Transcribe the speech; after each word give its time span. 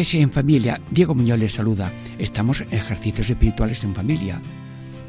En 0.00 0.32
familia. 0.32 0.80
Diego 0.90 1.14
Muñoz 1.14 1.38
les 1.38 1.52
saluda. 1.52 1.92
Estamos 2.18 2.62
en 2.62 2.72
ejercicios 2.72 3.28
espirituales 3.28 3.84
en 3.84 3.94
familia. 3.94 4.40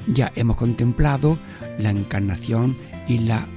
Ya 0.05 0.33
hemos 0.35 0.57
contemplado 0.57 1.37
la 1.79 1.91
encarnación 1.91 2.75
y 3.07 3.19
la, 3.19 3.47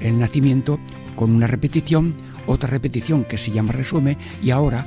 el 0.00 0.18
nacimiento 0.18 0.80
con 1.14 1.30
una 1.30 1.46
repetición, 1.46 2.12
otra 2.48 2.68
repetición 2.68 3.22
que 3.22 3.38
se 3.38 3.52
llama 3.52 3.70
resumen 3.70 4.18
y 4.42 4.50
ahora 4.50 4.84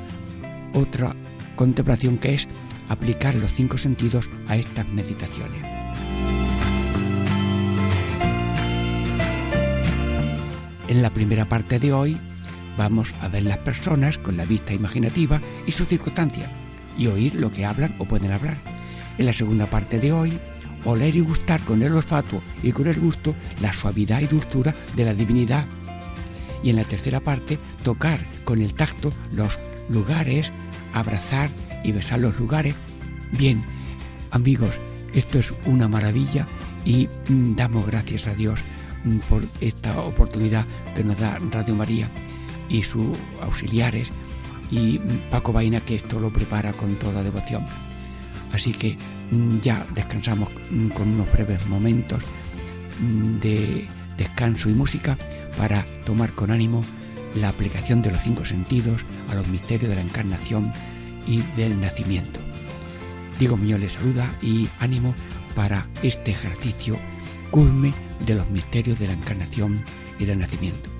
otra 0.74 1.16
contemplación 1.56 2.18
que 2.18 2.34
es 2.34 2.50
aplicar 2.90 3.36
los 3.36 3.54
cinco 3.54 3.78
sentidos 3.78 4.30
a 4.50 4.58
estas 4.58 4.90
meditaciones. 4.90 5.62
En 10.90 11.02
la 11.02 11.12
primera 11.12 11.48
parte 11.48 11.80
de 11.80 11.94
hoy 11.94 12.20
Vamos 12.78 13.14
a 13.22 13.28
ver 13.28 13.44
las 13.44 13.58
personas 13.58 14.20
con 14.20 14.38
la 14.38 14.46
vista 14.46 14.74
imaginativa 14.74 15.42
y 15.66 15.72
sus 15.72 15.88
circunstancias 15.88 16.50
y 16.98 17.08
oír 17.08 17.36
lo 17.36 17.52
que 17.52 17.66
hablan 17.66 17.96
o 17.98 18.06
pueden 18.06 18.32
hablar. 18.32 18.58
En 19.18 19.26
la 19.26 19.34
segunda 19.34 19.66
parte 19.66 20.00
de 20.00 20.12
hoy, 20.12 20.38
oler 20.86 21.16
y 21.16 21.22
gustar 21.22 21.60
con 21.62 21.82
el 21.82 21.94
olfato 21.94 22.42
y 22.62 22.72
con 22.72 22.88
el 22.88 23.00
gusto 23.00 23.36
la 23.62 23.74
suavidad 23.74 24.22
y 24.22 24.28
dulzura 24.28 24.76
de 24.96 25.06
la 25.06 25.16
divinidad. 25.16 25.66
Y 26.64 26.70
en 26.70 26.76
la 26.76 26.84
tercera 26.84 27.20
parte, 27.20 27.58
tocar 27.84 28.20
con 28.46 28.62
el 28.62 28.74
tacto 28.76 29.12
los 29.32 29.58
lugares, 29.90 30.52
abrazar 30.94 31.50
y 31.84 31.92
besar 31.92 32.20
los 32.20 32.40
lugares. 32.40 32.76
Bien, 33.32 33.64
amigos, 34.32 34.72
esto 35.14 35.40
es 35.40 35.52
una 35.66 35.88
maravilla 35.88 36.46
y 36.86 37.10
mm, 37.30 37.56
damos 37.56 37.88
gracias 37.88 38.28
a 38.28 38.36
Dios 38.36 38.60
mm, 39.04 39.18
por 39.30 39.44
esta 39.62 40.00
oportunidad 40.02 40.66
que 40.96 41.04
nos 41.04 41.20
da 41.20 41.40
Radio 41.52 41.76
María 41.76 42.08
y 42.70 42.84
sus 42.84 43.18
auxiliares 43.42 44.12
y 44.72 45.00
Paco 45.32 45.54
Vaina 45.54 45.82
que 45.82 45.96
esto 45.96 46.20
lo 46.20 46.30
prepara 46.30 46.74
con 46.74 46.96
toda 46.96 47.24
devoción. 47.24 47.66
Así 48.52 48.74
que 48.74 48.98
mm, 49.32 49.60
ya 49.62 49.86
descansamos 49.94 50.50
mm, 50.70 50.90
con 50.90 51.10
unos 51.10 51.32
breves 51.32 51.66
momentos 51.68 52.24
mm, 53.00 53.40
de 53.40 53.88
descanso 54.18 54.70
y 54.70 54.74
música 54.74 55.18
para 55.58 55.86
tomar 56.06 56.32
con 56.32 56.52
ánimo 56.52 56.84
la 57.36 57.50
aplicación 57.50 58.02
de 58.02 58.12
los 58.12 58.22
cinco 58.22 58.46
sentidos 58.46 59.06
a 59.30 59.36
los 59.36 59.48
misterios 59.48 59.90
de 59.90 59.96
la 59.96 60.02
encarnación 60.02 60.72
y 61.28 61.42
del 61.56 61.80
nacimiento. 61.80 62.40
Diego 63.40 63.58
Muñoz 63.58 63.80
les 63.80 63.94
saluda 63.94 64.34
y 64.42 64.68
ánimo 64.80 65.14
para 65.56 65.88
este 66.02 66.32
ejercicio 66.32 66.98
culme 67.52 67.94
de 68.26 68.36
los 68.36 68.50
misterios 68.50 69.00
de 69.00 69.08
la 69.08 69.14
encarnación 69.14 69.78
y 70.20 70.26
del 70.26 70.40
nacimiento. 70.40 70.97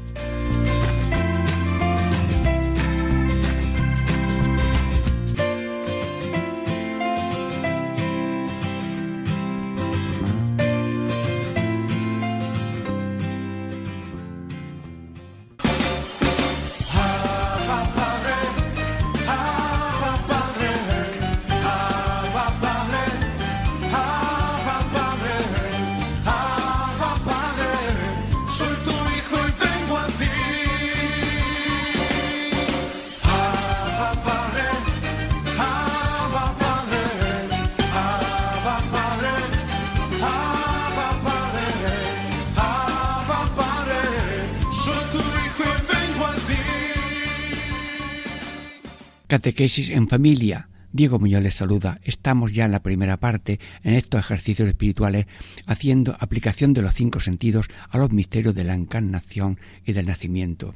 Catequesis 49.58 49.90
en 49.90 50.08
familia. 50.08 50.70
Diego 50.94 51.18
Muñoz 51.18 51.42
les 51.42 51.56
saluda. 51.56 52.00
Estamos 52.04 52.54
ya 52.54 52.66
en 52.66 52.72
la 52.72 52.84
primera 52.84 53.18
parte, 53.18 53.60
en 53.82 53.96
estos 53.96 54.20
ejercicios 54.20 54.68
espirituales, 54.68 55.26
haciendo 55.66 56.16
aplicación 56.20 56.74
de 56.74 56.84
los 56.84 56.94
cinco 56.94 57.20
sentidos 57.20 57.66
a 57.90 57.98
los 57.98 58.12
misterios 58.12 58.54
de 58.54 58.64
la 58.64 58.76
encarnación 58.76 59.58
y 59.84 59.94
del 59.94 60.06
nacimiento. 60.06 60.76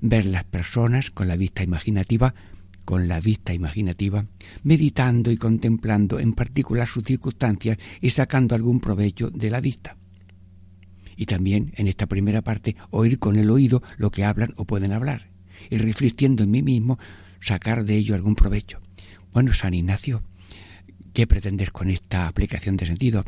Ver 0.00 0.24
las 0.24 0.44
personas 0.44 1.10
con 1.10 1.28
la 1.28 1.36
vista 1.36 1.62
imaginativa, 1.64 2.34
con 2.86 3.08
la 3.08 3.20
vista 3.20 3.52
imaginativa, 3.52 4.24
meditando 4.62 5.30
y 5.30 5.36
contemplando 5.36 6.18
en 6.18 6.32
particular 6.32 6.88
sus 6.88 7.04
circunstancias 7.04 7.76
y 8.00 8.08
sacando 8.08 8.54
algún 8.54 8.80
provecho 8.80 9.28
de 9.28 9.50
la 9.50 9.60
vista. 9.60 9.98
Y 11.14 11.26
también, 11.26 11.74
en 11.76 11.88
esta 11.88 12.06
primera 12.06 12.40
parte, 12.40 12.74
oír 12.88 13.18
con 13.18 13.36
el 13.36 13.50
oído 13.50 13.82
lo 13.98 14.10
que 14.10 14.24
hablan 14.24 14.54
o 14.56 14.64
pueden 14.64 14.92
hablar, 14.92 15.28
y 15.68 15.76
reflexionando 15.76 16.44
en 16.44 16.50
mí 16.52 16.62
mismo 16.62 16.98
sacar 17.44 17.84
de 17.84 17.96
ello 17.96 18.14
algún 18.14 18.34
provecho. 18.34 18.80
Bueno, 19.32 19.52
San 19.52 19.74
Ignacio, 19.74 20.22
¿qué 21.12 21.26
pretendes 21.26 21.70
con 21.70 21.90
esta 21.90 22.26
aplicación 22.26 22.76
de 22.76 22.86
sentido? 22.86 23.24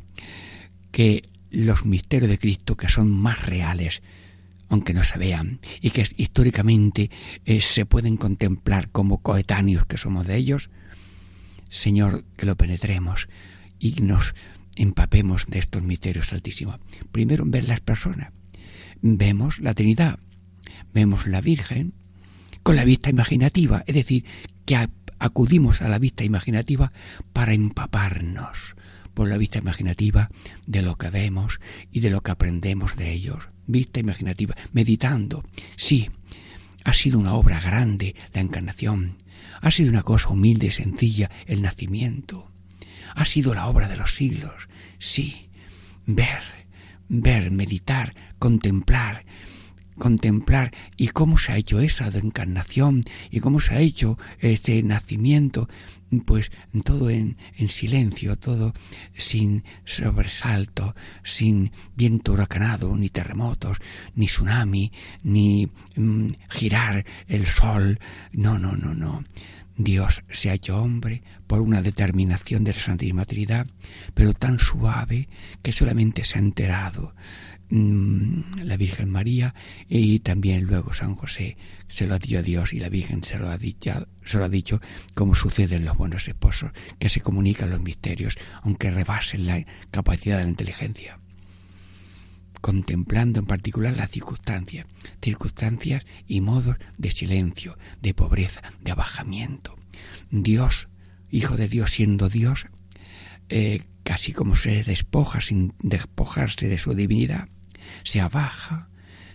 Que 0.91 1.23
los 1.51 1.85
misterios 1.85 2.31
de 2.31 2.39
Cristo 2.39 2.77
que 2.77 2.89
son 2.89 3.11
más 3.11 3.45
reales, 3.45 4.03
aunque 4.69 4.95
no 4.95 5.05
se 5.05 5.19
vean, 5.19 5.61
y 5.81 5.91
que 5.91 6.07
históricamente 6.17 7.11
eh, 7.45 7.61
se 7.61 7.85
pueden 7.85 8.17
contemplar 8.17 8.89
como 8.91 9.19
coetáneos 9.19 9.85
que 9.87 9.99
somos 9.99 10.27
de 10.27 10.37
ellos, 10.37 10.71
Señor, 11.69 12.25
que 12.37 12.47
lo 12.47 12.57
penetremos 12.57 13.29
y 13.79 14.01
nos 14.01 14.35
empapemos 14.77 15.47
de 15.47 15.59
estos 15.59 15.83
misterios 15.83 16.33
altísimos. 16.33 16.79
Primero, 17.13 17.45
ver 17.47 17.69
las 17.69 17.81
personas. 17.81 18.33
Vemos 19.03 19.61
la 19.61 19.75
Trinidad, 19.75 20.19
vemos 20.95 21.27
la 21.27 21.41
Virgen, 21.41 21.93
con 22.67 22.75
la 22.75 22.85
vista 22.85 23.11
imaginativa, 23.11 23.85
es 23.87 23.95
decir, 23.95 24.25
que 24.65 24.77
acudimos 25.21 25.83
a 25.83 25.89
la 25.89 26.01
vista 26.01 26.25
imaginativa 26.25 26.91
para 27.33 27.53
empaparnos 27.53 28.75
por 29.15 29.29
la 29.29 29.39
vista 29.39 29.61
imaginativa 29.61 30.31
de 30.67 30.83
lo 30.83 30.97
que 30.97 31.11
vemos 31.11 31.61
y 31.93 32.01
de 32.01 32.11
lo 32.11 32.25
que 32.25 32.33
aprendemos 32.33 32.97
de 32.97 33.13
ellos. 33.13 33.51
Vista 33.69 34.01
imaginativa, 34.01 34.57
meditando. 34.73 35.45
Sí, 35.77 36.11
ha 36.83 36.93
sido 36.93 37.21
una 37.21 37.35
obra 37.35 37.61
grande 37.61 38.17
la 38.35 38.41
encarnación, 38.41 39.19
ha 39.61 39.71
sido 39.71 39.91
una 39.91 40.03
cosa 40.03 40.31
humilde 40.31 40.67
y 40.67 40.71
sencilla 40.73 41.31
el 41.47 41.63
nacimiento, 41.63 42.51
ha 43.15 43.25
sido 43.27 43.55
la 43.55 43.69
obra 43.69 43.87
de 43.87 43.97
los 43.97 44.17
siglos. 44.17 44.67
Sí, 44.99 45.51
ver, 46.05 46.43
ver, 47.09 47.53
meditar, 47.53 48.17
contemplar, 48.41 49.25
contemplar 49.99 50.71
y 50.97 51.09
cómo 51.09 51.39
se 51.39 51.53
ha 51.53 51.57
hecho 51.57 51.81
esa 51.81 52.09
encarnación 52.09 53.03
y 53.31 53.41
cómo 53.41 53.61
se 53.61 53.75
ha 53.75 53.81
hecho 53.81 54.19
este 54.41 54.83
nacimiento, 54.83 55.69
pues 56.25 56.51
todo 56.85 57.11
en, 57.11 57.37
en 57.57 57.69
silencio, 57.69 58.37
todo 58.37 58.73
sin 59.17 59.65
sobresalto, 59.85 60.95
sin 61.25 61.73
viento 61.97 62.33
huracanado, 62.33 62.97
ni 62.97 63.09
terremotos, 63.09 63.79
ni 64.15 64.27
tsunami, 64.27 64.93
ni 65.23 65.69
mm, 65.97 66.29
girar 66.51 67.05
el 67.29 67.47
sol. 67.47 67.99
No, 68.33 68.59
no, 68.59 68.77
no, 68.77 68.95
no. 68.95 69.25
Dios 69.79 70.23
se 70.31 70.49
ha 70.49 70.55
hecho 70.55 70.81
hombre 70.81 71.23
por 71.47 71.61
una 71.61 71.83
determinación 71.83 72.65
de 72.65 72.73
la 72.73 72.81
Santísima 72.81 73.27
Trinidad, 73.27 73.67
pero 74.15 74.33
tan 74.33 74.59
suave 74.59 75.29
que 75.63 75.73
solamente 75.73 76.25
se 76.25 76.39
ha 76.39 76.43
enterado 76.43 77.15
la 77.71 78.77
Virgen 78.77 79.11
María 79.11 79.55
y 79.89 80.21
también 80.21 80.65
luego 80.65 80.93
San 80.93 81.15
José 81.15 81.57
se 81.89 82.07
lo 82.07 82.19
dio 82.19 82.39
a 82.39 82.43
Dios 82.43 82.73
y 82.73 82.79
la 82.81 82.89
Virgen 82.89 83.25
se 83.25 83.39
lo 83.39 83.49
ha 83.49 83.59
dicho, 83.59 84.07
se 84.25 84.39
lo 84.39 84.45
ha 84.45 84.49
dicho 84.49 84.81
como 85.15 85.35
sucede 85.35 85.77
en 85.77 85.85
los 85.85 85.97
buenos 85.97 86.29
esposos, 86.29 86.71
que 86.99 87.09
se 87.09 87.21
comunican 87.21 87.71
los 87.71 87.81
misterios, 87.81 88.37
aunque 88.63 88.91
rebasen 88.91 89.47
la 89.47 89.65
capacidad 89.91 90.39
de 90.39 90.45
la 90.45 90.51
inteligencia. 90.51 91.19
contemplando 92.61 93.39
en 93.39 93.47
particular 93.47 93.97
las 93.97 94.11
circunstancias, 94.11 94.87
circunstancias 95.23 96.05
y 96.27 96.41
modos 96.41 96.77
de 96.99 97.13
silencio, 97.13 97.79
de 98.03 98.13
pobreza, 98.13 98.63
de 98.81 98.91
abajamiento. 98.91 99.77
Dios, 100.31 100.89
Hijo 101.31 101.57
de 101.57 101.69
Dios 101.69 101.91
siendo 101.91 102.29
Dios, 102.29 102.67
eh, 103.49 103.83
casi 104.05 104.33
como 104.33 104.57
se 104.57 104.85
despoja 104.85 105.41
sin 105.41 105.75
despojarse 105.81 106.69
de 106.69 106.79
su 106.79 106.95
divinidad, 106.95 107.49
se 108.03 108.21
abaja, 108.21 108.89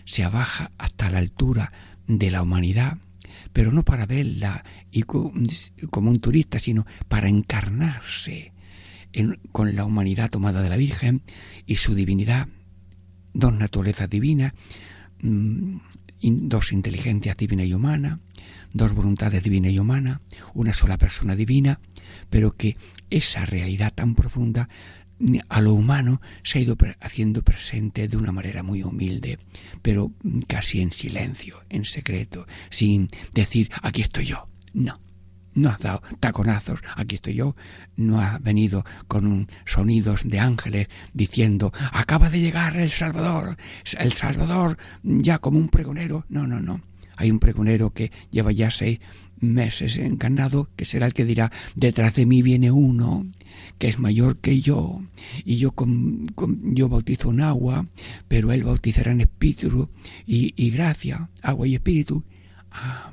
se 0.04 0.24
abaja 0.24 0.72
hasta 0.78 1.10
la 1.10 1.18
altura 1.18 1.72
de 2.06 2.30
la 2.30 2.42
humanidad, 2.42 2.98
pero 3.52 3.72
no 3.72 3.82
para 3.82 4.06
verla 4.06 4.64
y 4.90 5.02
como 5.02 6.10
un 6.10 6.20
turista, 6.20 6.58
sino 6.58 6.86
para 7.08 7.28
encarnarse 7.28 8.52
con 9.52 9.76
la 9.76 9.84
humanidad 9.84 10.30
tomada 10.30 10.62
de 10.62 10.70
la 10.70 10.76
Virgen 10.76 11.22
y 11.66 11.76
su 11.76 11.94
divinidad, 11.94 12.48
dos 13.34 13.52
naturalezas 13.52 14.08
divinas, 14.08 14.52
mm, 15.22 15.76
dos 16.22 16.72
inteligencias 16.72 17.36
divina 17.36 17.64
y 17.64 17.74
humana, 17.74 18.20
dos 18.72 18.94
voluntades 18.94 19.42
divina 19.42 19.68
y 19.70 19.78
humana, 19.78 20.20
una 20.54 20.72
sola 20.72 20.96
persona 20.96 21.36
divina, 21.36 21.80
pero 22.30 22.56
que 22.56 22.76
esa 23.10 23.44
realidad 23.44 23.92
tan 23.94 24.14
profunda 24.14 24.68
a 25.48 25.60
lo 25.60 25.74
humano 25.74 26.20
se 26.42 26.58
ha 26.58 26.62
ido 26.62 26.76
haciendo 27.00 27.42
presente 27.42 28.08
de 28.08 28.16
una 28.16 28.32
manera 28.32 28.62
muy 28.62 28.82
humilde, 28.82 29.38
pero 29.80 30.12
casi 30.46 30.80
en 30.80 30.92
silencio, 30.92 31.62
en 31.70 31.84
secreto, 31.84 32.46
sin 32.70 33.08
decir 33.32 33.70
aquí 33.82 34.02
estoy 34.02 34.26
yo. 34.26 34.46
No, 34.74 35.00
no 35.54 35.70
has 35.70 35.78
dado 35.78 36.02
taconazos, 36.18 36.80
aquí 36.96 37.16
estoy 37.16 37.34
yo, 37.34 37.54
no 37.96 38.20
ha 38.20 38.38
venido 38.38 38.84
con 39.06 39.26
un 39.26 39.48
sonidos 39.64 40.22
de 40.24 40.40
ángeles 40.40 40.88
diciendo 41.12 41.72
acaba 41.92 42.30
de 42.30 42.40
llegar 42.40 42.76
el 42.76 42.90
Salvador, 42.90 43.56
el 43.98 44.12
Salvador 44.12 44.78
ya 45.02 45.38
como 45.38 45.58
un 45.58 45.68
pregonero. 45.68 46.24
No, 46.28 46.46
no, 46.46 46.60
no. 46.60 46.80
Hay 47.16 47.30
un 47.30 47.38
pregonero 47.38 47.90
que 47.90 48.10
lleva 48.30 48.52
ya 48.52 48.70
seis 48.70 49.00
meses 49.42 49.96
encarnado, 49.96 50.70
que 50.76 50.84
será 50.84 51.06
el 51.06 51.12
que 51.12 51.24
dirá, 51.24 51.52
detrás 51.74 52.14
de 52.14 52.26
mí 52.26 52.42
viene 52.42 52.70
uno 52.70 53.26
que 53.78 53.88
es 53.88 53.98
mayor 53.98 54.38
que 54.38 54.60
yo, 54.60 55.02
y 55.44 55.56
yo, 55.56 55.72
con, 55.72 56.26
yo 56.74 56.88
bautizo 56.88 57.30
en 57.30 57.40
agua, 57.40 57.86
pero 58.28 58.52
él 58.52 58.64
bautizará 58.64 59.12
en 59.12 59.22
espíritu 59.22 59.90
y, 60.26 60.54
y 60.56 60.70
gracia, 60.70 61.28
agua 61.42 61.66
y 61.66 61.74
espíritu. 61.74 62.24
Ah, 62.70 63.12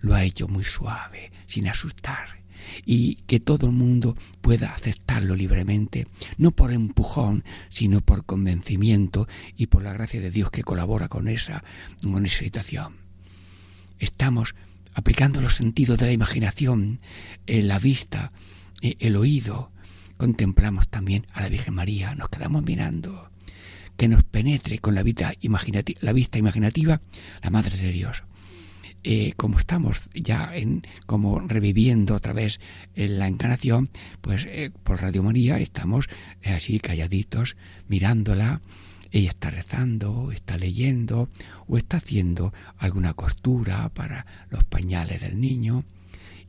lo 0.00 0.14
ha 0.14 0.24
hecho 0.24 0.48
muy 0.48 0.64
suave, 0.64 1.32
sin 1.46 1.66
asustar, 1.66 2.44
y 2.84 3.16
que 3.26 3.40
todo 3.40 3.66
el 3.66 3.72
mundo 3.72 4.16
pueda 4.40 4.74
aceptarlo 4.74 5.34
libremente, 5.34 6.06
no 6.38 6.52
por 6.52 6.72
empujón, 6.72 7.44
sino 7.68 8.00
por 8.00 8.24
convencimiento 8.24 9.26
y 9.56 9.66
por 9.66 9.82
la 9.82 9.92
gracia 9.92 10.20
de 10.20 10.30
Dios 10.30 10.50
que 10.50 10.62
colabora 10.62 11.08
con 11.08 11.28
esa, 11.28 11.64
con 12.02 12.24
esa 12.24 12.38
situación. 12.40 12.94
Estamos 13.98 14.54
aplicando 14.94 15.40
los 15.40 15.56
sentidos 15.56 15.98
de 15.98 16.06
la 16.06 16.12
imaginación, 16.12 17.00
la 17.46 17.78
vista, 17.78 18.32
eh, 18.80 18.96
el 19.00 19.16
oído. 19.16 19.70
Contemplamos 20.16 20.88
también 20.88 21.26
a 21.32 21.42
la 21.42 21.48
Virgen 21.48 21.74
María, 21.74 22.14
nos 22.14 22.28
quedamos 22.28 22.62
mirando, 22.62 23.30
que 23.96 24.08
nos 24.08 24.22
penetre 24.22 24.78
con 24.78 24.94
la 24.94 25.02
vista 25.02 25.34
imaginativa, 25.40 25.98
la, 26.02 26.12
vista 26.12 26.38
imaginativa, 26.38 27.00
la 27.42 27.50
Madre 27.50 27.76
de 27.76 27.92
Dios. 27.92 28.22
Eh, 29.06 29.34
como 29.36 29.58
estamos 29.58 30.08
ya 30.14 30.56
en 30.56 30.86
como 31.04 31.38
reviviendo 31.40 32.14
otra 32.14 32.32
vez 32.32 32.58
en 32.94 33.18
la 33.18 33.28
encarnación, 33.28 33.90
pues 34.22 34.46
eh, 34.46 34.70
por 34.82 35.02
Radio 35.02 35.22
María 35.22 35.58
estamos 35.58 36.08
así 36.42 36.80
calladitos 36.80 37.56
mirándola 37.86 38.62
ella 39.14 39.30
está 39.30 39.48
rezando, 39.48 40.32
está 40.32 40.58
leyendo 40.58 41.28
o 41.68 41.76
está 41.76 41.98
haciendo 41.98 42.52
alguna 42.78 43.14
costura 43.14 43.88
para 43.90 44.26
los 44.50 44.64
pañales 44.64 45.20
del 45.20 45.40
niño 45.40 45.84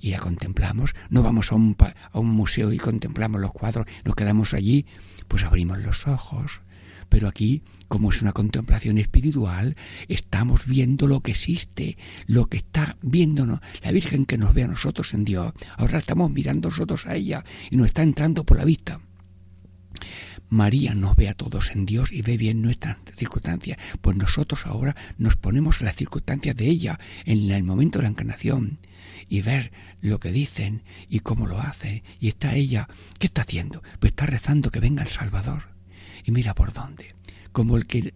y 0.02 0.10
la 0.10 0.18
contemplamos. 0.18 0.96
No 1.12 1.22
vamos 1.22 1.52
a 1.52 1.56
un, 1.56 1.78
a 1.80 2.20
un 2.20 2.30
museo 2.30 2.74
y 2.74 2.80
contemplamos 2.80 3.40
los 3.40 3.52
cuadros, 3.52 3.86
nos 4.04 4.16
quedamos 4.16 4.56
allí, 4.56 4.88
pues 5.28 5.44
abrimos 5.44 5.78
los 5.78 6.08
ojos. 6.08 6.62
Pero 7.08 7.28
aquí, 7.28 7.62
como 7.88 8.10
es 8.10 8.24
una 8.24 8.34
contemplación 8.34 8.98
espiritual, 8.98 9.76
estamos 10.08 10.66
viendo 10.66 11.08
lo 11.08 11.20
que 11.20 11.32
existe, 11.32 12.00
lo 12.26 12.48
que 12.48 12.58
está 12.58 12.98
viéndonos, 13.04 13.60
la 13.84 13.92
Virgen 13.92 14.26
que 14.26 14.40
nos 14.40 14.56
ve 14.56 14.64
a 14.64 14.68
nosotros 14.68 15.14
en 15.14 15.24
Dios. 15.24 15.54
Ahora 15.78 16.00
estamos 16.00 16.32
mirando 16.32 16.70
nosotros 16.70 17.06
a 17.06 17.16
ella 17.16 17.46
y 17.70 17.78
nos 17.78 17.86
está 17.86 18.02
entrando 18.02 18.44
por 18.44 18.58
la 18.58 18.66
vista. 18.66 19.02
María 20.50 20.94
nos 20.94 21.16
ve 21.16 21.28
a 21.30 21.34
todos 21.34 21.72
en 21.72 21.86
Dios 21.86 22.12
y 22.12 22.22
ve 22.22 22.38
bien 22.38 22.62
nuestras 22.62 22.98
circunstancias, 23.16 23.78
pues 24.02 24.16
nosotros 24.16 24.66
ahora 24.66 24.96
nos 25.18 25.36
ponemos 25.36 25.82
en 25.82 25.86
las 25.86 25.96
circunstancias 25.96 26.56
de 26.56 26.68
ella, 26.68 27.00
en 27.26 27.50
el 27.52 27.64
momento 27.64 28.00
de 28.00 28.04
la 28.04 28.10
encarnación, 28.10 28.80
y 29.28 29.42
ver 29.42 29.72
lo 30.02 30.20
que 30.20 30.32
dicen 30.32 30.84
y 31.10 31.20
cómo 31.20 31.48
lo 31.48 31.60
hace. 31.60 32.04
Y 32.20 32.28
está 32.28 32.56
ella, 32.56 32.88
¿qué 33.20 33.28
está 33.28 33.42
haciendo? 33.42 33.82
Pues 34.00 34.12
está 34.12 34.26
rezando 34.26 34.70
que 34.70 34.80
venga 34.80 35.04
el 35.04 35.10
Salvador. 35.10 35.70
Y 36.24 36.32
mira 36.32 36.54
por 36.54 36.74
dónde. 36.74 37.16
Como 37.52 37.78
el 37.78 37.86
que 37.86 38.14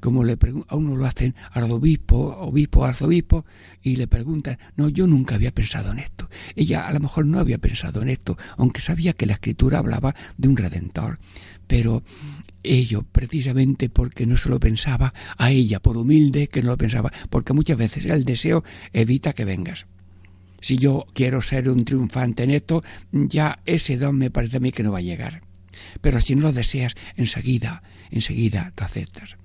como 0.00 0.24
le 0.24 0.36
a 0.66 0.76
uno 0.76 0.96
lo 0.96 1.06
hacen 1.06 1.36
al 1.52 1.70
obispo, 1.70 2.36
obispo, 2.38 2.84
arzobispo, 2.84 3.44
y 3.82 3.94
le 3.94 4.08
preguntan, 4.08 4.58
no, 4.76 4.88
yo 4.88 5.06
nunca 5.06 5.36
había 5.36 5.54
pensado 5.54 5.92
en 5.92 6.00
esto. 6.00 6.28
Ella 6.56 6.88
a 6.88 6.92
lo 6.92 6.98
mejor 6.98 7.24
no 7.24 7.38
había 7.38 7.58
pensado 7.58 8.02
en 8.02 8.08
esto, 8.08 8.36
aunque 8.56 8.80
sabía 8.80 9.12
que 9.12 9.26
la 9.26 9.34
escritura 9.34 9.78
hablaba 9.78 10.16
de 10.36 10.48
un 10.48 10.56
redentor 10.56 11.20
pero 11.70 12.02
ello 12.64 13.04
precisamente 13.04 13.88
porque 13.88 14.26
no 14.26 14.36
se 14.36 14.48
lo 14.48 14.58
pensaba 14.58 15.14
a 15.38 15.52
ella, 15.52 15.78
por 15.78 15.96
humilde 15.96 16.48
que 16.48 16.64
no 16.64 16.70
lo 16.70 16.76
pensaba, 16.76 17.12
porque 17.30 17.52
muchas 17.52 17.78
veces 17.78 18.06
el 18.06 18.24
deseo 18.24 18.64
evita 18.92 19.34
que 19.34 19.44
vengas. 19.44 19.86
Si 20.60 20.78
yo 20.78 21.06
quiero 21.14 21.40
ser 21.42 21.70
un 21.70 21.84
triunfante 21.84 22.42
en 22.42 22.50
esto, 22.50 22.82
ya 23.12 23.60
ese 23.66 23.96
don 23.98 24.18
me 24.18 24.32
parece 24.32 24.56
a 24.56 24.60
mí 24.60 24.72
que 24.72 24.82
no 24.82 24.90
va 24.90 24.98
a 24.98 25.02
llegar. 25.02 25.42
Pero 26.00 26.20
si 26.20 26.34
no 26.34 26.42
lo 26.42 26.52
deseas, 26.52 26.96
enseguida, 27.16 27.84
enseguida 28.10 28.72
te 28.74 28.82
aceptas. 28.82 29.36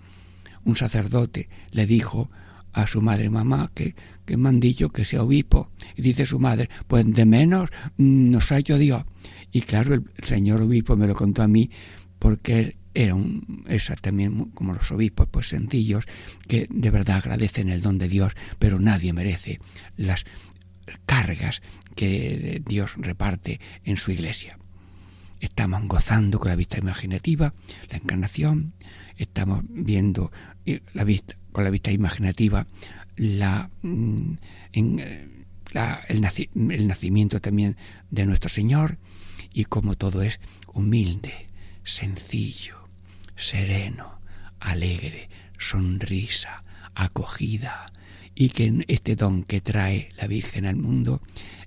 Un 0.63 0.75
sacerdote 0.75 1.47
le 1.69 1.85
dijo 1.85 2.31
a 2.73 2.87
su 2.87 3.03
madre, 3.03 3.29
mamá, 3.29 3.69
que, 3.75 3.93
que 4.25 4.35
me 4.35 4.49
han 4.49 4.59
dicho 4.59 4.89
que 4.89 5.05
sea 5.05 5.21
obispo. 5.21 5.69
Y 5.95 6.01
dice 6.01 6.25
su 6.25 6.39
madre, 6.39 6.71
pues 6.87 7.05
de 7.05 7.25
menos 7.25 7.69
nos 7.97 8.51
ha 8.51 8.57
hecho 8.57 8.79
Dios. 8.79 9.03
Y 9.55 9.61
claro, 9.61 9.93
el 9.93 10.03
señor 10.21 10.61
obispo 10.63 10.97
me 10.97 11.07
lo 11.07 11.15
contó 11.15 11.41
a 11.41 11.47
mí, 11.47 11.69
porque 12.25 12.75
era 12.95 13.13
un, 13.13 13.63
también 14.01 14.45
como 14.45 14.73
los 14.73 14.91
obispos, 14.91 15.27
pues 15.29 15.49
sencillos, 15.49 16.05
que 16.47 16.65
de 16.71 16.89
verdad 16.89 17.17
agradecen 17.17 17.69
el 17.69 17.83
don 17.83 17.99
de 17.99 18.07
Dios, 18.07 18.33
pero 18.57 18.79
nadie 18.79 19.13
merece 19.13 19.59
las 19.95 20.25
cargas 21.05 21.61
que 21.93 22.63
Dios 22.65 22.93
reparte 22.97 23.59
en 23.83 23.97
su 23.97 24.09
iglesia. 24.09 24.57
Estamos 25.39 25.87
gozando 25.87 26.39
con 26.39 26.49
la 26.49 26.55
vista 26.55 26.79
imaginativa, 26.79 27.53
la 27.91 27.97
encarnación, 27.97 28.73
estamos 29.17 29.63
viendo 29.69 30.31
con 31.51 31.63
la 31.63 31.69
vista 31.69 31.91
imaginativa 31.91 32.65
mm, 33.83 34.33
el 34.73 36.87
nacimiento 36.87 37.39
también 37.39 37.77
de 38.09 38.25
nuestro 38.25 38.49
Señor 38.49 38.97
y 39.53 39.65
como 39.65 39.95
todo 39.95 40.23
es 40.23 40.39
humilde, 40.73 41.44
sencillo, 41.85 42.89
sereno, 43.35 44.19
alegre, 44.59 45.29
sonrisa, 45.57 46.63
acogida, 46.95 47.85
y 48.33 48.49
que 48.49 48.83
este 48.89 49.15
don 49.15 49.43
que 49.43 49.61
trae 49.61 50.09
la 50.17 50.27
Virgen 50.27 50.65
al 50.65 50.75
mundo 50.75 51.21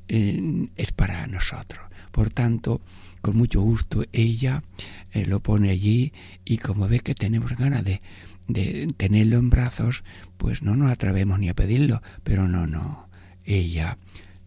eh, 0.08 0.68
es 0.76 0.92
para 0.92 1.26
nosotros. 1.26 1.80
Por 2.12 2.30
tanto, 2.30 2.80
con 3.22 3.36
mucho 3.36 3.62
gusto 3.62 4.04
ella 4.12 4.62
eh, 5.12 5.24
lo 5.24 5.40
pone 5.40 5.70
allí 5.70 6.12
y 6.44 6.58
como 6.58 6.88
ve 6.88 7.00
que 7.00 7.14
tenemos 7.14 7.56
ganas 7.56 7.84
de, 7.84 8.00
de 8.48 8.88
tenerlo 8.96 9.38
en 9.38 9.50
brazos, 9.50 10.04
pues 10.36 10.62
no 10.62 10.76
nos 10.76 10.90
atrevemos 10.90 11.38
ni 11.38 11.48
a 11.48 11.54
pedirlo, 11.54 12.02
pero 12.22 12.48
no, 12.48 12.66
no, 12.66 13.08
ella 13.44 13.96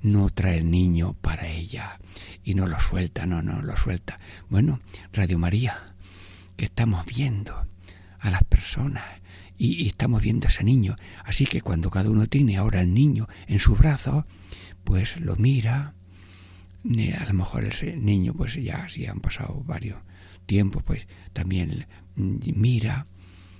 no 0.01 0.29
trae 0.29 0.57
el 0.57 0.71
niño 0.71 1.15
para 1.21 1.47
ella 1.47 1.99
y 2.43 2.55
no 2.55 2.67
lo 2.67 2.79
suelta, 2.79 3.25
no, 3.25 3.41
no 3.41 3.61
lo 3.61 3.77
suelta. 3.77 4.19
Bueno, 4.49 4.79
Radio 5.13 5.37
María, 5.37 5.95
que 6.57 6.65
estamos 6.65 7.05
viendo 7.05 7.65
a 8.19 8.31
las 8.31 8.43
personas 8.43 9.03
y, 9.57 9.87
estamos 9.87 10.21
viendo 10.21 10.47
a 10.47 10.49
ese 10.49 10.63
niño. 10.63 10.95
Así 11.23 11.45
que 11.45 11.61
cuando 11.61 11.89
cada 11.89 12.09
uno 12.09 12.27
tiene 12.27 12.57
ahora 12.57 12.81
el 12.81 12.93
niño 12.93 13.27
en 13.47 13.59
su 13.59 13.75
brazo, 13.75 14.25
pues 14.83 15.19
lo 15.19 15.35
mira. 15.35 15.93
A 16.83 17.25
lo 17.25 17.33
mejor 17.33 17.65
ese 17.65 17.95
niño, 17.95 18.33
pues 18.33 18.55
ya 18.55 18.89
si 18.89 19.05
han 19.05 19.19
pasado 19.19 19.61
varios 19.65 19.99
tiempos, 20.47 20.81
pues 20.81 21.07
también 21.31 21.85
mira. 22.15 23.05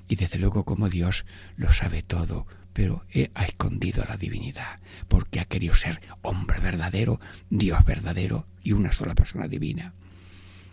Y 0.08 0.16
desde 0.16 0.40
luego 0.40 0.66
como 0.66 0.90
Dios 0.90 1.26
lo 1.56 1.72
sabe 1.72 2.02
todo, 2.02 2.48
pero 2.74 3.06
ha 3.34 3.46
escondido 3.46 4.04
la 4.08 4.18
divinidad, 4.18 4.80
porque 5.08 5.40
ha 5.40 5.46
querido 5.46 5.76
ser 5.76 6.02
hombre 6.22 6.60
verdadero, 6.60 7.20
Dios 7.50 7.84
verdadero 7.86 8.48
y 8.64 8.72
una 8.74 8.92
sola 8.92 9.16
persona 9.16 9.48
divina. 9.48 9.94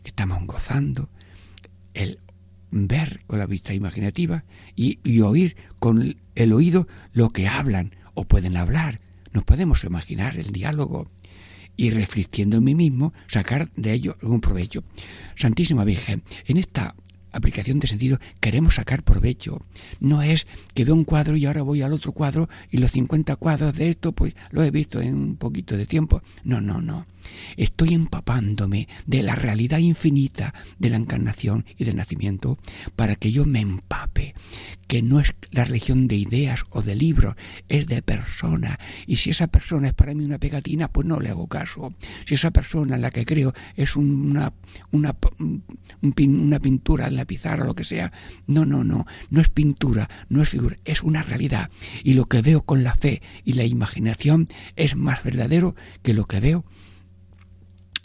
Estamos 0.04 0.44
gozando 0.46 1.08
el 1.94 2.20
ver 2.70 3.22
con 3.26 3.38
la 3.38 3.46
vista 3.46 3.74
imaginativa 3.74 4.44
y, 4.76 5.20
oír 5.20 5.56
con 5.78 6.16
el 6.34 6.52
oído 6.52 6.86
lo 7.12 7.30
que 7.30 7.48
hablan 7.48 7.94
o 8.14 8.24
pueden 8.24 8.56
hablar. 8.56 9.00
Nos 9.32 9.44
podemos 9.44 9.84
imaginar 9.84 10.36
el 10.36 10.50
diálogo 10.50 11.10
y 11.76 11.90
reflexionando 11.90 12.56
en 12.58 12.64
mí 12.64 12.74
mismo, 12.74 13.12
sacar 13.28 13.70
de 13.74 13.92
ello 13.92 14.16
algún 14.20 14.40
provecho. 14.40 14.82
Santísima 15.36 15.84
Virgen, 15.84 16.22
en 16.46 16.56
esta 16.56 16.94
aplicación 17.32 17.80
de 17.80 17.86
sentido 17.86 18.18
queremos 18.40 18.76
sacar 18.76 19.02
provecho. 19.02 19.60
No 20.00 20.22
es 20.22 20.46
que 20.74 20.84
veo 20.84 20.94
un 20.94 21.04
cuadro 21.04 21.36
y 21.36 21.46
ahora 21.46 21.62
voy 21.62 21.82
al 21.82 21.92
otro 21.92 22.12
cuadro 22.12 22.48
y 22.70 22.78
los 22.78 22.92
50 22.92 23.36
cuadros 23.36 23.74
de 23.74 23.90
esto 23.90 24.12
pues 24.12 24.34
lo 24.50 24.62
he 24.62 24.70
visto 24.70 25.00
en 25.00 25.14
un 25.14 25.36
poquito 25.36 25.76
de 25.76 25.86
tiempo. 25.86 26.22
No, 26.44 26.60
no, 26.60 26.80
no. 26.80 27.06
Estoy 27.56 27.94
empapándome 27.94 28.88
de 29.06 29.22
la 29.22 29.34
realidad 29.34 29.78
infinita 29.78 30.54
de 30.78 30.90
la 30.90 30.96
encarnación 30.96 31.64
y 31.76 31.84
del 31.84 31.96
nacimiento 31.96 32.58
para 32.96 33.16
que 33.16 33.32
yo 33.32 33.44
me 33.44 33.60
empape, 33.60 34.34
que 34.86 35.02
no 35.02 35.20
es 35.20 35.34
la 35.50 35.64
religión 35.64 36.08
de 36.08 36.16
ideas 36.16 36.64
o 36.70 36.82
de 36.82 36.94
libros, 36.94 37.34
es 37.68 37.86
de 37.86 38.02
persona. 38.02 38.78
Y 39.06 39.16
si 39.16 39.30
esa 39.30 39.48
persona 39.48 39.88
es 39.88 39.94
para 39.94 40.14
mí 40.14 40.24
una 40.24 40.38
pegatina, 40.38 40.88
pues 40.88 41.06
no 41.06 41.20
le 41.20 41.30
hago 41.30 41.46
caso. 41.46 41.94
Si 42.24 42.34
esa 42.34 42.50
persona 42.50 42.96
en 42.96 43.02
la 43.02 43.10
que 43.10 43.26
creo 43.26 43.52
es 43.76 43.96
una, 43.96 44.52
una, 44.90 45.16
una 46.00 46.60
pintura 46.60 47.10
la 47.18 47.26
pizarra 47.26 47.66
lo 47.66 47.74
que 47.74 47.84
sea, 47.84 48.12
no, 48.46 48.64
no, 48.64 48.84
no, 48.84 49.06
no 49.28 49.40
es 49.40 49.48
pintura, 49.48 50.08
no 50.28 50.40
es 50.40 50.48
figura, 50.48 50.76
es 50.84 51.02
una 51.02 51.22
realidad. 51.22 51.70
Y 52.02 52.14
lo 52.14 52.24
que 52.26 52.40
veo 52.40 52.62
con 52.62 52.82
la 52.82 52.94
fe 52.94 53.20
y 53.44 53.52
la 53.52 53.64
imaginación 53.64 54.48
es 54.76 54.96
más 54.96 55.22
verdadero 55.22 55.74
que 56.02 56.14
lo 56.14 56.26
que 56.26 56.40
veo 56.40 56.64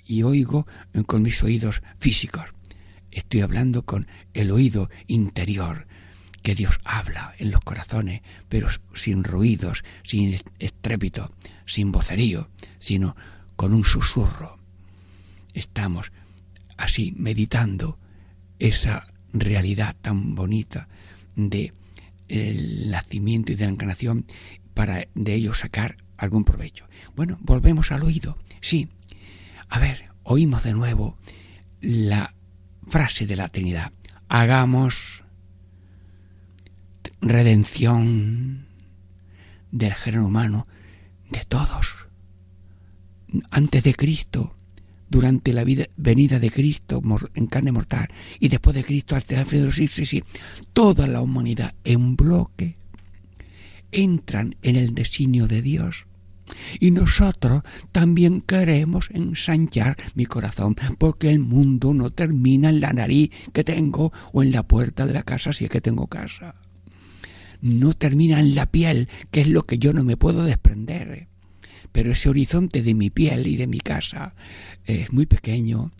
y 0.05 0.23
oigo 0.23 0.67
con 1.05 1.21
mis 1.21 1.41
oídos 1.43 1.81
físicos. 1.99 2.45
Estoy 3.11 3.41
hablando 3.41 3.85
con 3.85 4.07
el 4.33 4.51
oído 4.51 4.89
interior, 5.07 5.87
que 6.41 6.55
Dios 6.55 6.77
habla 6.83 7.33
en 7.37 7.51
los 7.51 7.61
corazones, 7.61 8.21
pero 8.49 8.67
sin 8.93 9.23
ruidos, 9.23 9.83
sin 10.03 10.37
estrépito, 10.59 11.33
sin 11.65 11.91
vocerío, 11.91 12.49
sino 12.79 13.15
con 13.55 13.73
un 13.73 13.85
susurro. 13.85 14.57
Estamos 15.53 16.11
así 16.77 17.13
meditando 17.15 17.97
esa 18.63 19.07
realidad 19.33 19.95
tan 20.01 20.35
bonita 20.35 20.87
de 21.35 21.73
el 22.29 22.89
nacimiento 22.91 23.51
y 23.51 23.55
de 23.55 23.65
la 23.65 23.71
encarnación 23.71 24.25
para 24.73 25.07
de 25.13 25.33
ello 25.33 25.53
sacar 25.53 25.97
algún 26.17 26.45
provecho. 26.45 26.87
Bueno, 27.15 27.37
volvemos 27.41 27.91
al 27.91 28.03
oído. 28.03 28.37
Sí, 28.61 28.87
a 29.67 29.79
ver, 29.79 30.09
oímos 30.23 30.63
de 30.63 30.73
nuevo 30.73 31.17
la 31.81 32.33
frase 32.87 33.27
de 33.27 33.35
la 33.35 33.49
Trinidad. 33.49 33.91
Hagamos 34.29 35.25
redención 37.21 38.67
del 39.71 39.93
género 39.93 40.25
humano 40.25 40.67
de 41.29 41.43
todos. 41.43 42.07
Antes 43.51 43.83
de 43.83 43.93
Cristo, 43.93 44.55
durante 45.13 45.53
la 45.53 45.63
vida, 45.63 45.85
venida 45.95 46.39
de 46.39 46.49
Cristo 46.49 46.99
en 47.35 47.45
carne 47.45 47.71
mortal 47.71 48.07
y 48.39 48.49
después 48.49 48.75
de 48.75 48.83
Cristo 48.83 49.15
el 49.15 49.21
fin 49.21 49.59
de 49.59 49.65
los 49.65 49.75
sí, 49.75 49.87
sí, 49.87 50.23
toda 50.73 51.05
la 51.05 51.21
humanidad 51.21 51.75
en 51.83 52.15
bloque 52.15 52.77
entran 53.91 54.55
en 54.63 54.75
el 54.75 54.95
designio 54.95 55.47
de 55.47 55.61
Dios 55.61 56.07
y 56.79 56.89
nosotros 56.89 57.61
también 57.91 58.41
queremos 58.41 59.11
ensanchar 59.11 59.97
mi 60.15 60.25
corazón, 60.25 60.75
porque 60.97 61.29
el 61.29 61.37
mundo 61.37 61.93
no 61.93 62.09
termina 62.09 62.69
en 62.69 62.81
la 62.81 62.91
nariz 62.91 63.29
que 63.53 63.63
tengo 63.63 64.11
o 64.31 64.41
en 64.41 64.51
la 64.51 64.63
puerta 64.63 65.05
de 65.05 65.13
la 65.13 65.21
casa 65.21 65.53
si 65.53 65.65
es 65.65 65.69
que 65.69 65.79
tengo 65.79 66.07
casa. 66.07 66.55
No 67.61 67.93
termina 67.93 68.39
en 68.39 68.55
la 68.55 68.65
piel, 68.65 69.09
que 69.29 69.41
es 69.41 69.47
lo 69.47 69.67
que 69.67 69.77
yo 69.77 69.93
no 69.93 70.03
me 70.03 70.17
puedo 70.17 70.43
desprender. 70.43 71.27
Pero 71.93 72.11
ese 72.11 72.27
horizonte 72.27 72.81
de 72.81 72.93
mi 72.93 73.09
piel 73.09 73.47
y 73.47 73.55
de 73.55 73.67
mi 73.67 73.79
casa 73.79 74.35
es 74.83 75.13
muy 75.13 75.25
pequeño. 75.25 75.91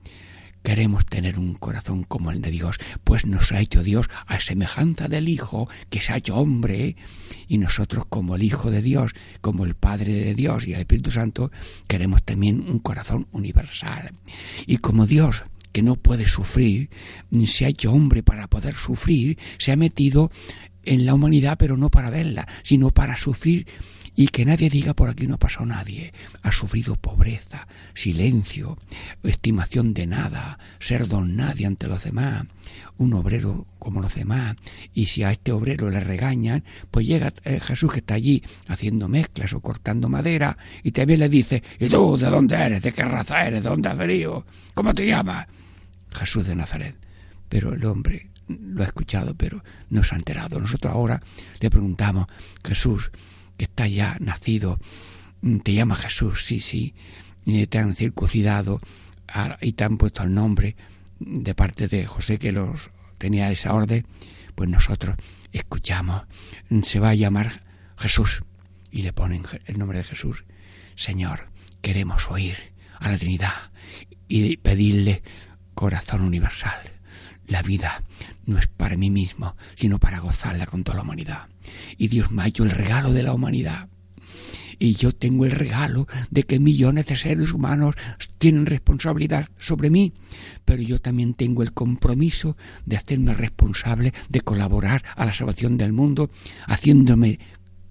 Queremos 0.64 1.06
tener 1.06 1.40
un 1.40 1.56
corazón 1.56 2.04
como 2.04 2.32
el 2.32 2.42
de 2.42 2.50
Dios, 2.50 2.78
pues 3.04 3.26
nos 3.26 3.52
ha 3.52 3.60
hecho 3.60 3.84
Dios 3.84 4.10
a 4.28 4.40
semejanza 4.40 5.10
del 5.10 5.28
Hijo, 5.28 5.68
que 5.90 6.00
se 6.00 6.14
ha 6.14 6.18
hecho 6.18 6.38
hombre, 6.38 6.96
y 7.50 7.58
nosotros 7.58 8.06
como 8.08 8.38
el 8.38 8.44
Hijo 8.44 8.72
de 8.72 8.82
Dios, 8.82 9.12
como 9.42 9.66
el 9.66 9.76
Padre 9.76 10.14
de 10.14 10.36
Dios 10.36 10.66
y 10.66 10.74
el 10.74 10.80
Espíritu 10.80 11.12
Santo, 11.12 11.52
queremos 11.88 12.24
también 12.24 12.66
un 12.70 12.80
corazón 12.80 13.28
universal. 13.32 14.14
Y 14.66 14.78
como 14.78 15.06
Dios 15.06 15.44
que 15.74 15.82
no 15.82 15.96
puede 15.96 16.28
sufrir, 16.28 16.90
se 17.46 17.66
ha 17.66 17.70
hecho 17.70 17.92
hombre 17.92 18.24
para 18.24 18.48
poder 18.48 18.76
sufrir, 18.76 19.38
se 19.58 19.74
ha 19.74 19.76
metido 19.76 20.32
en 20.86 21.06
la 21.06 21.14
humanidad, 21.14 21.58
pero 21.58 21.76
no 21.76 21.90
para 21.90 22.10
verla, 22.10 22.48
sino 22.62 22.92
para 22.92 23.18
sufrir 23.18 23.68
y 24.16 24.28
que 24.28 24.46
nadie 24.46 24.70
diga 24.70 24.94
por 24.94 25.10
aquí 25.10 25.28
no 25.28 25.38
pasó 25.38 25.66
nadie. 25.66 26.14
Ha 26.42 26.52
sufrido 26.52 26.96
pobreza, 26.96 27.68
silencio, 27.94 28.78
estimación 29.24 29.94
de 29.94 30.08
nada, 30.08 30.60
ser 30.80 31.08
don 31.08 31.36
nadie 31.36 31.66
ante 31.66 31.88
los 31.88 32.04
demás, 32.04 32.46
un 32.98 33.14
obrero 33.14 33.66
como 33.80 34.02
los 34.02 34.16
demás. 34.16 34.56
Y 34.94 35.08
si 35.08 35.24
a 35.24 35.32
este 35.32 35.52
obrero 35.52 35.90
le 35.90 36.00
regañan, 36.00 36.64
pues 36.92 37.08
llega 37.08 37.34
eh, 37.44 37.60
Jesús 37.60 37.92
que 37.92 38.00
está 38.00 38.16
allí 38.16 38.44
haciendo 38.68 39.08
mezclas 39.08 39.54
o 39.54 39.62
cortando 39.62 40.10
madera 40.10 40.58
y 40.84 40.92
también 40.92 41.20
le 41.20 41.30
dice, 41.30 41.64
¿y 41.80 41.90
tú 41.90 42.18
de 42.18 42.30
dónde 42.30 42.56
eres? 42.56 42.82
¿De 42.82 42.94
qué 42.94 43.04
raza 43.04 43.46
eres? 43.46 43.64
¿De 43.64 43.70
dónde 43.70 43.90
has 43.90 43.98
venido? 43.98 44.46
¿Cómo 44.74 44.94
te 44.94 45.06
llamas? 45.06 45.48
Jesús 46.12 46.46
de 46.46 46.56
Nazaret. 46.56 46.96
Pero 47.50 47.74
el 47.74 47.84
hombre 47.86 48.30
lo 48.48 48.84
ha 48.84 48.86
escuchado, 48.86 49.36
pero 49.36 49.64
no 49.90 50.04
se 50.04 50.16
ha 50.16 50.18
enterado. 50.18 50.60
Nosotros 50.60 50.94
ahora 50.94 51.22
le 51.60 51.70
preguntamos, 51.70 52.28
Jesús, 52.64 53.12
que 53.58 53.66
está 53.66 53.88
ya 53.88 54.18
nacido, 54.20 54.80
mm, 55.42 55.58
te 55.60 55.74
llama 55.74 55.96
Jesús, 55.96 56.46
sí, 56.46 56.60
sí, 56.60 56.94
te 57.70 57.78
han 57.78 57.96
circuncidado 57.96 58.80
y 59.62 59.74
te 59.74 59.84
han 59.84 59.98
puesto 59.98 60.24
el 60.24 60.34
nombre 60.34 60.76
de 61.20 61.56
parte 61.56 61.88
de 61.88 62.06
José 62.06 62.40
que 62.40 62.52
los 62.52 62.92
tenía 63.18 63.52
esa 63.52 63.74
orden, 63.74 64.06
pues 64.56 64.70
nosotros 64.70 65.16
escuchamos, 65.52 66.24
se 66.84 67.00
va 67.00 67.10
a 67.10 67.16
llamar 67.16 67.64
Jesús 67.98 68.44
y 68.92 69.02
le 69.02 69.14
ponen 69.14 69.44
el 69.66 69.78
nombre 69.78 69.98
de 70.00 70.04
Jesús. 70.04 70.46
Señor, 70.96 71.50
queremos 71.82 72.30
oír 72.30 72.74
a 73.00 73.10
la 73.10 73.18
Trinidad 73.18 73.72
y 74.28 74.58
pedirle 74.58 75.24
corazón 75.74 76.22
universal. 76.22 76.80
La 77.48 77.62
vida 77.62 78.04
no 78.46 78.58
es 78.58 78.68
para 78.68 78.98
mí 78.98 79.10
mismo, 79.10 79.56
sino 79.76 80.00
para 80.00 80.20
gozarla 80.20 80.66
con 80.66 80.84
toda 80.84 80.98
la 80.98 81.04
humanidad. 81.04 81.48
Y 81.98 82.08
Dios 82.08 82.32
me 82.32 82.44
ha 82.44 82.48
hecho 82.48 82.64
el 82.64 82.72
regalo 82.72 83.12
de 83.12 83.24
la 83.24 83.34
humanidad. 83.34 83.90
Y 84.80 84.94
yo 84.96 85.12
tengo 85.14 85.46
el 85.46 85.52
regalo 85.52 86.08
de 86.30 86.44
que 86.44 86.60
millones 86.60 87.06
de 87.06 87.16
seres 87.16 87.54
humanos 87.54 87.96
tienen 88.38 88.66
responsabilidad 88.66 89.48
sobre 89.58 89.90
mí, 89.90 90.14
pero 90.66 90.82
yo 90.82 91.00
también 91.00 91.36
tengo 91.36 91.64
el 91.64 91.74
compromiso 91.74 92.58
de 92.86 92.98
hacerme 92.98 93.34
responsable 93.34 94.14
de 94.30 94.42
colaborar 94.42 95.04
a 95.16 95.26
la 95.26 95.34
salvación 95.34 95.78
del 95.78 95.94
mundo, 95.94 96.32
haciéndome 96.66 97.40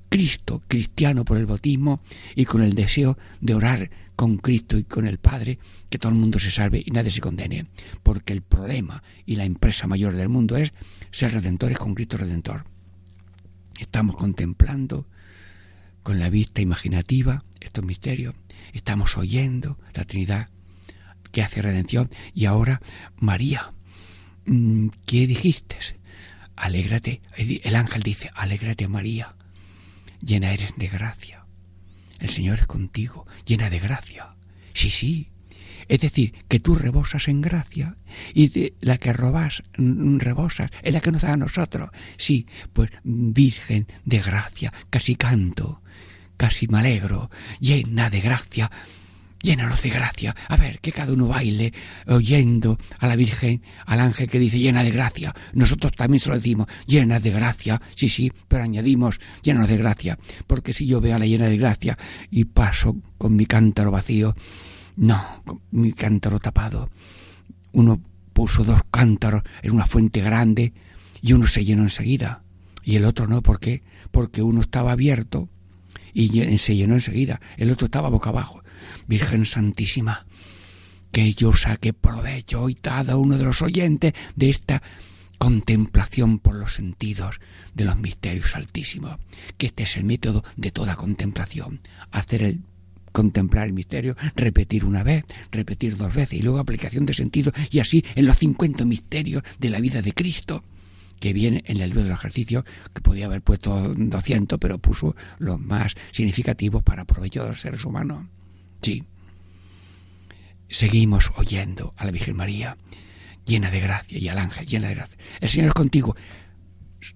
Cristo, 0.09 0.63
cristiano 0.69 1.25
por 1.25 1.39
el 1.39 1.47
bautismo 1.47 2.03
y 2.35 2.45
con 2.45 2.63
el 2.63 2.75
deseo 2.75 3.17
de 3.41 3.55
orar 3.55 3.91
con 4.23 4.37
Cristo 4.37 4.79
y 4.79 4.85
con 4.85 5.09
el 5.09 5.19
Padre, 5.19 5.59
que 5.91 5.99
todo 5.99 6.13
el 6.13 6.19
mundo 6.19 6.39
se 6.39 6.53
salve 6.53 6.81
y 6.87 6.93
nadie 6.93 7.11
se 7.11 7.21
condene. 7.21 7.67
Porque 8.05 8.33
el 8.33 8.41
problema 8.41 9.03
y 9.27 9.35
la 9.35 9.45
empresa 9.45 9.89
mayor 9.89 10.15
del 10.15 10.29
mundo 10.29 10.57
es 10.57 10.73
ser 11.11 11.33
redentores 11.33 11.77
con 11.77 11.93
Cristo 11.93 12.19
Redentor. 12.19 12.65
Estamos 13.81 14.15
contemplando 14.15 15.09
con 16.05 16.21
la 16.21 16.31
vista 16.31 16.61
imaginativa 16.61 17.43
estos 17.59 17.85
misterios, 17.85 18.37
estamos 18.73 19.17
oyendo 19.17 19.77
la 19.93 20.05
Trinidad 20.05 20.51
que 21.33 21.43
hace 21.43 21.61
redención 21.61 22.09
y 22.33 22.45
ahora 22.45 22.81
María, 23.19 23.73
mm, 24.47 24.87
¿qué 25.05 25.27
dijiste? 25.27 25.79
Alégrate, 26.55 27.23
el 27.37 27.75
ángel 27.75 28.05
dice, 28.05 28.31
alégrate 28.37 28.87
María, 28.87 29.35
llena 30.21 30.53
eres 30.53 30.75
de 30.77 30.87
gracia 30.87 31.42
el 32.23 32.31
Señor 32.31 32.61
es 32.61 32.67
contigo, 32.67 33.27
llena 33.45 33.69
de 33.69 33.81
gracia. 33.81 34.35
Sí, 34.73 34.91
sí. 34.91 35.29
Es 35.89 36.01
decir, 36.01 36.33
que 36.49 36.61
tú 36.61 36.77
rebosas 36.77 37.27
en 37.27 37.41
gracia 37.41 37.97
y 38.33 38.73
la 38.81 38.97
que 38.99 39.13
robas, 39.13 39.65
mm, 39.77 40.19
rebosas, 40.19 40.71
es 40.83 40.95
la 40.95 41.01
que 41.01 41.11
nos 41.11 41.23
da 41.23 41.33
a 41.33 41.37
nosotros. 41.37 41.91
Sí, 42.17 42.47
pues 42.73 42.91
Virgen 43.03 43.89
de 44.05 44.21
gracia, 44.21 44.73
casi 44.89 45.17
canto, 45.17 45.83
casi 46.37 46.69
me 46.69 46.79
alegro, 46.79 47.29
llena 47.59 48.09
de 48.09 48.21
gracia, 48.21 48.71
llénanos 49.43 49.83
de 49.83 49.91
gracia. 49.91 50.35
A 50.49 50.57
ver, 50.57 50.79
que 50.81 50.93
cada 50.93 51.13
uno 51.13 51.29
baile 51.29 51.73
oyendo 52.07 52.79
a 52.99 53.07
la 53.07 53.17
Virgen, 53.17 53.63
al 53.87 54.01
ángel 54.01 54.29
que 54.29 54.39
dice 54.39 54.59
llena 54.59 54.83
de 54.83 54.91
gracia. 54.91 55.35
Nosotros 55.53 55.93
también 55.93 56.21
se 56.21 56.31
lo 56.31 56.37
decimos, 56.37 56.69
llena 56.87 57.21
de 57.21 57.31
gracia. 57.31 57.81
Sí, 57.95 58.09
sí, 58.09 58.33
pero 58.49 58.63
añadimos 58.63 59.21
llena 59.43 59.67
de 59.67 59.77
gracia. 59.77 60.19
Porque 60.47 60.73
si 60.73 60.87
yo 60.87 61.01
veo 61.01 61.17
a 61.17 61.19
la 61.19 61.27
llena 61.27 61.47
de 61.47 61.59
gracia 61.59 61.99
y 62.31 62.45
paso 62.45 62.97
con 63.19 63.37
mi 63.37 63.47
cántaro 63.47 63.91
vacío, 63.91 64.35
no, 64.97 65.23
con 65.45 65.61
mi 65.71 65.93
cántaro 65.93 66.39
tapado, 66.39 66.91
uno 67.73 68.01
puso 68.33 68.65
dos 68.65 68.81
cántaros 68.91 69.43
en 69.63 69.73
una 69.73 69.87
fuente 69.87 70.21
grande 70.21 70.73
y 71.21 71.33
uno 71.33 71.47
se 71.47 71.65
llenó 71.65 71.83
enseguida 71.83 72.43
y 72.83 72.97
el 72.97 73.05
otro 73.05 73.27
no. 73.27 73.43
¿Por 73.43 73.61
qué? 73.61 73.83
Porque 74.11 74.43
uno 74.43 74.61
estaba 74.61 74.93
abierto 74.93 75.49
y 76.15 76.59
se 76.59 76.77
llenó 76.77 76.95
enseguida, 76.95 77.41
el 77.57 77.71
otro 77.71 77.87
estaba 77.87 78.11
boca 78.11 78.31
abajo. 78.31 78.62
Virgen 79.07 79.45
Santísima, 79.45 80.27
que 81.11 81.35
yo 81.35 81.55
saque 81.55 81.93
provecho 81.93 82.63
hoy 82.63 82.75
cada 82.75 83.17
uno 83.17 83.37
de 83.39 83.45
los 83.45 83.63
oyentes 83.63 84.13
de 84.35 84.51
esta 84.51 84.83
contemplación 85.39 86.39
por 86.39 86.55
los 86.55 86.75
sentidos 86.75 87.41
de 87.75 87.85
los 87.85 87.97
misterios 87.97 88.55
altísimos, 88.55 89.19
que 89.59 89.67
este 89.67 89.83
es 89.83 89.97
el 89.97 90.05
método 90.05 90.45
de 90.57 90.71
toda 90.71 90.97
contemplación, 90.97 91.81
hacer 92.13 92.43
el 92.45 92.61
contemplar 93.13 93.67
el 93.67 93.73
misterio, 93.73 94.17
repetir 94.35 94.85
una 94.85 95.03
vez, 95.03 95.25
repetir 95.51 95.97
dos 95.97 96.15
veces 96.15 96.39
y 96.39 96.43
luego 96.43 96.59
aplicación 96.59 97.07
de 97.07 97.15
sentido 97.15 97.53
y 97.71 97.81
así 97.81 98.05
en 98.15 98.27
los 98.27 98.39
50 98.39 98.85
misterios 98.85 99.43
de 99.59 99.71
la 99.71 99.81
vida 99.81 100.03
de 100.03 100.13
Cristo 100.13 100.65
que 101.21 101.33
viene 101.33 101.63
en 101.67 101.81
el 101.81 101.91
libro 101.91 102.03
del 102.03 102.13
ejercicio, 102.13 102.65
que 102.93 103.01
podía 103.01 103.27
haber 103.27 103.43
puesto 103.43 103.95
200, 103.95 104.59
pero 104.59 104.79
puso 104.79 105.15
los 105.39 105.61
más 105.61 105.95
significativos 106.11 106.83
para 106.83 107.05
provecho 107.05 107.45
de 107.45 107.51
los 107.51 107.61
seres 107.61 107.85
humanos. 107.85 108.27
Sí. 108.83 109.05
Seguimos 110.69 111.31
oyendo 111.37 111.93
a 111.97 112.05
la 112.05 112.11
Virgen 112.11 112.37
María, 112.37 112.77
llena 113.45 113.71
de 113.71 113.81
gracia, 113.81 114.19
y 114.19 114.29
al 114.29 114.39
ángel, 114.39 114.67
llena 114.67 114.89
de 114.89 114.95
gracia. 114.95 115.19
El 115.41 115.49
Señor 115.49 115.69
es 115.69 115.75
contigo. 115.75 116.17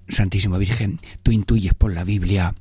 Santísima 0.08 0.58
Virgen, 0.58 0.98
tú 1.22 1.30
intuyes 1.30 1.74
por 1.74 1.92
la 1.92 2.02
Biblia 2.02 2.54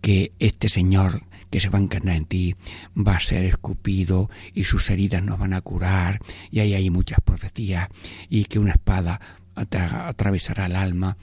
que 0.00 0.32
este 0.38 0.68
Señor 0.68 1.22
que 1.50 1.60
se 1.60 1.70
va 1.70 1.78
a 1.78 1.82
encarnar 1.82 2.16
en 2.16 2.24
ti 2.24 2.54
va 2.96 3.16
a 3.16 3.20
ser 3.20 3.44
escupido 3.44 4.30
y 4.54 4.64
sus 4.64 4.88
heridas 4.90 5.22
nos 5.22 5.38
van 5.38 5.54
a 5.54 5.60
curar 5.60 6.20
y 6.50 6.60
ahí 6.60 6.74
hay 6.74 6.90
muchas 6.90 7.18
profecías 7.24 7.88
y 8.28 8.44
que 8.44 8.58
una 8.58 8.72
espada 8.72 9.20
atravesará 9.54 10.66
el 10.66 10.76
alma, 10.76 11.16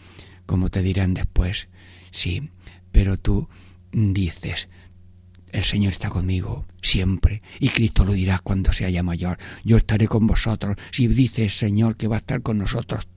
como 0.45 0.69
te 0.69 0.81
dirán 0.81 1.13
después. 1.13 1.69
Sí, 2.11 2.49
pero 2.91 3.17
tú 3.17 3.47
dices, 3.91 4.67
el 5.55 5.63
Señor 5.63 5.93
está 5.93 6.09
conmigo 6.09 6.65
siempre 6.81 7.41
y 7.61 7.69
Cristo 7.69 8.03
lo 8.03 8.11
dirá 8.11 8.39
cuando 8.39 8.73
sea 8.73 8.89
ya 8.89 9.03
mayor. 9.03 9.37
Yo 9.63 9.77
estaré 9.77 10.07
con 10.07 10.27
vosotros. 10.27 10.75
Si 10.91 11.07
dice 11.07 11.45
el 11.45 11.49
Señor 11.49 11.95
que 11.95 12.09
va 12.09 12.17
a 12.17 12.19
estar 12.19 12.41
con 12.41 12.57
nosotros 12.57 13.07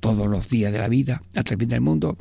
todos 0.00 0.26
los 0.26 0.50
días 0.50 0.72
de 0.72 0.78
la 0.78 0.88
vida, 0.88 1.22
hasta 1.34 1.54
el 1.54 1.60
fin 1.60 1.70
del 1.70 1.80
mundo, 1.80 2.18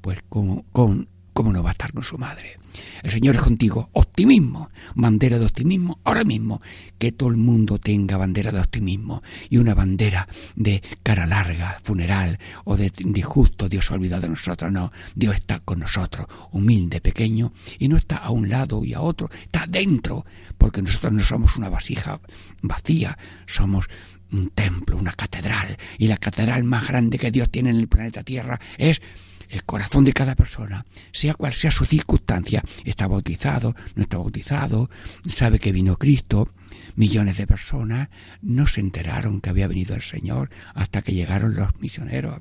pues 0.00 0.20
con, 0.28 0.62
con 0.72 1.08
¿cómo 1.34 1.52
no 1.52 1.62
va 1.62 1.68
a 1.68 1.72
estar 1.72 1.92
con 1.92 2.02
su 2.02 2.16
madre? 2.16 2.59
El 3.02 3.10
Señor 3.10 3.36
es 3.36 3.40
contigo. 3.40 3.88
Optimismo, 3.92 4.70
bandera 4.94 5.38
de 5.38 5.46
optimismo, 5.46 6.00
ahora 6.04 6.24
mismo. 6.24 6.60
Que 6.98 7.12
todo 7.12 7.30
el 7.30 7.36
mundo 7.36 7.78
tenga 7.78 8.16
bandera 8.16 8.52
de 8.52 8.60
optimismo 8.60 9.22
y 9.48 9.56
una 9.56 9.74
bandera 9.74 10.28
de 10.54 10.82
cara 11.02 11.26
larga, 11.26 11.78
funeral 11.82 12.38
o 12.64 12.76
de, 12.76 12.92
disgusto. 12.94 13.68
Dios 13.68 13.90
ha 13.90 13.94
olvidado 13.94 14.22
de 14.22 14.28
nosotros. 14.28 14.70
No, 14.70 14.92
Dios 15.14 15.36
está 15.36 15.60
con 15.60 15.80
nosotros, 15.80 16.26
humilde, 16.52 17.00
pequeño, 17.00 17.52
y 17.78 17.88
no 17.88 17.96
está 17.96 18.16
a 18.16 18.30
un 18.30 18.48
lado 18.48 18.84
y 18.84 18.94
a 18.94 19.00
otro, 19.00 19.30
está 19.42 19.66
dentro, 19.66 20.24
porque 20.58 20.82
nosotros 20.82 21.12
no 21.12 21.22
somos 21.22 21.56
una 21.56 21.68
vasija 21.68 22.20
vacía, 22.62 23.16
somos 23.46 23.86
un 24.32 24.50
templo, 24.50 24.96
una 24.96 25.12
catedral, 25.12 25.76
y 25.98 26.06
la 26.06 26.16
catedral 26.16 26.64
más 26.64 26.88
grande 26.88 27.18
que 27.18 27.30
Dios 27.30 27.50
tiene 27.50 27.70
en 27.70 27.76
el 27.76 27.88
planeta 27.88 28.22
Tierra 28.22 28.60
es 28.78 29.00
el 29.50 29.64
corazón 29.64 30.04
de 30.04 30.12
cada 30.12 30.34
persona, 30.34 30.86
sea 31.12 31.34
cual 31.34 31.52
sea 31.52 31.70
su 31.70 31.84
circunstancia, 31.84 32.62
está 32.84 33.06
bautizado, 33.06 33.74
no 33.94 34.02
está 34.02 34.18
bautizado, 34.18 34.88
sabe 35.28 35.58
que 35.58 35.72
vino 35.72 35.96
Cristo, 35.96 36.48
millones 36.94 37.36
de 37.36 37.46
personas 37.46 38.08
no 38.42 38.66
se 38.66 38.80
enteraron 38.80 39.40
que 39.40 39.50
había 39.50 39.68
venido 39.68 39.94
el 39.94 40.02
Señor 40.02 40.50
hasta 40.74 41.02
que 41.02 41.12
llegaron 41.12 41.54
los 41.54 41.80
misioneros. 41.80 42.40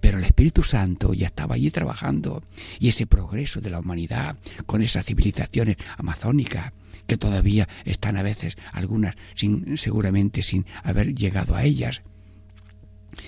Pero 0.00 0.18
el 0.18 0.24
Espíritu 0.24 0.62
Santo 0.62 1.12
ya 1.12 1.26
estaba 1.26 1.56
allí 1.56 1.70
trabajando 1.70 2.42
y 2.78 2.88
ese 2.88 3.06
progreso 3.06 3.60
de 3.60 3.70
la 3.70 3.80
humanidad 3.80 4.36
con 4.66 4.82
esas 4.82 5.04
civilizaciones 5.04 5.76
amazónicas 5.98 6.72
que 7.06 7.18
todavía 7.18 7.68
están 7.84 8.16
a 8.16 8.22
veces 8.22 8.56
algunas 8.72 9.14
sin, 9.34 9.76
seguramente 9.76 10.42
sin 10.42 10.66
haber 10.82 11.14
llegado 11.14 11.54
a 11.54 11.64
ellas. 11.64 12.02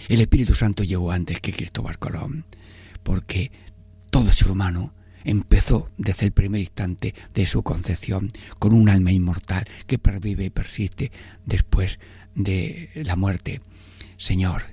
El 0.09 0.21
Espíritu 0.21 0.55
Santo 0.55 0.83
llegó 0.83 1.13
antes 1.13 1.41
que 1.41 1.53
Cristóbal 1.53 1.99
Colón 1.99 2.47
porque 3.07 3.53
todo 4.11 4.33
ser 4.33 4.51
humano 4.51 4.93
empezó 5.23 5.89
desde 5.97 6.27
el 6.27 6.33
primer 6.33 6.61
instante 6.61 7.15
de 7.33 7.47
su 7.47 7.63
concepción 7.63 8.29
con 8.59 8.73
un 8.73 8.89
alma 8.89 9.13
inmortal 9.13 9.65
que 9.87 9.97
pervive 9.97 10.47
y 10.47 10.51
persiste 10.51 11.13
después 11.45 12.01
de 12.35 12.91
la 12.97 13.15
muerte. 13.15 13.61
Señor, 14.17 14.65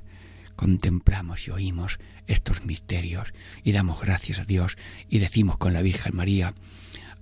contemplamos 0.55 1.47
y 1.47 1.51
oímos 1.51 1.99
estos 2.25 2.65
misterios 2.65 3.35
y 3.63 3.71
damos 3.71 4.01
gracias 4.01 4.39
a 4.39 4.45
Dios 4.45 4.77
y 5.07 5.19
decimos 5.19 5.57
con 5.57 5.71
la 5.73 5.83
Virgen 5.83 6.15
María, 6.15 6.55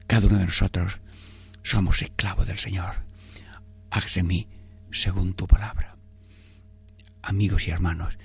cada 0.07 0.27
uno 0.27 0.37
de 0.37 0.45
nosotros 0.45 1.01
somos 1.61 2.01
esclavos 2.01 2.47
del 2.47 2.57
Señor. 2.57 3.03
Hágase 3.89 4.23
mí 4.23 4.47
según 4.93 5.33
tu 5.33 5.45
palabra. 5.45 5.97
Amigos 7.21 7.67
y 7.67 7.71
hermanos, 7.71 8.17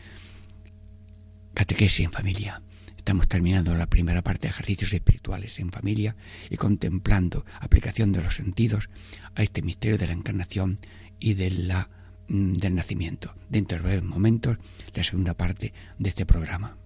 catequesis 1.53 2.07
en 2.07 2.13
familia 2.13 2.63
Estamos 3.07 3.29
terminando 3.29 3.73
la 3.77 3.87
primera 3.87 4.21
parte 4.21 4.49
de 4.49 4.51
ejercicios 4.51 4.93
espirituales 4.93 5.61
en 5.61 5.71
familia 5.71 6.17
y 6.51 6.57
contemplando 6.57 7.47
aplicación 7.61 8.11
de 8.11 8.21
los 8.21 8.35
sentidos 8.35 8.91
a 9.37 9.45
este 9.45 9.63
misterio 9.63 9.97
de 9.97 10.09
la 10.09 10.13
encarnación 10.13 10.81
y 11.21 11.35
de 11.35 11.53
la, 11.53 11.89
mm, 12.27 12.55
del 12.55 12.75
nacimiento. 12.75 13.33
Dentro 13.49 13.79
de 13.79 13.85
breves 13.85 14.03
momentos, 14.03 14.57
la 14.93 15.05
segunda 15.05 15.35
parte 15.35 15.73
de 16.01 16.09
este 16.09 16.27
programa. 16.27 16.79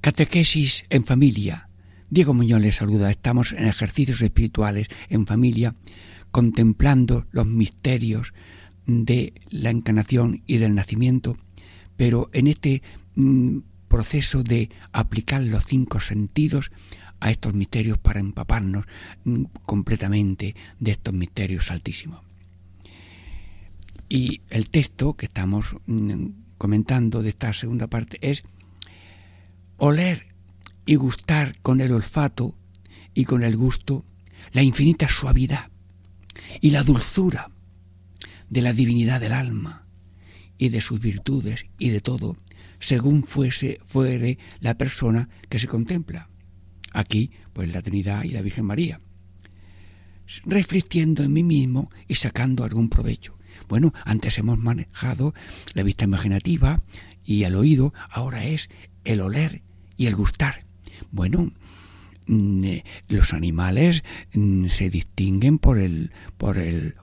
Catequesis 0.00 0.86
en 0.88 1.04
familia. 1.04 1.68
Diego 2.08 2.32
Muñoz 2.32 2.62
les 2.62 2.76
saluda. 2.76 3.10
Estamos 3.10 3.52
en 3.52 3.66
ejercicios 3.66 4.22
espirituales 4.22 4.88
en 5.10 5.26
familia, 5.26 5.74
contemplando 6.30 7.26
los 7.32 7.46
misterios 7.46 8.32
de 8.86 9.34
la 9.50 9.68
encarnación 9.68 10.42
y 10.46 10.56
del 10.56 10.74
nacimiento, 10.74 11.36
pero 11.98 12.30
en 12.32 12.46
este 12.46 12.82
mm, 13.14 13.58
proceso 13.88 14.42
de 14.42 14.70
aplicar 14.92 15.42
los 15.42 15.66
cinco 15.66 16.00
sentidos 16.00 16.72
a 17.20 17.30
estos 17.30 17.52
misterios 17.52 17.98
para 17.98 18.20
empaparnos 18.20 18.86
mm, 19.24 19.44
completamente 19.66 20.56
de 20.78 20.92
estos 20.92 21.12
misterios 21.12 21.70
altísimos. 21.70 22.22
Y 24.08 24.40
el 24.48 24.70
texto 24.70 25.12
que 25.12 25.26
estamos 25.26 25.74
mm, 25.86 26.26
comentando 26.56 27.22
de 27.22 27.28
esta 27.28 27.52
segunda 27.52 27.86
parte 27.86 28.18
es 28.22 28.44
oler 29.80 30.26
y 30.84 30.96
gustar 30.96 31.58
con 31.62 31.80
el 31.80 31.92
olfato 31.92 32.54
y 33.14 33.24
con 33.24 33.42
el 33.42 33.56
gusto 33.56 34.04
la 34.52 34.62
infinita 34.62 35.08
suavidad 35.08 35.70
y 36.60 36.70
la 36.70 36.84
dulzura 36.84 37.48
de 38.50 38.62
la 38.62 38.74
divinidad 38.74 39.20
del 39.20 39.32
alma 39.32 39.86
y 40.58 40.68
de 40.68 40.82
sus 40.82 41.00
virtudes 41.00 41.64
y 41.78 41.88
de 41.88 42.02
todo, 42.02 42.36
según 42.78 43.24
fuese 43.24 43.80
fuere 43.86 44.38
la 44.60 44.76
persona 44.76 45.30
que 45.48 45.58
se 45.58 45.66
contempla. 45.66 46.28
Aquí, 46.92 47.30
pues 47.54 47.72
la 47.72 47.80
Trinidad 47.80 48.24
y 48.24 48.30
la 48.30 48.42
Virgen 48.42 48.66
María. 48.66 49.00
Reflexionando 50.44 51.22
en 51.22 51.32
mí 51.32 51.42
mismo 51.42 51.90
y 52.06 52.16
sacando 52.16 52.64
algún 52.64 52.90
provecho. 52.90 53.38
Bueno, 53.68 53.94
antes 54.04 54.36
hemos 54.38 54.58
manejado 54.58 55.32
la 55.72 55.82
vista 55.82 56.04
imaginativa 56.04 56.82
y 57.24 57.44
el 57.44 57.54
oído, 57.54 57.94
ahora 58.10 58.44
es 58.44 58.68
el 59.04 59.20
oler 59.22 59.62
y 60.00 60.06
el 60.06 60.16
gustar. 60.16 60.64
Bueno, 61.10 61.52
mm, 62.26 62.64
eh, 62.64 62.84
los 63.08 63.34
animales 63.34 64.02
mm, 64.32 64.68
se 64.68 64.88
distinguen 64.88 65.58
por 65.58 65.78
el, 65.78 66.10
por 66.38 66.56
el 66.56 66.94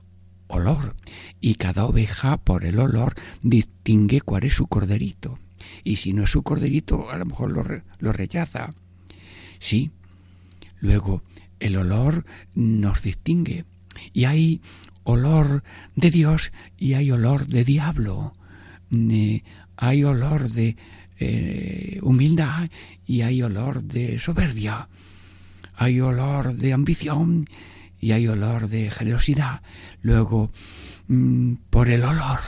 olor 0.48 0.96
y 1.40 1.54
cada 1.54 1.84
oveja 1.84 2.38
por 2.38 2.64
el 2.64 2.80
olor 2.80 3.14
distingue 3.40 4.20
cuál 4.20 4.42
es 4.42 4.54
su 4.54 4.66
corderito. 4.66 5.38
Y 5.84 5.96
si 5.96 6.12
no 6.12 6.24
es 6.24 6.30
su 6.30 6.42
corderito, 6.42 7.08
a 7.12 7.18
lo 7.18 7.26
mejor 7.26 7.52
lo, 7.52 7.64
lo 8.00 8.12
rechaza. 8.12 8.74
Sí. 9.60 9.92
Luego, 10.80 11.22
el 11.60 11.76
olor 11.76 12.24
nos 12.56 13.02
distingue. 13.02 13.64
Y 14.12 14.24
hay 14.24 14.60
olor 15.04 15.62
de 15.94 16.10
Dios 16.10 16.50
y 16.76 16.94
hay 16.94 17.12
olor 17.12 17.46
de 17.46 17.62
diablo. 17.62 18.34
Mm, 18.90 19.10
eh, 19.12 19.44
hay 19.76 20.02
olor 20.02 20.50
de, 20.50 20.76
eh, 21.18 21.98
humildad 22.02 22.70
y 23.06 23.22
hay 23.22 23.42
olor 23.42 23.82
de 23.82 24.18
soberbia, 24.18 24.88
hay 25.74 26.00
olor 26.00 26.54
de 26.54 26.72
ambición 26.72 27.48
y 28.00 28.12
hay 28.12 28.28
olor 28.28 28.68
de 28.68 28.90
generosidad. 28.90 29.62
Luego, 30.02 30.50
mm, 31.08 31.54
por 31.70 31.88
el 31.88 32.04
olor 32.04 32.40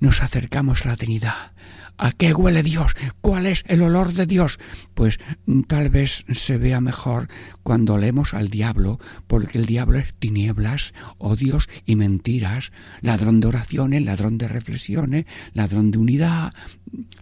nos 0.00 0.22
acercamos 0.22 0.84
a 0.84 0.90
la 0.90 0.96
Trinidad. 0.96 1.52
¿A 1.98 2.12
qué 2.12 2.34
huele 2.34 2.62
Dios? 2.62 2.92
¿Cuál 3.20 3.46
es 3.46 3.64
el 3.66 3.82
olor 3.82 4.12
de 4.12 4.26
Dios? 4.26 4.58
Pues 4.94 5.18
mm, 5.46 5.62
tal 5.62 5.88
vez 5.88 6.24
se 6.32 6.58
vea 6.58 6.80
mejor 6.80 7.28
cuando 7.62 7.94
olemos 7.94 8.34
al 8.34 8.48
diablo, 8.48 9.00
porque 9.26 9.58
el 9.58 9.66
diablo 9.66 9.98
es 9.98 10.14
tinieblas, 10.14 10.92
odios 11.18 11.68
y 11.86 11.96
mentiras, 11.96 12.72
ladrón 13.00 13.40
de 13.40 13.48
oraciones, 13.48 14.02
ladrón 14.02 14.36
de 14.36 14.48
reflexiones, 14.48 15.24
ladrón 15.54 15.90
de 15.90 15.98
unidad, 15.98 16.52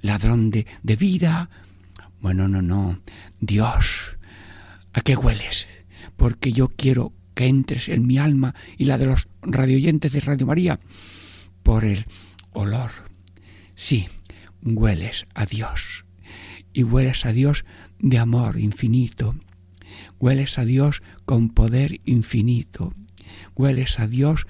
ladrón 0.02 0.50
de, 0.50 0.66
de 0.82 0.96
vida. 0.96 1.50
Bueno, 2.20 2.48
no, 2.48 2.60
no. 2.60 2.98
Dios, 3.40 4.18
¿a 4.92 5.00
qué 5.02 5.14
hueles? 5.14 5.66
Porque 6.16 6.52
yo 6.52 6.68
quiero 6.68 7.12
que 7.34 7.46
entres 7.46 7.88
en 7.88 8.06
mi 8.06 8.18
alma 8.18 8.54
y 8.76 8.87
la 8.87 8.98
de 8.98 9.06
los 9.06 9.28
radioyentes 9.42 10.12
de 10.12 10.20
Radio 10.20 10.46
María 10.46 10.80
por 11.62 11.84
el 11.84 12.06
olor. 12.52 12.90
Sí, 13.74 14.08
hueles 14.64 15.27
a 15.35 15.46
Dios. 15.46 16.05
Y 16.72 16.83
hueles 16.83 17.24
a 17.24 17.33
Dios 17.33 17.64
de 17.98 18.18
amor 18.18 18.59
infinito. 18.59 19.37
Hueles 20.18 20.59
a 20.59 20.64
Dios 20.64 21.03
con 21.24 21.50
poder 21.50 22.00
infinito. 22.05 22.94
Hueles 23.55 24.00
a 24.00 24.09
Dios 24.09 24.46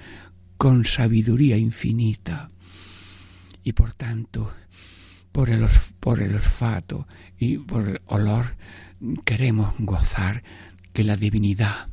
con 0.57 0.85
sabiduría 0.85 1.57
infinita. 1.57 2.49
Y 3.63 3.73
por 3.73 3.93
tanto, 3.93 4.53
por 5.31 5.49
el, 5.49 5.67
por 5.99 6.21
el 6.21 6.33
olfato 6.33 7.07
y 7.37 7.57
por 7.57 7.87
el 7.87 8.01
olor, 8.05 8.55
queremos 9.25 9.73
gozar 9.79 10.43
que 10.93 11.03
la 11.03 11.17
divinidad 11.17 11.89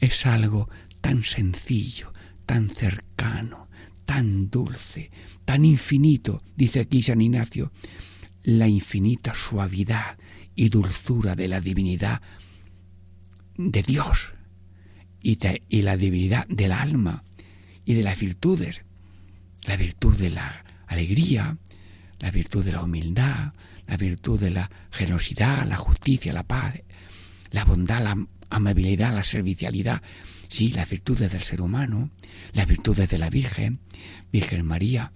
es 0.00 0.26
algo 0.26 0.68
tan 1.00 1.24
sencillo, 1.24 2.12
tan 2.44 2.68
cercano, 2.68 3.68
tan 4.12 4.50
dulce, 4.50 5.10
tan 5.46 5.64
infinito, 5.64 6.42
dice 6.54 6.80
aquí 6.80 7.00
San 7.00 7.22
Ignacio, 7.22 7.72
la 8.42 8.68
infinita 8.68 9.32
suavidad 9.34 10.18
y 10.54 10.68
dulzura 10.68 11.34
de 11.34 11.48
la 11.48 11.62
divinidad 11.62 12.20
de 13.56 13.82
Dios 13.82 14.32
y, 15.22 15.38
la 15.80 15.96
divinidad 15.96 16.46
del 16.48 16.72
alma 16.72 17.24
y 17.86 17.94
de 17.94 18.02
las 18.02 18.20
virtudes, 18.20 18.82
la 19.62 19.76
virtud 19.76 20.14
de 20.18 20.28
la 20.28 20.62
alegría, 20.88 21.56
la 22.18 22.30
virtud 22.30 22.62
de 22.66 22.72
la 22.72 22.82
humildad, 22.82 23.54
la 23.86 23.96
virtud 23.96 24.38
de 24.38 24.50
la 24.50 24.70
generosidad, 24.90 25.66
la 25.66 25.78
justicia, 25.78 26.34
la 26.34 26.42
paz, 26.42 26.74
la 27.50 27.64
bondad, 27.64 28.02
la 28.02 28.26
amabilidad, 28.50 29.14
la 29.14 29.24
servicialidad, 29.24 30.02
sí, 30.52 30.70
las 30.70 30.90
virtudes 30.90 31.32
del 31.32 31.42
ser 31.42 31.62
humano, 31.62 32.10
las 32.52 32.66
virtudes 32.66 33.08
de 33.08 33.18
la 33.18 33.30
Virgen, 33.30 33.80
Virgen 34.30 34.66
María. 34.66 35.12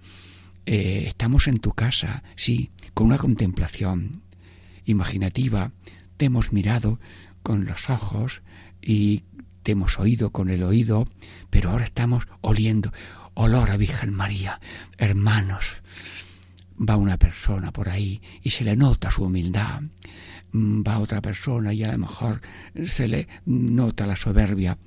Eh, 0.65 1.05
estamos 1.07 1.47
en 1.47 1.59
tu 1.59 1.71
casa, 1.71 2.23
sí, 2.35 2.71
con 2.93 3.07
una 3.07 3.17
contemplación 3.17 4.23
imaginativa, 4.85 5.71
te 6.17 6.25
hemos 6.25 6.53
mirado 6.53 6.99
con 7.43 7.65
los 7.65 7.89
ojos 7.89 8.41
y 8.81 9.23
te 9.61 9.73
hemos 9.73 9.99
oído 9.99 10.31
con 10.31 10.49
el 10.49 10.63
oído, 10.63 11.07
pero 11.49 11.69
ahora 11.69 11.85
estamos 11.85 12.27
oliendo 12.41 12.91
olor 13.35 13.69
a 13.69 13.77
Virgen 13.77 14.13
María. 14.13 14.59
Hermanos, 14.97 15.83
va 16.77 16.97
una 16.97 17.17
persona 17.17 17.71
por 17.71 17.89
ahí 17.89 18.21
y 18.41 18.49
se 18.49 18.63
le 18.63 18.75
nota 18.75 19.11
su 19.11 19.23
humildad, 19.23 19.83
Mm, 20.51 20.81
va 20.81 20.99
otra 20.99 21.21
persona 21.21 21.73
y 21.73 21.83
a 21.83 21.91
lo 21.91 21.97
mejor 21.97 22.41
se 22.85 23.07
le 23.07 23.27
nota 23.45 24.07
la 24.07 24.15
soberbia. 24.15 24.77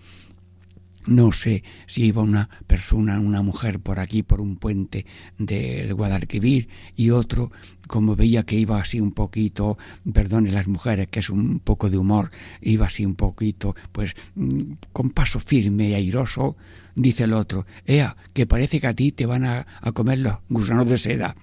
No 1.07 1.33
sé 1.33 1.63
si 1.87 2.05
iba 2.05 2.23
una 2.23 2.49
persona, 2.67 3.19
una 3.21 3.41
mujer 3.41 3.81
por 3.81 3.99
aquí, 4.01 4.23
por 4.23 4.41
un 4.41 4.57
puente 4.57 5.07
del 5.39 5.95
Guadalquivir, 5.95 6.69
y 6.95 7.11
otro, 7.11 7.51
como 7.87 8.17
veía 8.17 8.45
que 8.45 8.57
iba 8.57 8.79
así 8.79 9.01
un 9.01 9.13
poquito, 9.13 9.79
perdone 10.13 10.53
las 10.53 10.67
mujeres, 10.67 11.07
que 11.09 11.21
es 11.21 11.31
un 11.31 11.61
poco 11.61 11.89
de 11.89 11.97
humor, 11.97 12.31
iba 12.61 12.87
así 12.87 13.07
un 13.07 13.15
poquito, 13.15 13.75
pues 13.93 14.15
mm, 14.35 14.73
con 14.93 15.11
paso 15.11 15.41
firme 15.41 15.89
y 15.89 15.95
airoso, 15.95 16.57
dice 16.95 17.25
el 17.25 17.33
otro, 17.33 17.65
Ea, 17.87 18.17
que 18.35 18.47
parece 18.47 18.79
que 18.79 18.87
a 18.87 18.95
ti 18.95 19.13
te 19.13 19.25
van 19.25 19.45
a, 19.47 19.67
a 19.81 19.93
comer 19.93 20.19
los 20.19 20.37
gusanos 20.49 20.89
de 20.89 20.99
seda. 20.99 21.35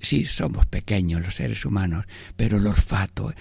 Sí, 0.00 0.24
somos 0.24 0.66
pequeños 0.66 1.22
los 1.22 1.36
seres 1.36 1.64
humanos, 1.64 2.06
pero 2.36 2.58
el 2.58 2.66
olfato 2.66 3.32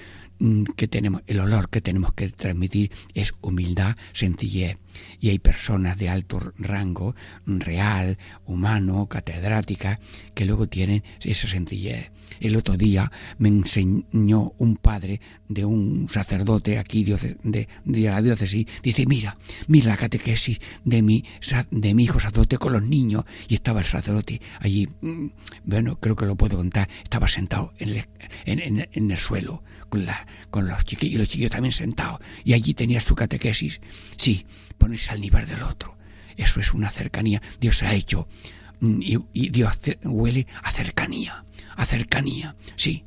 que 0.75 0.87
tenemos, 0.87 1.21
el 1.27 1.39
olor 1.39 1.69
que 1.69 1.81
tenemos 1.81 2.13
que 2.13 2.29
transmitir 2.29 2.91
es 3.13 3.33
humildad, 3.41 3.95
sencillez. 4.13 4.77
Y 5.19 5.29
hay 5.29 5.39
personas 5.39 5.97
de 5.97 6.09
alto 6.09 6.39
rango, 6.57 7.15
real, 7.45 8.17
humano, 8.45 9.07
catedrática, 9.07 9.99
que 10.33 10.45
luego 10.45 10.67
tienen 10.67 11.03
esa 11.21 11.47
sencillez. 11.47 12.11
El 12.41 12.55
otro 12.55 12.75
día 12.75 13.11
me 13.37 13.49
enseñó 13.49 14.53
un 14.57 14.75
padre 14.75 15.21
de 15.47 15.63
un 15.63 16.09
sacerdote 16.09 16.79
aquí 16.79 17.03
de, 17.03 17.37
de, 17.43 17.67
la 17.85 18.21
diócesis, 18.21 18.65
dice, 18.81 19.05
mira, 19.05 19.37
mira 19.67 19.89
la 19.89 19.97
catequesis 19.97 20.59
de 20.83 21.01
mi, 21.03 21.23
de 21.69 21.93
mi 21.93 22.03
hijo 22.03 22.19
sacerdote 22.19 22.57
con 22.57 22.73
los 22.73 22.83
niños. 22.83 23.23
Y 23.47 23.55
estaba 23.55 23.81
el 23.81 23.85
sacerdote 23.85 24.41
allí, 24.59 24.89
mm, 25.01 25.27
bueno, 25.65 25.99
creo 25.99 26.15
que 26.15 26.25
lo 26.25 26.35
puedo 26.35 26.57
contar, 26.57 26.89
estaba 27.03 27.27
sentado 27.27 27.73
en 27.77 27.89
el, 27.89 28.05
en, 28.45 29.11
el 29.11 29.17
suelo 29.17 29.63
con, 29.89 30.05
la, 30.05 30.25
con 30.49 30.67
los 30.67 30.83
chiquillos, 30.83 31.13
y 31.13 31.17
los 31.19 31.29
chiquillos 31.29 31.51
también 31.51 31.71
sentados. 31.71 32.19
Y 32.43 32.53
allí 32.53 32.73
tenía 32.73 33.01
su 33.01 33.13
catequesis. 33.13 33.79
Sí, 34.17 34.45
ponerse 34.77 35.11
al 35.11 35.21
nivel 35.21 35.45
del 35.47 35.61
otro. 35.61 35.95
Eso 36.37 36.59
es 36.59 36.73
una 36.73 36.89
cercanía. 36.89 37.41
Dios 37.59 37.83
ha 37.83 37.93
hecho 37.93 38.27
mm, 38.79 39.01
y, 39.33 39.49
Dios 39.49 39.77
huele 40.03 40.47
a 40.63 40.71
cercanía 40.71 41.45
cercanía. 41.85 42.55
Sí, 42.75 43.03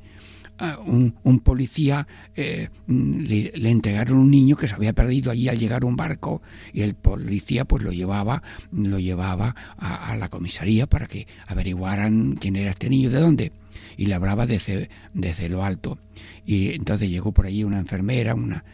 un, 0.86 1.16
un, 1.24 1.40
policía 1.40 2.06
eh, 2.36 2.68
le, 2.86 3.70
entregaron 3.70 4.18
un 4.18 4.30
niño 4.30 4.56
que 4.56 4.68
se 4.68 4.74
había 4.74 4.92
perdido 4.92 5.30
allí 5.30 5.48
al 5.48 5.58
llegar 5.58 5.84
un 5.84 5.96
barco 5.96 6.42
y 6.72 6.82
el 6.82 6.94
policía 6.94 7.64
pues 7.64 7.82
lo 7.82 7.92
llevaba 7.92 8.42
lo 8.70 8.98
llevaba 9.00 9.54
a, 9.76 10.16
la 10.16 10.28
comisaría 10.28 10.86
para 10.86 11.06
que 11.06 11.26
averiguaran 11.48 12.36
quién 12.36 12.56
era 12.56 12.70
este 12.70 12.88
niño 12.88 13.10
de 13.10 13.20
dónde 13.20 13.52
y 13.96 14.06
le 14.06 14.14
hablaba 14.14 14.46
desde, 14.46 14.90
desde 15.12 15.48
lo 15.48 15.64
alto 15.64 15.98
y 16.46 16.68
entonces 16.70 17.10
llegó 17.10 17.32
por 17.32 17.46
allí 17.46 17.64
una 17.64 17.80
enfermera 17.80 18.34
una 18.34 18.64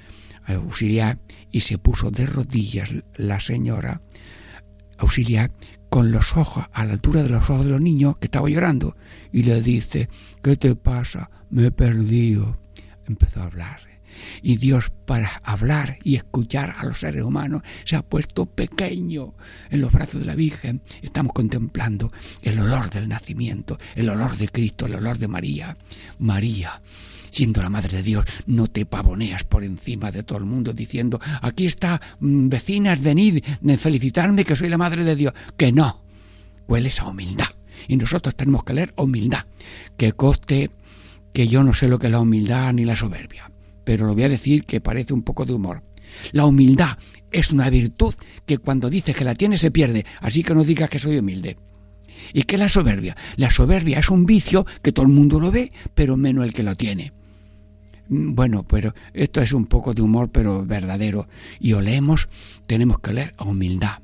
auxiliar 0.47 1.19
y 1.51 1.61
se 1.61 1.79
puso 1.79 2.11
de 2.11 2.27
rodillas 2.27 2.91
la 3.17 3.41
señora 3.41 4.03
auxiliar 4.99 5.51
con 5.91 6.13
los 6.13 6.37
ojos 6.37 6.65
a 6.73 6.87
la 6.87 6.93
altura 6.93 7.23
de 7.23 7.29
los 7.29 7.51
ojos 7.51 7.67
de 7.67 7.73
los 7.73 7.81
niños 7.81 8.17
que 8.17 8.29
estaba 8.29 8.49
llorando 8.49 8.97
y 9.33 9.43
le 9.43 9.61
dice, 9.61 10.09
¿qué 10.43 10.57
te 10.57 10.75
pasa? 10.77 11.31
Me 11.51 11.67
he 11.67 11.71
perdido. 11.71 12.57
Empezó 13.11 13.41
a 13.41 13.47
hablar. 13.47 13.81
Y 14.41 14.57
Dios 14.57 14.93
para 15.05 15.41
hablar 15.43 15.99
y 16.05 16.15
escuchar 16.15 16.77
a 16.79 16.85
los 16.85 17.01
seres 17.01 17.25
humanos 17.25 17.63
se 17.85 17.97
ha 17.97 18.03
puesto 18.03 18.47
pequeño 18.47 19.35
en 19.69 19.81
los 19.81 19.91
brazos 19.91 20.21
de 20.21 20.27
la 20.27 20.37
Virgen. 20.37 20.81
Estamos 21.03 21.33
contemplando 21.33 22.13
el 22.43 22.61
olor 22.61 22.89
del 22.91 23.09
nacimiento, 23.09 23.79
el 23.97 24.09
olor 24.09 24.37
de 24.37 24.47
Cristo, 24.49 24.87
el 24.87 24.95
olor 24.95 25.19
de 25.19 25.27
María. 25.27 25.77
María, 26.21 26.83
siendo 27.33 27.63
la 27.65 27.69
Madre 27.69 27.97
de 27.97 28.05
Dios, 28.05 28.25
no 28.47 28.69
te 28.69 28.87
pavoneas 28.87 29.43
por 29.43 29.65
encima 29.65 30.13
de 30.13 30.23
todo 30.23 30.39
el 30.39 30.45
mundo 30.45 30.73
diciendo, 30.73 31.21
aquí 31.43 31.67
está, 31.67 32.01
mm, 32.21 32.49
vecinas, 32.49 33.03
venid, 33.03 33.45
felicitarme 33.77 34.45
que 34.45 34.55
soy 34.55 34.69
la 34.69 34.79
Madre 34.79 35.03
de 35.03 35.17
Dios. 35.17 35.35
Que 35.57 35.73
no, 35.73 36.05
hueles 36.69 37.01
a 37.01 37.09
humildad. 37.09 37.49
Y 37.89 37.97
nosotros 37.97 38.37
tenemos 38.37 38.63
que 38.63 38.75
leer 38.75 38.93
humildad. 38.97 39.47
Que 39.97 40.13
coste 40.13 40.71
que 41.33 41.49
yo 41.49 41.63
no 41.63 41.73
sé 41.73 41.89
lo 41.89 41.99
que 41.99 42.07
es 42.07 42.13
la 42.13 42.21
humildad 42.21 42.73
ni 42.73 42.85
la 42.85 42.97
soberbia, 42.97 43.51
pero 43.85 44.07
lo 44.07 44.15
voy 44.15 44.25
a 44.25 44.29
decir 44.29 44.65
que 44.65 44.81
parece 44.81 45.15
un 45.15 45.23
poco 45.23 45.45
de 45.45 45.55
humor. 45.55 45.83
La 46.33 46.45
humildad 46.45 46.99
es 47.31 47.51
una 47.53 47.71
virtud 47.71 48.15
que 48.47 48.59
cuando 48.59 48.91
dices 48.91 49.17
que 49.17 49.25
la 49.25 49.35
tienes 49.35 49.61
se 49.61 49.71
pierde, 49.71 50.05
así 50.21 50.43
que 50.43 50.55
no 50.55 50.65
digas 50.65 50.91
que 50.91 50.99
soy 50.99 51.19
humilde. 51.19 51.57
¿Y 52.33 52.43
qué 52.43 52.57
es 52.57 52.61
la 52.61 52.69
soberbia? 52.69 53.17
La 53.37 53.51
soberbia 53.51 53.99
es 53.99 54.11
un 54.11 54.27
vicio 54.27 54.67
que 54.83 54.93
todo 54.93 55.07
el 55.07 55.13
mundo 55.13 55.41
lo 55.41 55.51
ve, 55.51 55.71
pero 55.95 56.17
menos 56.17 56.45
el 56.45 56.53
que 56.53 56.63
lo 56.63 56.75
tiene. 56.77 57.13
Mm, 58.09 58.35
bueno, 58.35 58.65
pero 58.65 58.95
esto 59.15 59.41
es 59.41 59.53
un 59.53 59.67
poco 59.67 59.95
de 59.95 60.03
humor, 60.03 60.31
pero 60.31 60.65
verdadero. 60.65 61.29
Y 61.59 61.73
olemos, 61.73 62.29
tenemos 62.67 63.01
que 63.01 63.13
leer 63.13 63.33
a 63.39 63.45
humildad. 63.45 63.99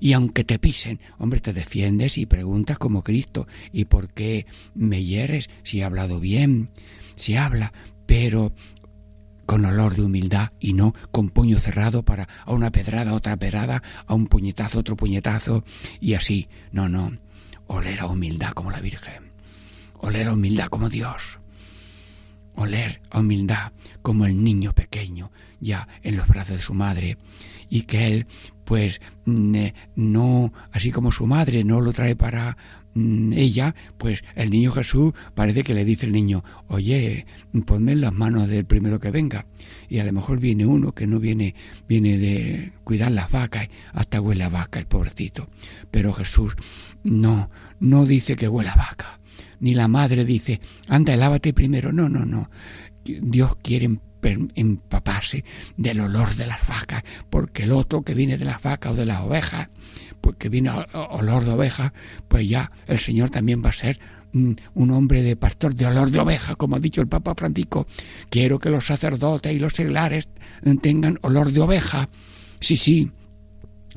Y 0.00 0.12
aunque 0.12 0.44
te 0.44 0.58
pisen, 0.58 1.00
hombre, 1.18 1.40
te 1.40 1.52
defiendes 1.52 2.18
y 2.18 2.26
preguntas 2.26 2.78
como 2.78 3.02
Cristo, 3.02 3.46
¿y 3.72 3.86
por 3.86 4.08
qué 4.12 4.46
me 4.74 5.04
hieres 5.04 5.48
si 5.62 5.80
he 5.80 5.84
hablado 5.84 6.20
bien? 6.20 6.70
Si 7.16 7.36
habla, 7.36 7.72
pero 8.06 8.52
con 9.46 9.64
olor 9.64 9.94
de 9.94 10.02
humildad 10.02 10.52
y 10.58 10.72
no 10.72 10.94
con 11.10 11.28
puño 11.28 11.58
cerrado 11.58 12.02
para 12.02 12.28
a 12.44 12.52
una 12.52 12.70
pedrada, 12.70 13.14
otra 13.14 13.36
pedrada, 13.36 13.82
a 14.06 14.14
un 14.14 14.26
puñetazo, 14.26 14.78
otro 14.80 14.96
puñetazo 14.96 15.64
y 16.00 16.14
así. 16.14 16.48
No, 16.72 16.88
no. 16.88 17.12
Oler 17.66 18.00
a 18.00 18.06
humildad 18.06 18.52
como 18.52 18.70
la 18.70 18.80
Virgen. 18.80 19.32
Oler 20.00 20.28
a 20.28 20.32
humildad 20.32 20.66
como 20.66 20.88
Dios 20.88 21.38
oler 22.54 23.00
a 23.10 23.20
humildad 23.20 23.72
como 24.02 24.26
el 24.26 24.42
niño 24.42 24.72
pequeño 24.72 25.30
ya 25.60 25.88
en 26.02 26.16
los 26.16 26.28
brazos 26.28 26.56
de 26.56 26.62
su 26.62 26.74
madre 26.74 27.16
y 27.68 27.82
que 27.82 28.06
él 28.06 28.26
pues 28.64 29.00
mm, 29.24 29.54
eh, 29.54 29.74
no 29.96 30.52
así 30.72 30.90
como 30.90 31.12
su 31.12 31.26
madre 31.26 31.64
no 31.64 31.80
lo 31.80 31.92
trae 31.92 32.16
para 32.16 32.56
mm, 32.94 33.32
ella, 33.34 33.74
pues 33.98 34.24
el 34.34 34.50
niño 34.50 34.72
Jesús 34.72 35.12
parece 35.34 35.64
que 35.64 35.74
le 35.74 35.84
dice 35.84 36.06
el 36.06 36.12
niño, 36.12 36.42
oye, 36.68 37.26
ponme 37.66 37.92
en 37.92 38.00
las 38.00 38.12
manos 38.12 38.48
del 38.48 38.64
primero 38.64 38.98
que 39.00 39.10
venga. 39.10 39.46
Y 39.88 39.98
a 39.98 40.04
lo 40.04 40.12
mejor 40.12 40.40
viene 40.40 40.66
uno 40.66 40.92
que 40.92 41.06
no 41.06 41.20
viene, 41.20 41.54
viene 41.88 42.18
de 42.18 42.72
cuidar 42.84 43.12
las 43.12 43.30
vacas, 43.30 43.68
hasta 43.92 44.20
huele 44.20 44.44
a 44.44 44.48
vaca 44.48 44.78
el 44.78 44.86
pobrecito. 44.86 45.48
Pero 45.90 46.12
Jesús 46.12 46.54
no, 47.02 47.50
no 47.80 48.06
dice 48.06 48.36
que 48.36 48.48
huele 48.48 48.70
a 48.70 48.76
vaca. 48.76 49.20
Ni 49.60 49.74
la 49.74 49.88
madre 49.88 50.24
dice, 50.24 50.60
anda, 50.88 51.16
lávate 51.16 51.52
primero. 51.52 51.92
No, 51.92 52.08
no, 52.08 52.24
no. 52.24 52.50
Dios 53.04 53.56
quiere 53.62 53.98
empaparse 54.28 55.44
del 55.76 56.00
olor 56.00 56.34
de 56.34 56.46
las 56.46 56.66
vacas, 56.66 57.02
porque 57.30 57.64
el 57.64 57.72
otro 57.72 58.02
que 58.02 58.14
viene 58.14 58.38
de 58.38 58.44
las 58.44 58.62
vacas 58.62 58.92
o 58.92 58.96
de 58.96 59.06
las 59.06 59.20
ovejas, 59.20 59.68
pues 60.20 60.36
que 60.36 60.48
viene 60.48 60.70
olor 61.10 61.44
de 61.44 61.52
oveja, 61.52 61.92
pues 62.28 62.48
ya 62.48 62.72
el 62.86 62.98
Señor 62.98 63.30
también 63.30 63.62
va 63.64 63.68
a 63.68 63.74
ser 63.74 64.00
mm, 64.32 64.52
un 64.74 64.90
hombre 64.90 65.22
de 65.22 65.36
pastor 65.36 65.74
de 65.74 65.86
olor 65.86 66.10
de 66.10 66.20
oveja, 66.20 66.56
como 66.56 66.76
ha 66.76 66.80
dicho 66.80 67.00
el 67.00 67.08
Papa 67.08 67.34
Francisco. 67.36 67.86
Quiero 68.30 68.58
que 68.58 68.70
los 68.70 68.86
sacerdotes 68.86 69.52
y 69.52 69.58
los 69.58 69.74
seglares 69.74 70.28
tengan 70.80 71.18
olor 71.22 71.52
de 71.52 71.60
oveja. 71.60 72.08
Sí, 72.60 72.78
sí, 72.78 73.10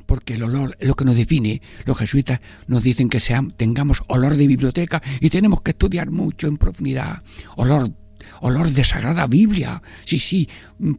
porque 0.05 0.33
el 0.33 0.43
olor 0.43 0.75
es 0.79 0.87
lo 0.87 0.95
que 0.95 1.05
nos 1.05 1.15
define. 1.15 1.61
Los 1.85 1.97
jesuitas 1.97 2.41
nos 2.65 2.81
dicen 2.81 3.09
que 3.09 3.21
tengamos 3.55 4.01
olor 4.07 4.35
de 4.35 4.47
biblioteca 4.47 5.01
y 5.21 5.29
tenemos 5.29 5.61
que 5.61 5.71
estudiar 5.71 6.09
mucho 6.09 6.47
en 6.47 6.57
profundidad. 6.57 7.21
Olor 7.55 7.91
olor 8.41 8.69
de 8.71 8.83
sagrada 8.83 9.27
Biblia. 9.27 9.81
Sí, 10.05 10.19
sí, 10.19 10.49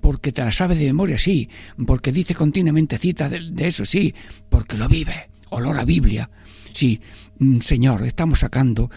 porque 0.01 0.33
te 0.33 0.45
la 0.45 0.53
sabe 0.53 0.75
de 0.75 0.87
memoria, 0.87 1.19
sí, 1.19 1.49
porque 1.87 2.13
dice 2.13 2.35
continuamente 2.35 2.99
cita 2.99 3.29
de, 3.29 3.53
eso, 3.67 3.85
sí, 3.85 4.15
porque 4.49 4.77
lo 4.77 4.89
vive. 4.89 5.31
Olor 5.51 5.79
a 5.79 5.85
Biblia. 5.85 6.31
Sí, 6.73 7.01
mm, 7.39 7.61
Señor, 7.61 8.03
estamos 8.05 8.41
sacando 8.41 8.91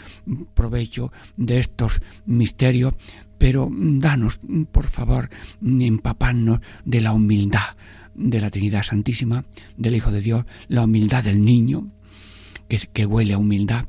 provecho 0.53 1.11
de 1.37 1.59
estos 1.59 2.01
misterios, 2.25 2.93
pero 3.37 3.69
danos, 3.71 4.39
por 4.71 4.87
favor, 4.87 5.29
empaparnos 5.61 6.59
de 6.85 7.01
la 7.01 7.13
humildad 7.13 7.75
de 8.13 8.41
la 8.41 8.49
Trinidad 8.49 8.83
Santísima, 8.83 9.45
del 9.77 9.95
Hijo 9.95 10.11
de 10.11 10.21
Dios, 10.21 10.45
la 10.67 10.83
humildad 10.83 11.23
del 11.23 11.43
niño, 11.43 11.87
que, 12.67 12.77
que 12.77 13.05
huele 13.05 13.33
a 13.33 13.37
humildad, 13.37 13.85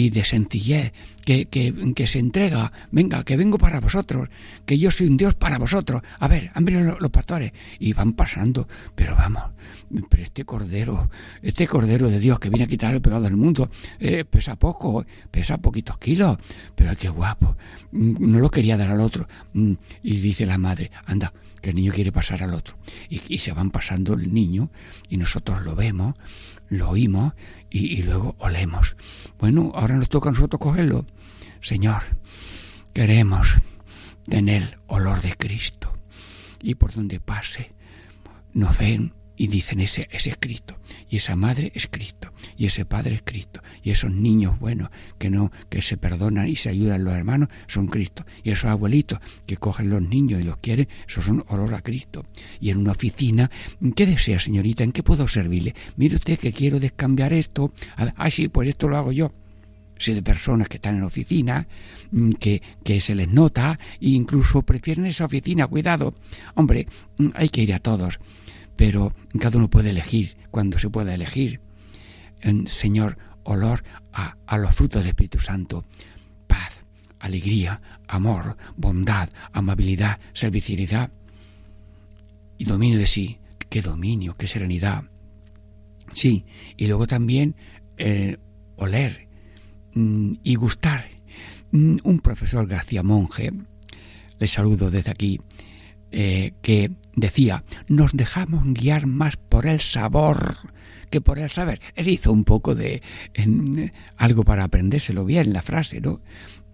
y 0.00 0.10
de 0.10 0.24
sencillez, 0.24 0.92
que, 1.24 1.46
que, 1.46 2.06
se 2.06 2.18
entrega, 2.18 2.72
venga, 2.90 3.22
que 3.22 3.36
vengo 3.36 3.58
para 3.58 3.80
vosotros, 3.80 4.30
que 4.64 4.78
yo 4.78 4.90
soy 4.90 5.08
un 5.08 5.18
Dios 5.18 5.34
para 5.34 5.58
vosotros. 5.58 6.00
A 6.18 6.26
ver, 6.26 6.50
han 6.54 6.64
venido 6.64 6.96
los, 6.98 7.10
pastores 7.10 7.52
y 7.78 7.92
van 7.92 8.14
pasando, 8.14 8.66
pero 8.94 9.14
vamos, 9.14 9.42
pero 10.08 10.22
este 10.22 10.44
cordero, 10.44 11.10
este 11.42 11.66
cordero 11.66 12.08
de 12.08 12.18
Dios 12.18 12.40
que 12.40 12.48
viene 12.48 12.64
a 12.64 12.68
quitar 12.68 12.94
el 12.94 13.02
pecado 13.02 13.22
del 13.22 13.36
mundo, 13.36 13.70
eh, 13.98 14.24
pesa 14.24 14.56
poco, 14.56 15.04
pesa 15.30 15.58
poquitos 15.58 15.98
kilos, 15.98 16.38
pero 16.74 16.96
qué 16.96 17.10
guapo, 17.10 17.56
no 17.92 18.38
lo 18.38 18.50
quería 18.50 18.78
dar 18.78 18.90
al 18.90 19.00
otro. 19.00 19.28
Mm, 19.52 19.74
y 20.02 20.16
dice 20.16 20.46
la 20.46 20.56
madre, 20.56 20.90
anda, 21.04 21.32
que 21.60 21.70
el 21.70 21.76
niño 21.76 21.92
quiere 21.92 22.10
pasar 22.10 22.42
al 22.42 22.54
otro. 22.54 22.78
Y 23.10 23.38
se 23.38 23.52
van 23.52 23.70
pasando 23.70 24.14
el 24.14 24.32
niño 24.32 24.70
y 25.10 25.18
nosotros 25.18 25.62
lo 25.62 25.76
vemos 25.76 26.14
lo 26.70 26.90
oímos 26.90 27.34
y, 27.68 28.02
luego 28.02 28.34
olemos. 28.38 28.96
Bueno, 29.38 29.72
ahora 29.74 29.96
nos 29.96 30.08
toca 30.08 30.30
a 30.30 30.32
nosotros 30.32 30.60
cogerlo. 30.60 31.04
Señor, 31.60 32.02
queremos 32.94 33.56
tener 34.24 34.78
olor 34.86 35.20
de 35.20 35.36
Cristo. 35.36 35.92
Y 36.62 36.76
por 36.76 36.94
donde 36.94 37.20
pase, 37.20 37.72
nos 38.54 38.78
ven 38.78 39.12
y 39.40 39.46
dicen 39.46 39.80
ese, 39.80 40.06
ese 40.12 40.28
es 40.28 40.36
Cristo. 40.38 40.76
Y 41.08 41.16
esa 41.16 41.34
madre 41.34 41.72
es 41.74 41.86
Cristo. 41.86 42.30
Y 42.58 42.66
ese 42.66 42.84
padre 42.84 43.14
es 43.14 43.22
Cristo. 43.24 43.62
Y 43.82 43.90
esos 43.90 44.12
niños 44.12 44.58
buenos 44.58 44.90
que 45.18 45.30
no 45.30 45.50
que 45.70 45.80
se 45.80 45.96
perdonan 45.96 46.46
y 46.46 46.56
se 46.56 46.68
ayudan 46.68 47.04
los 47.04 47.14
hermanos 47.14 47.48
son 47.66 47.86
Cristo. 47.86 48.26
Y 48.44 48.50
esos 48.50 48.66
abuelitos 48.66 49.18
que 49.46 49.56
cogen 49.56 49.88
los 49.88 50.02
niños 50.02 50.42
y 50.42 50.44
los 50.44 50.58
quieren 50.58 50.88
esos 51.08 51.24
son 51.24 51.42
olor 51.48 51.72
a 51.72 51.80
Cristo. 51.80 52.26
Y 52.60 52.68
en 52.68 52.76
una 52.76 52.92
oficina 52.92 53.50
¿qué 53.96 54.04
desea 54.04 54.38
señorita? 54.38 54.84
¿en 54.84 54.92
qué 54.92 55.02
puedo 55.02 55.26
servirle? 55.26 55.74
mire 55.96 56.16
usted 56.16 56.38
que 56.38 56.52
quiero 56.52 56.78
descambiar 56.78 57.32
esto. 57.32 57.72
Ay 58.16 58.32
sí 58.32 58.48
pues 58.48 58.68
esto 58.68 58.88
lo 58.88 58.98
hago 58.98 59.10
yo. 59.10 59.32
Sé 59.96 60.14
de 60.14 60.22
personas 60.22 60.68
que 60.68 60.76
están 60.76 60.98
en 60.98 61.04
oficina, 61.04 61.66
mm, 62.10 62.32
que, 62.32 62.60
que, 62.84 63.00
se 63.00 63.14
les 63.14 63.28
nota 63.28 63.78
e 64.00 64.10
incluso 64.10 64.62
prefieren 64.62 65.04
esa 65.06 65.26
oficina, 65.26 65.66
cuidado. 65.66 66.14
Hombre, 66.54 66.86
mm, 67.18 67.28
hay 67.34 67.48
que 67.48 67.62
ir 67.62 67.72
a 67.72 67.80
todos 67.80 68.18
pero 68.80 69.12
cada 69.38 69.58
uno 69.58 69.68
puede 69.68 69.90
elegir 69.90 70.38
cuando 70.50 70.78
se 70.78 70.88
pueda 70.88 71.14
elegir. 71.14 71.60
Señor, 72.64 73.18
olor 73.42 73.84
a, 74.10 74.38
a 74.46 74.56
los 74.56 74.74
frutos 74.74 75.02
del 75.02 75.10
Espíritu 75.10 75.38
Santo, 75.38 75.84
paz, 76.46 76.80
alegría, 77.18 77.82
amor, 78.08 78.56
bondad, 78.78 79.28
amabilidad, 79.52 80.18
servicialidad 80.32 81.12
y 82.56 82.64
dominio 82.64 82.98
de 82.98 83.06
sí. 83.06 83.38
Qué 83.68 83.82
dominio, 83.82 84.32
qué 84.32 84.46
serenidad. 84.46 85.04
Sí, 86.14 86.46
y 86.78 86.86
luego 86.86 87.06
también 87.06 87.56
eh, 87.98 88.38
oler 88.76 89.28
mm, 89.92 90.36
y 90.42 90.54
gustar. 90.54 91.04
Mm, 91.70 91.98
un 92.02 92.20
profesor 92.20 92.66
García 92.66 93.02
Monge, 93.02 93.52
le 94.38 94.48
saludo 94.48 94.90
desde 94.90 95.10
aquí, 95.10 95.38
eh, 96.12 96.54
que 96.62 96.90
decía, 97.14 97.64
nos 97.88 98.12
dejamos 98.12 98.64
guiar 98.66 99.06
más 99.06 99.36
por 99.36 99.66
el 99.66 99.80
sabor 99.80 100.56
que 101.10 101.20
por 101.20 101.38
el 101.38 101.50
saber. 101.50 101.80
Él 101.96 102.08
hizo 102.08 102.32
un 102.32 102.44
poco 102.44 102.74
de 102.74 103.02
algo 104.16 104.44
para 104.44 104.64
aprendérselo 104.64 105.24
bien, 105.24 105.52
la 105.52 105.62
frase, 105.62 106.00
¿no? 106.00 106.20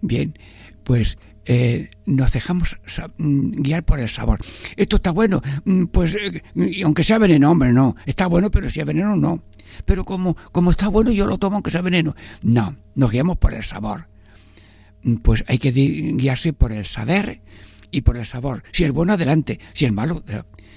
Bien, 0.01 0.37
pues 0.83 1.17
eh, 1.49 1.89
nos 2.05 2.33
dejamos 2.33 2.77
mm, 3.17 3.61
guiar 3.61 3.83
por 3.83 3.99
el 3.99 4.09
sabor. 4.09 4.39
Esto 4.75 4.97
está 4.97 5.11
bueno, 5.11 5.41
mm, 5.65 5.85
pues 5.85 6.15
eh, 6.15 6.41
aunque 6.83 7.03
sea 7.03 7.17
veneno, 7.17 7.51
hombre, 7.51 7.71
no. 7.71 7.95
Está 8.05 8.27
bueno, 8.27 8.51
pero 8.51 8.69
si 8.69 8.79
es 8.79 8.85
veneno, 8.85 9.15
no. 9.15 9.43
Pero 9.85 10.05
como, 10.05 10.35
como 10.51 10.71
está 10.71 10.87
bueno, 10.89 11.11
yo 11.11 11.25
lo 11.25 11.37
tomo 11.37 11.55
aunque 11.55 11.71
sea 11.71 11.81
veneno. 11.81 12.15
No, 12.41 12.75
nos 12.95 13.11
guiamos 13.11 13.37
por 13.37 13.53
el 13.53 13.63
sabor. 13.63 14.07
Mm, 15.03 15.15
pues 15.15 15.45
hay 15.47 15.57
que 15.57 15.71
guiarse 15.71 16.53
por 16.53 16.71
el 16.73 16.85
saber 16.85 17.41
y 17.91 18.01
por 18.01 18.17
el 18.17 18.25
sabor. 18.25 18.63
Si 18.71 18.83
el 18.83 18.91
bueno, 18.91 19.13
adelante. 19.13 19.59
Si 19.73 19.85
el 19.85 19.91
malo, 19.91 20.23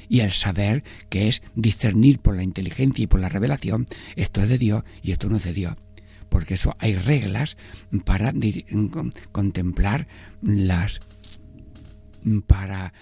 y 0.09 0.21
el 0.21 0.33
saber, 0.33 0.83
que 1.09 1.29
es 1.29 1.41
discernir 1.55 2.19
por 2.19 2.35
la 2.35 2.43
inteligencia 2.43 3.05
y 3.05 3.07
por 3.07 3.21
la 3.21 3.29
revelación, 3.29 3.87
esto 4.17 4.43
es 4.43 4.49
de 4.49 4.59
Dios 4.59 4.83
y 5.03 5.13
esto 5.13 5.29
no 5.29 5.37
es 5.37 5.45
de 5.45 5.53
Dios. 5.53 5.77
Porque 6.29 6.55
eso 6.55 6.77
hay 6.81 6.95
reglas 6.95 7.57
para 8.05 8.33
contemplar 9.33 10.09
las 10.43 11.01
para 12.47 12.93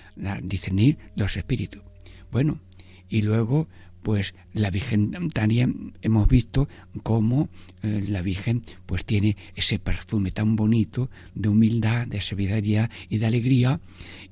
discernir 0.43 0.99
los 1.17 1.37
espíritus. 1.37 1.83
Bueno, 2.31 2.61
y 3.09 3.23
luego 3.23 3.69
pues 4.09 4.33
la 4.55 4.71
Virgen 4.71 5.29
también 5.35 5.93
hemos 6.01 6.27
visto 6.29 6.67
cómo 7.03 7.51
eh, 7.83 8.07
la 8.09 8.23
Virgen 8.23 8.63
pues 8.87 9.05
tiene 9.05 9.37
ese 9.55 9.79
perfume 9.79 10.31
tan 10.31 10.57
bonito 10.57 11.11
de 11.35 11.51
humildad, 11.51 12.07
de 12.07 12.23
sabiduría 12.23 12.89
y 13.11 13.19
de 13.19 13.27
alegría 13.27 13.83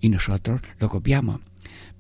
y 0.00 0.08
nosotros 0.08 0.62
lo 0.78 0.88
copiamos. 0.88 1.42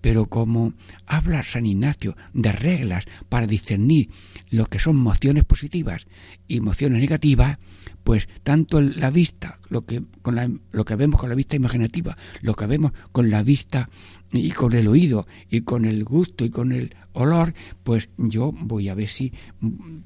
Pero 0.00 0.24
como 0.24 0.72
habla 1.04 1.42
San 1.42 1.66
Ignacio 1.66 2.16
de 2.32 2.50
reglas 2.52 3.04
para 3.28 3.46
discernir 3.46 4.08
lo 4.48 4.64
que 4.64 4.78
son 4.78 4.96
mociones 4.96 5.44
positivas 5.44 6.06
y 6.48 6.56
emociones 6.56 6.98
negativas, 7.02 7.58
pues 8.04 8.26
tanto 8.42 8.80
la 8.80 9.10
vista, 9.10 9.58
lo 9.68 9.84
que, 9.84 10.02
con 10.22 10.62
lo 10.70 10.84
que 10.86 10.96
vemos 10.96 11.20
con 11.20 11.28
la 11.28 11.34
vista 11.34 11.56
imaginativa, 11.56 12.16
lo 12.40 12.54
que 12.54 12.66
vemos 12.66 12.92
con 13.12 13.28
la 13.28 13.42
vista 13.42 13.90
y 14.32 14.50
con 14.50 14.72
el 14.72 14.88
oído 14.88 15.26
y 15.50 15.62
con 15.62 15.84
el 15.84 16.04
gusto 16.04 16.44
y 16.44 16.50
con 16.50 16.72
el 16.72 16.94
olor, 17.12 17.54
pues 17.84 18.08
yo 18.16 18.52
voy 18.52 18.88
a 18.88 18.94
ver 18.94 19.08
si 19.08 19.32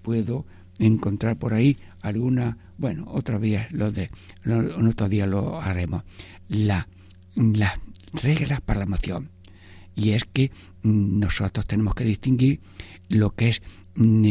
puedo 0.02 0.46
encontrar 0.78 1.38
por 1.38 1.54
ahí 1.54 1.76
alguna, 2.00 2.58
bueno, 2.78 3.04
otra 3.08 3.38
vez 3.38 3.70
lo 3.70 3.90
de, 3.90 4.10
otro 4.88 5.08
día 5.08 5.26
lo 5.26 5.60
haremos, 5.60 6.04
la, 6.48 6.88
las 7.36 7.74
reglas 8.22 8.60
para 8.60 8.80
la 8.80 8.86
emoción. 8.86 9.30
Y 9.94 10.10
es 10.10 10.24
que 10.24 10.50
nosotros 10.82 11.66
tenemos 11.66 11.94
que 11.94 12.04
distinguir 12.04 12.60
lo 13.08 13.34
que 13.34 13.48
es 13.48 13.62
mm, 13.96 14.30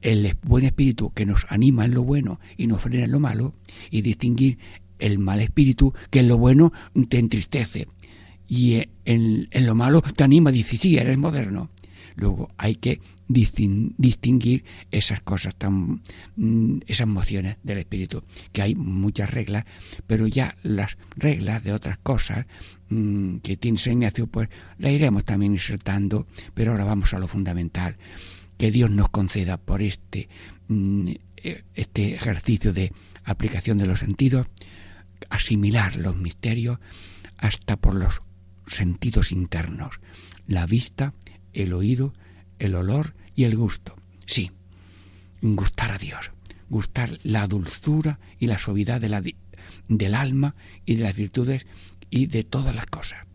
el 0.00 0.36
buen 0.42 0.64
espíritu 0.64 1.12
que 1.12 1.26
nos 1.26 1.46
anima 1.48 1.84
en 1.84 1.94
lo 1.94 2.04
bueno 2.04 2.40
y 2.56 2.66
nos 2.66 2.80
frena 2.80 3.04
en 3.04 3.12
lo 3.12 3.20
malo, 3.20 3.54
y 3.90 4.02
distinguir 4.02 4.58
el 4.98 5.18
mal 5.18 5.40
espíritu 5.40 5.92
que 6.10 6.20
en 6.20 6.28
lo 6.28 6.38
bueno 6.38 6.72
te 7.08 7.18
entristece 7.18 7.88
y 8.48 8.82
en, 9.04 9.48
lo 9.52 9.74
malo 9.74 10.02
te 10.02 10.24
anima, 10.24 10.50
dice, 10.50 10.76
sí, 10.76 10.96
eres 10.98 11.18
moderno. 11.18 11.70
Luego 12.16 12.48
hay 12.56 12.76
que 12.76 13.00
distinguir 13.26 14.64
esas 14.90 15.20
cosas 15.20 15.54
tan 15.56 16.02
mm, 16.36 16.80
esas 16.86 17.08
emociones 17.08 17.56
del 17.62 17.78
espíritu 17.78 18.22
que 18.52 18.60
hay 18.60 18.74
muchas 18.74 19.30
reglas 19.30 19.64
pero 20.06 20.26
ya 20.26 20.56
las 20.62 20.98
reglas 21.16 21.64
de 21.64 21.72
otras 21.72 21.96
cosas 21.96 22.46
mm, 22.90 23.38
que 23.38 23.56
tiene 23.56 23.78
San 23.78 23.94
Ignacio 23.94 24.26
pues 24.26 24.50
las 24.78 24.92
iremos 24.92 25.24
también 25.24 25.52
insertando 25.52 26.26
pero 26.52 26.72
ahora 26.72 26.84
vamos 26.84 27.14
a 27.14 27.18
lo 27.18 27.26
fundamental 27.26 27.96
que 28.58 28.70
Dios 28.70 28.90
nos 28.90 29.08
conceda 29.08 29.56
por 29.56 29.80
este 29.80 30.28
mm, 30.68 31.08
e, 31.38 31.64
este 31.74 32.14
ejercicio 32.14 32.74
de 32.74 32.92
aplicación 33.24 33.78
de 33.78 33.86
los 33.86 34.00
sentidos 34.00 34.48
asimilar 35.30 35.96
los 35.96 36.14
misterios 36.14 36.78
hasta 37.38 37.76
por 37.78 37.94
los 37.94 38.20
sentidos 38.66 39.32
internos 39.32 40.00
la 40.46 40.66
vista 40.66 41.14
el 41.52 41.72
oído 41.72 42.12
el 42.58 42.74
olor 42.74 43.14
y 43.34 43.44
el 43.44 43.56
gusto. 43.56 43.94
Sí, 44.26 44.50
gustar 45.42 45.92
a 45.92 45.98
Dios, 45.98 46.30
gustar 46.68 47.18
la 47.22 47.46
dulzura 47.46 48.20
y 48.38 48.46
la 48.46 48.58
suavidad 48.58 49.00
de 49.00 49.08
la, 49.08 49.22
del 49.88 50.14
alma 50.14 50.54
y 50.84 50.96
de 50.96 51.04
las 51.04 51.16
virtudes 51.16 51.66
y 52.10 52.26
de 52.26 52.44
todas 52.44 52.74
las 52.74 52.86
cosas. 52.86 53.26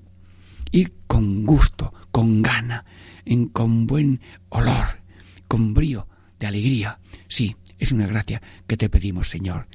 Ir 0.71 0.93
con 1.07 1.45
gusto, 1.45 1.93
con 2.11 2.41
gana, 2.41 2.86
en, 3.25 3.47
con 3.47 3.88
buen 3.88 4.21
olor, 4.49 4.99
con 5.47 5.73
brío 5.73 6.07
de 6.39 6.47
alegría. 6.47 6.99
Sí, 7.27 7.55
es 7.77 7.91
una 7.91 8.07
gracia 8.07 8.41
que 8.67 8.77
te 8.77 8.89
pedimos, 8.89 9.30
Señor. 9.30 9.67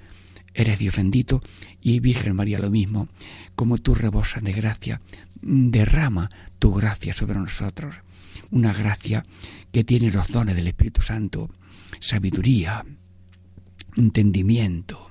Eres 0.54 0.78
Dios 0.78 0.96
bendito 0.96 1.42
y 1.80 1.98
Virgen 1.98 2.36
María 2.36 2.60
lo 2.60 2.70
mismo. 2.70 3.08
Como 3.56 3.78
tú 3.78 3.94
rebosas 3.94 4.42
de 4.44 4.52
gracia, 4.52 5.00
derrama 5.44 6.30
tu 6.58 6.72
gracia 6.72 7.12
sobre 7.12 7.38
nosotros 7.38 7.96
una 8.50 8.72
gracia 8.72 9.24
que 9.72 9.84
tiene 9.84 10.10
los 10.10 10.28
dones 10.28 10.54
del 10.54 10.68
Espíritu 10.68 11.02
Santo, 11.02 11.50
sabiduría, 12.00 12.84
entendimiento, 13.96 15.10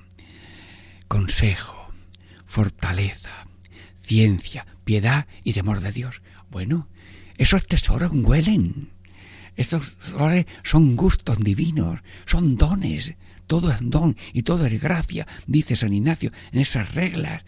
consejo, 1.08 1.92
fortaleza, 2.46 3.46
ciencia, 4.00 4.66
piedad 4.84 5.26
y 5.42 5.52
temor 5.52 5.80
de 5.80 5.92
Dios. 5.92 6.22
Bueno, 6.50 6.88
esos 7.36 7.66
tesoros 7.66 8.10
huelen. 8.12 8.90
Esos 9.56 9.96
son 10.64 10.96
gustos 10.96 11.38
divinos, 11.38 12.00
son 12.26 12.56
dones. 12.56 13.14
Todo 13.46 13.70
es 13.70 13.78
don 13.82 14.16
y 14.32 14.42
todo 14.42 14.66
es 14.66 14.80
gracia, 14.80 15.26
dice 15.46 15.76
San 15.76 15.92
Ignacio, 15.92 16.32
en 16.50 16.60
esas 16.60 16.94
reglas. 16.94 17.44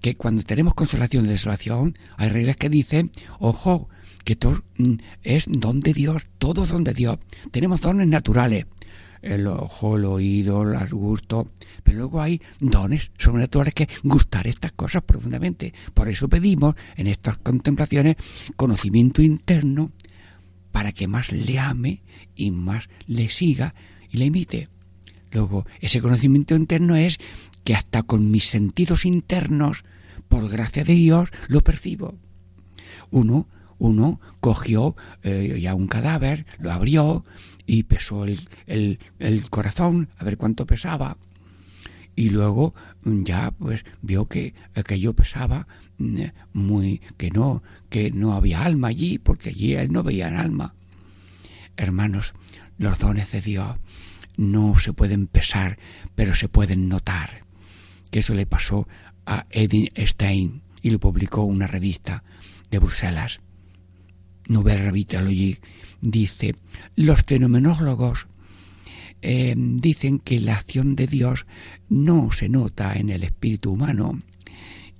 Que 0.00 0.14
cuando 0.14 0.42
tenemos 0.42 0.74
consolación 0.74 1.24
y 1.24 1.28
desolación, 1.28 1.96
hay 2.16 2.28
reglas 2.28 2.56
que 2.56 2.68
dicen, 2.68 3.10
ojo, 3.38 3.88
que 4.24 4.36
todo 4.36 4.62
mm, 4.78 4.94
es 5.22 5.44
don 5.48 5.80
de 5.80 5.94
Dios, 5.94 6.26
todo 6.38 6.66
don 6.66 6.84
de 6.84 6.94
Dios. 6.94 7.18
Tenemos 7.50 7.80
dones 7.80 8.08
naturales, 8.08 8.66
el 9.22 9.46
ojo, 9.46 9.96
el 9.96 10.04
oído, 10.04 10.64
los 10.64 10.90
gustos, 10.90 11.46
pero 11.82 11.98
luego 11.98 12.20
hay 12.20 12.40
dones 12.60 13.10
sobrenaturales 13.18 13.74
que 13.74 13.88
gustar 14.02 14.46
estas 14.46 14.72
cosas 14.72 15.02
profundamente. 15.02 15.72
Por 15.94 16.08
eso 16.08 16.28
pedimos 16.28 16.74
en 16.96 17.06
estas 17.06 17.38
contemplaciones 17.38 18.16
conocimiento 18.56 19.22
interno 19.22 19.92
para 20.72 20.92
que 20.92 21.08
más 21.08 21.32
le 21.32 21.58
ame 21.58 22.02
y 22.34 22.50
más 22.50 22.88
le 23.06 23.30
siga 23.30 23.74
y 24.10 24.18
le 24.18 24.26
imite. 24.26 24.68
Luego, 25.32 25.66
ese 25.80 26.00
conocimiento 26.00 26.54
interno 26.54 26.96
es 26.96 27.18
que 27.66 27.74
hasta 27.74 28.04
con 28.04 28.30
mis 28.30 28.48
sentidos 28.48 29.04
internos, 29.04 29.84
por 30.28 30.48
gracia 30.48 30.84
de 30.84 30.94
Dios, 30.94 31.30
lo 31.48 31.62
percibo. 31.62 32.14
Uno 33.10 33.48
uno 33.78 34.20
cogió 34.40 34.94
eh, 35.24 35.58
ya 35.60 35.74
un 35.74 35.88
cadáver, 35.88 36.46
lo 36.60 36.72
abrió 36.72 37.24
y 37.66 37.82
pesó 37.82 38.24
el, 38.24 38.48
el, 38.66 39.50
corazón 39.50 40.08
a 40.16 40.24
ver 40.24 40.36
cuánto 40.36 40.64
pesaba. 40.64 41.18
Y 42.14 42.30
luego 42.30 42.72
mm, 43.02 43.24
ya 43.24 43.50
pues 43.50 43.84
vio 44.00 44.26
que 44.26 44.54
aquello 44.76 45.12
pesaba 45.12 45.66
mm, 45.98 46.22
muy 46.52 47.02
que 47.16 47.30
no 47.30 47.64
que 47.90 48.12
no 48.12 48.34
había 48.34 48.64
alma 48.64 48.88
allí 48.88 49.18
porque 49.18 49.50
allí 49.50 49.74
él 49.74 49.92
no 49.92 50.04
veía 50.04 50.28
alma. 50.28 50.76
Hermanos 51.76 52.32
los 52.78 52.98
dones 53.00 53.32
de 53.32 53.40
Dios 53.40 53.76
no 54.36 54.78
se 54.78 54.92
pueden 54.92 55.26
pesar 55.26 55.78
pero 56.14 56.34
se 56.34 56.48
pueden 56.48 56.88
notar 56.88 57.45
que 58.10 58.20
eso 58.20 58.34
le 58.34 58.46
pasó 58.46 58.86
a 59.24 59.46
Edwin 59.50 59.90
Stein 59.96 60.62
y 60.82 60.90
lo 60.90 61.00
publicó 61.00 61.42
una 61.42 61.66
revista 61.66 62.22
de 62.70 62.78
Bruselas 62.78 63.40
Nouvelle 64.48 64.84
Revitalogy 64.84 65.58
dice, 66.00 66.54
los 66.94 67.22
fenomenólogos 67.22 68.26
eh, 69.22 69.54
dicen 69.56 70.18
que 70.18 70.40
la 70.40 70.54
acción 70.54 70.94
de 70.94 71.06
Dios 71.06 71.46
no 71.88 72.30
se 72.30 72.48
nota 72.48 72.94
en 72.94 73.10
el 73.10 73.24
espíritu 73.24 73.72
humano 73.72 74.22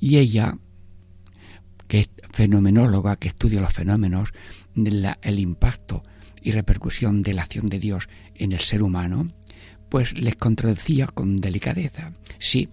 y 0.00 0.16
ella, 0.16 0.58
que 1.88 2.00
es 2.00 2.08
fenomenóloga, 2.32 3.16
que 3.16 3.28
estudia 3.28 3.60
los 3.60 3.72
fenómenos, 3.72 4.32
el 4.74 5.38
impacto 5.38 6.02
y 6.42 6.52
repercusión 6.52 7.22
de 7.22 7.34
la 7.34 7.42
acción 7.42 7.66
de 7.66 7.78
Dios 7.78 8.08
en 8.34 8.52
el 8.52 8.60
ser 8.60 8.82
humano, 8.82 9.28
pues 9.88 10.12
les 10.12 10.36
contradecía 10.36 11.06
con 11.06 11.36
delicadeza. 11.36 12.12
Sí, 12.38 12.68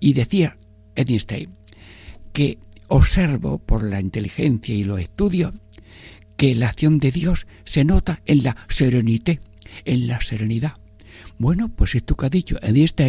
y 0.00 0.12
decía 0.12 0.56
Edinstein 0.94 1.50
que 2.32 2.58
observo 2.88 3.58
por 3.58 3.82
la 3.82 4.00
inteligencia 4.00 4.74
y 4.74 4.84
los 4.84 5.00
estudios 5.00 5.54
que 6.36 6.54
la 6.54 6.68
acción 6.68 6.98
de 6.98 7.12
Dios 7.12 7.46
se 7.64 7.84
nota 7.84 8.20
en 8.26 8.42
la 8.42 8.56
serenité, 8.68 9.40
en 9.84 10.08
la 10.08 10.20
serenidad. 10.20 10.74
Bueno, 11.38 11.70
pues 11.74 11.94
esto 11.94 12.16
que 12.16 12.26
ha 12.26 12.30
dicho 12.30 12.58
Edith 12.62 13.00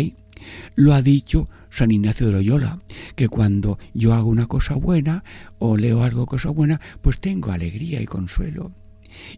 lo 0.76 0.94
ha 0.94 1.02
dicho 1.02 1.50
San 1.70 1.92
Ignacio 1.92 2.28
de 2.28 2.34
Loyola, 2.34 2.80
que 3.16 3.28
cuando 3.28 3.80
yo 3.94 4.14
hago 4.14 4.30
una 4.30 4.48
cosa 4.48 4.76
buena 4.76 5.24
o 5.60 5.78
leo 5.78 6.04
algo 6.04 6.26
cosa 6.26 6.50
buena, 6.50 6.80
pues 7.02 7.20
tengo 7.20 7.52
alegría 7.52 8.02
y 8.02 8.06
consuelo. 8.06 8.72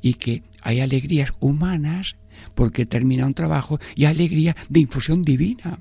Y 0.02 0.16
que 0.16 0.44
hay 0.62 0.80
alegrías 0.80 1.32
humanas 1.40 2.16
porque 2.56 2.86
termina 2.86 3.26
un 3.26 3.34
trabajo 3.34 3.80
y 3.96 4.06
alegría 4.06 4.56
de 4.70 4.82
infusión 4.82 5.22
divina. 5.22 5.80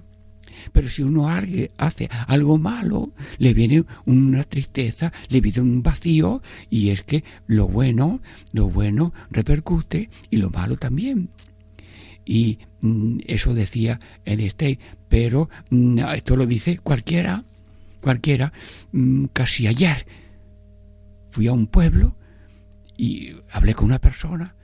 Pero 0.72 0.88
si 0.88 1.02
uno 1.02 1.28
hace 1.28 2.09
algo 2.26 2.59
malo, 2.59 3.11
le 3.38 3.54
viene 3.54 3.84
una 4.04 4.44
tristeza, 4.44 5.12
le 5.28 5.40
viene 5.40 5.61
un 5.61 5.82
vacío, 5.82 6.42
y 6.70 6.90
es 6.90 7.02
que 7.02 7.24
lo 7.46 7.68
bueno, 7.68 8.20
lo 8.52 8.68
bueno 8.68 9.12
repercute 9.30 10.11
y 10.30 10.36
lo 10.36 10.50
malo 10.50 10.76
también. 10.76 11.30
Y 12.24 12.59
mm, 12.80 13.18
eso 13.26 13.54
decía 13.54 14.00
Edstein, 14.24 14.78
pero 15.09 15.48
mm, 15.70 15.98
esto 16.14 16.36
lo 16.36 16.46
dice 16.46 16.78
cualquiera, 16.78 17.44
cualquiera, 18.00 18.52
mm, 18.92 19.26
casi 19.32 19.66
ayer 19.66 20.07
fui 21.30 21.46
a 21.46 21.52
un 21.52 21.66
pueblo 21.66 22.16
y 22.96 23.36
hablé 23.52 23.74
con 23.74 23.86
una 23.86 24.00
persona, 24.00 24.54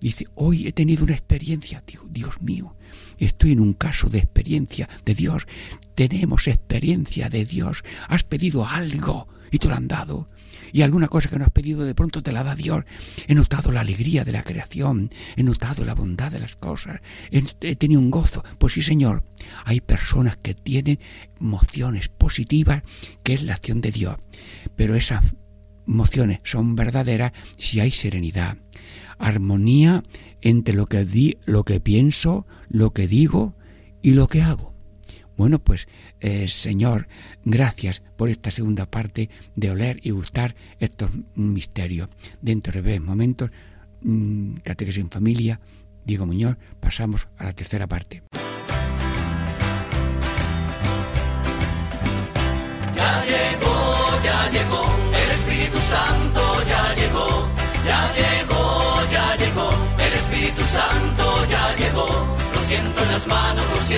dice, 0.00 0.26
hoy 0.34 0.66
he 0.66 0.72
tenido 0.72 1.04
una 1.04 1.12
experiencia, 1.12 1.82
digo, 1.86 2.06
Dios 2.10 2.42
mío, 2.42 2.74
Estoy 3.20 3.52
en 3.52 3.60
un 3.60 3.74
caso 3.74 4.08
de 4.08 4.18
experiencia 4.18 4.88
de 5.04 5.14
Dios. 5.14 5.46
Tenemos 5.94 6.48
experiencia 6.48 7.28
de 7.28 7.44
Dios. 7.44 7.84
Has 8.08 8.24
pedido 8.24 8.66
algo 8.66 9.28
y 9.50 9.58
te 9.58 9.68
lo 9.68 9.74
han 9.74 9.88
dado. 9.88 10.28
Y 10.72 10.82
alguna 10.82 11.08
cosa 11.08 11.28
que 11.28 11.38
no 11.38 11.44
has 11.44 11.50
pedido 11.50 11.84
de 11.84 11.94
pronto 11.94 12.22
te 12.22 12.32
la 12.32 12.44
da 12.44 12.54
Dios. 12.54 12.84
He 13.26 13.34
notado 13.34 13.72
la 13.72 13.80
alegría 13.80 14.24
de 14.24 14.32
la 14.32 14.42
creación. 14.42 15.10
He 15.36 15.42
notado 15.42 15.84
la 15.84 15.94
bondad 15.94 16.32
de 16.32 16.40
las 16.40 16.56
cosas. 16.56 17.00
He, 17.30 17.76
tenido 17.76 18.00
un 18.00 18.10
gozo. 18.10 18.44
Pues 18.58 18.74
sí, 18.74 18.82
Señor. 18.82 19.24
Hay 19.64 19.80
personas 19.80 20.36
que 20.36 20.54
tienen 20.54 20.98
emociones 21.40 22.08
positivas, 22.08 22.82
que 23.22 23.34
es 23.34 23.42
la 23.42 23.54
acción 23.54 23.80
de 23.80 23.92
Dios. 23.92 24.16
Pero 24.76 24.94
esas 24.94 25.22
emociones 25.86 26.40
son 26.44 26.76
verdaderas 26.76 27.32
si 27.58 27.80
hay 27.80 27.90
serenidad, 27.90 28.58
armonía 29.20 30.02
entre 30.40 30.74
lo 30.74 30.86
que, 30.86 31.04
di, 31.04 31.38
lo 31.44 31.62
que 31.64 31.78
pienso, 31.78 32.46
lo 32.68 32.92
que 32.92 33.06
digo 33.06 33.54
y 34.02 34.12
lo 34.12 34.26
que 34.26 34.42
hago. 34.42 34.74
Bueno, 35.36 35.58
pues 35.58 35.88
eh, 36.20 36.48
Señor, 36.48 37.08
gracias 37.44 38.02
por 38.16 38.28
esta 38.28 38.50
segunda 38.50 38.90
parte 38.90 39.30
de 39.54 39.70
oler 39.70 40.00
y 40.02 40.10
gustar 40.10 40.54
estos 40.80 41.10
misterios. 41.34 42.08
Dentro 42.42 42.72
de 42.72 42.82
breves 42.82 43.02
momentos, 43.02 43.50
mmm, 44.02 44.56
Catequesis 44.56 45.02
en 45.02 45.10
Familia, 45.10 45.60
Diego 46.04 46.26
Muñoz, 46.26 46.56
pasamos 46.80 47.28
a 47.38 47.44
la 47.44 47.52
tercera 47.54 47.86
parte. 47.86 48.22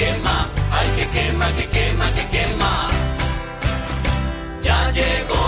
quema, 0.00 0.48
ay, 0.76 0.88
que 0.96 1.06
quema, 1.14 1.46
que 1.56 1.66
quema, 1.74 2.06
que 2.16 2.24
quema. 2.34 2.72
Ya 4.66 4.80
llegó, 4.98 5.44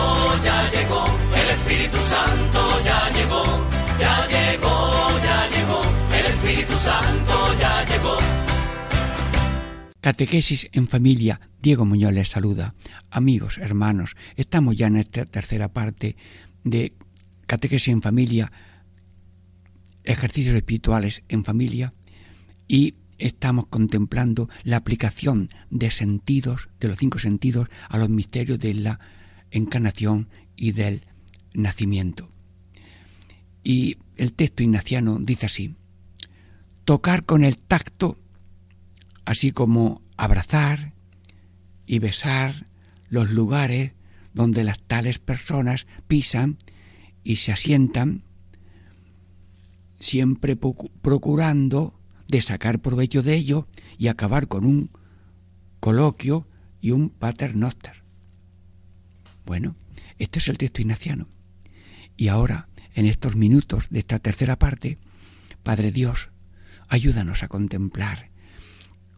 ya 0.46 0.58
llegó, 0.74 1.02
el 1.40 1.48
Espíritu 1.56 1.98
Santo 2.12 2.60
ya 2.88 3.00
llegó, 3.16 3.44
ya 4.02 4.16
llegó, 4.34 4.74
ya 5.28 5.38
llegó, 5.54 5.80
el 6.18 6.26
Espíritu 6.32 6.76
Santo 6.88 7.34
ya 7.62 7.74
llegó. 7.90 8.16
Catequesis 10.02 10.68
en 10.72 10.86
familia, 10.86 11.40
Diego 11.62 11.84
Muñoz 11.86 12.12
les 12.12 12.28
saluda. 12.28 12.74
Amigos, 13.10 13.56
hermanos, 13.56 14.16
estamos 14.36 14.76
ya 14.76 14.88
en 14.88 14.96
esta 14.96 15.24
tercera 15.24 15.68
parte 15.68 16.16
de 16.64 16.92
Catequesis 17.46 17.88
en 17.88 18.02
familia, 18.02 18.52
ejercicios 20.04 20.54
espirituales 20.56 21.22
en 21.28 21.44
familia 21.44 21.94
y 22.68 22.96
estamos 23.26 23.66
contemplando 23.66 24.48
la 24.64 24.76
aplicación 24.76 25.48
de 25.70 25.90
sentidos, 25.90 26.68
de 26.80 26.88
los 26.88 26.98
cinco 26.98 27.18
sentidos, 27.18 27.68
a 27.88 27.98
los 27.98 28.08
misterios 28.08 28.58
de 28.58 28.74
la 28.74 29.00
encarnación 29.50 30.28
y 30.56 30.72
del 30.72 31.06
nacimiento. 31.54 32.30
Y 33.62 33.98
el 34.16 34.32
texto 34.32 34.62
ignaciano 34.62 35.18
dice 35.20 35.46
así, 35.46 35.76
tocar 36.84 37.24
con 37.24 37.44
el 37.44 37.58
tacto, 37.58 38.18
así 39.24 39.52
como 39.52 40.02
abrazar 40.16 40.94
y 41.86 42.00
besar 42.00 42.66
los 43.08 43.30
lugares 43.30 43.92
donde 44.34 44.64
las 44.64 44.80
tales 44.80 45.18
personas 45.18 45.86
pisan 46.08 46.56
y 47.22 47.36
se 47.36 47.52
asientan, 47.52 48.24
siempre 50.00 50.56
procurando 50.56 52.01
de 52.28 52.40
sacar 52.40 52.80
provecho 52.80 53.22
de 53.22 53.34
ello 53.34 53.68
y 53.98 54.08
acabar 54.08 54.48
con 54.48 54.64
un 54.64 54.90
coloquio 55.80 56.46
y 56.80 56.90
un 56.90 57.10
paternoster. 57.10 58.02
Bueno, 59.44 59.76
este 60.18 60.38
es 60.38 60.48
el 60.48 60.58
texto 60.58 60.82
ignaciano. 60.82 61.28
Y 62.16 62.28
ahora, 62.28 62.68
en 62.94 63.06
estos 63.06 63.36
minutos 63.36 63.88
de 63.90 64.00
esta 64.00 64.18
tercera 64.18 64.58
parte, 64.58 64.98
Padre 65.62 65.90
Dios, 65.90 66.30
ayúdanos 66.88 67.42
a 67.42 67.48
contemplar 67.48 68.30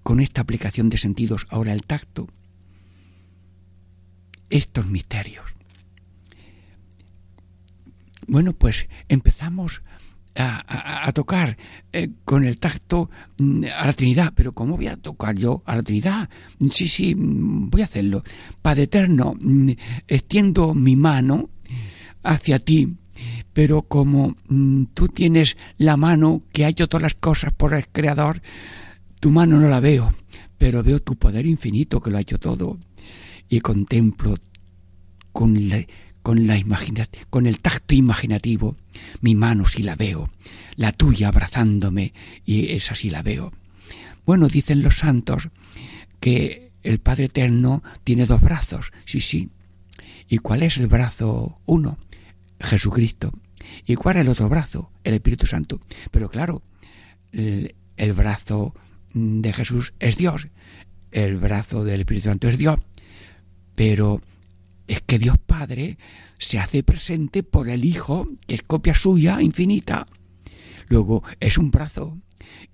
con 0.02 0.20
esta 0.20 0.42
aplicación 0.42 0.90
de 0.90 0.98
sentidos, 0.98 1.46
ahora 1.48 1.72
el 1.72 1.82
tacto, 1.82 2.28
estos 4.50 4.86
misterios. 4.86 5.44
Bueno, 8.26 8.52
pues 8.52 8.88
empezamos 9.08 9.82
a, 10.36 11.12
tocar 11.12 11.56
eh, 11.92 12.10
con 12.24 12.44
el 12.44 12.58
tacto 12.58 13.10
mm, 13.38 13.64
a 13.76 13.86
la 13.86 13.92
Trinidad. 13.92 14.32
Pero 14.34 14.52
¿cómo 14.52 14.76
voy 14.76 14.88
a 14.88 14.96
tocar 14.96 15.36
yo 15.36 15.62
a 15.66 15.76
la 15.76 15.82
Trinidad? 15.82 16.28
Sí, 16.72 16.88
sí, 16.88 17.14
mm, 17.14 17.70
voy 17.70 17.82
a 17.82 17.84
hacerlo. 17.84 18.22
Padre 18.60 18.84
Eterno, 18.84 19.34
mm, 19.38 19.70
extiendo 20.08 20.74
mi 20.74 20.96
mano 20.96 21.50
hacia 22.22 22.58
ti, 22.58 22.96
pero 23.52 23.82
como 23.82 24.36
tú 24.94 25.08
tienes 25.08 25.56
la 25.78 25.96
mano 25.96 26.42
que 26.52 26.64
ha 26.64 26.68
hecho 26.68 26.88
todas 26.88 27.02
las 27.02 27.14
cosas 27.14 27.52
por 27.52 27.74
el 27.74 27.86
Creador, 27.88 28.42
tu 29.20 29.30
mano 29.30 29.60
no 29.60 29.68
la 29.68 29.80
veo, 29.80 30.12
pero 30.58 30.82
veo 30.82 31.00
tu 31.00 31.16
poder 31.16 31.46
infinito 31.46 32.00
que 32.00 32.10
lo 32.10 32.18
ha 32.18 32.22
hecho 32.22 32.38
todo. 32.38 32.78
Y 33.48 33.60
contemplo 33.60 34.34
con 35.32 35.68
la, 35.68 35.84
con, 36.24 36.46
la 36.46 36.58
con 37.28 37.46
el 37.46 37.60
tacto 37.60 37.94
imaginativo, 37.94 38.76
mi 39.20 39.34
mano 39.34 39.68
sí 39.68 39.82
la 39.82 39.94
veo, 39.94 40.30
la 40.74 40.90
tuya 40.90 41.28
abrazándome, 41.28 42.14
y 42.46 42.72
esa 42.72 42.94
sí 42.94 43.10
la 43.10 43.22
veo. 43.22 43.52
Bueno, 44.24 44.48
dicen 44.48 44.82
los 44.82 44.96
santos 44.96 45.50
que 46.20 46.72
el 46.82 46.98
Padre 46.98 47.26
Eterno 47.26 47.82
tiene 48.04 48.24
dos 48.24 48.40
brazos, 48.40 48.90
sí, 49.04 49.20
sí. 49.20 49.50
¿Y 50.26 50.38
cuál 50.38 50.62
es 50.62 50.78
el 50.78 50.86
brazo 50.86 51.60
uno? 51.66 51.98
Jesucristo. 52.58 53.30
¿Y 53.86 53.96
cuál 53.96 54.16
es 54.16 54.22
el 54.22 54.28
otro 54.28 54.48
brazo? 54.48 54.90
El 55.04 55.12
Espíritu 55.12 55.44
Santo. 55.44 55.78
Pero 56.10 56.30
claro, 56.30 56.62
el, 57.32 57.74
el 57.98 58.12
brazo 58.14 58.74
de 59.12 59.52
Jesús 59.52 59.92
es 60.00 60.16
Dios, 60.16 60.48
el 61.12 61.36
brazo 61.36 61.84
del 61.84 62.00
Espíritu 62.00 62.30
Santo 62.30 62.48
es 62.48 62.56
Dios, 62.56 62.80
pero 63.74 64.22
es 64.86 65.00
que 65.00 65.18
Dios 65.18 65.38
Padre 65.38 65.98
se 66.38 66.58
hace 66.58 66.82
presente 66.82 67.42
por 67.42 67.68
el 67.68 67.84
Hijo, 67.84 68.28
que 68.46 68.54
es 68.54 68.62
copia 68.62 68.94
suya 68.94 69.40
infinita. 69.40 70.06
Luego 70.88 71.22
es 71.40 71.58
un 71.58 71.70
brazo. 71.70 72.18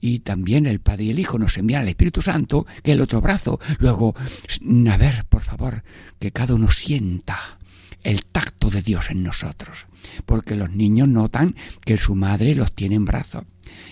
Y 0.00 0.20
también 0.20 0.66
el 0.66 0.80
Padre 0.80 1.04
y 1.04 1.10
el 1.10 1.18
Hijo 1.20 1.38
nos 1.38 1.56
envían 1.56 1.82
al 1.82 1.88
Espíritu 1.88 2.22
Santo, 2.22 2.66
que 2.82 2.90
es 2.90 2.94
el 2.94 3.00
otro 3.00 3.20
brazo. 3.20 3.60
Luego, 3.78 4.14
a 4.16 4.96
ver, 4.96 5.24
por 5.28 5.42
favor, 5.42 5.84
que 6.18 6.32
cada 6.32 6.54
uno 6.54 6.70
sienta 6.70 7.59
el 8.02 8.24
tacto 8.24 8.70
de 8.70 8.82
Dios 8.82 9.10
en 9.10 9.22
nosotros. 9.22 9.86
Porque 10.26 10.56
los 10.56 10.70
niños 10.70 11.08
notan 11.08 11.54
que 11.84 11.98
su 11.98 12.14
madre 12.14 12.54
los 12.54 12.74
tiene 12.74 12.96
en 12.96 13.04
brazos 13.04 13.44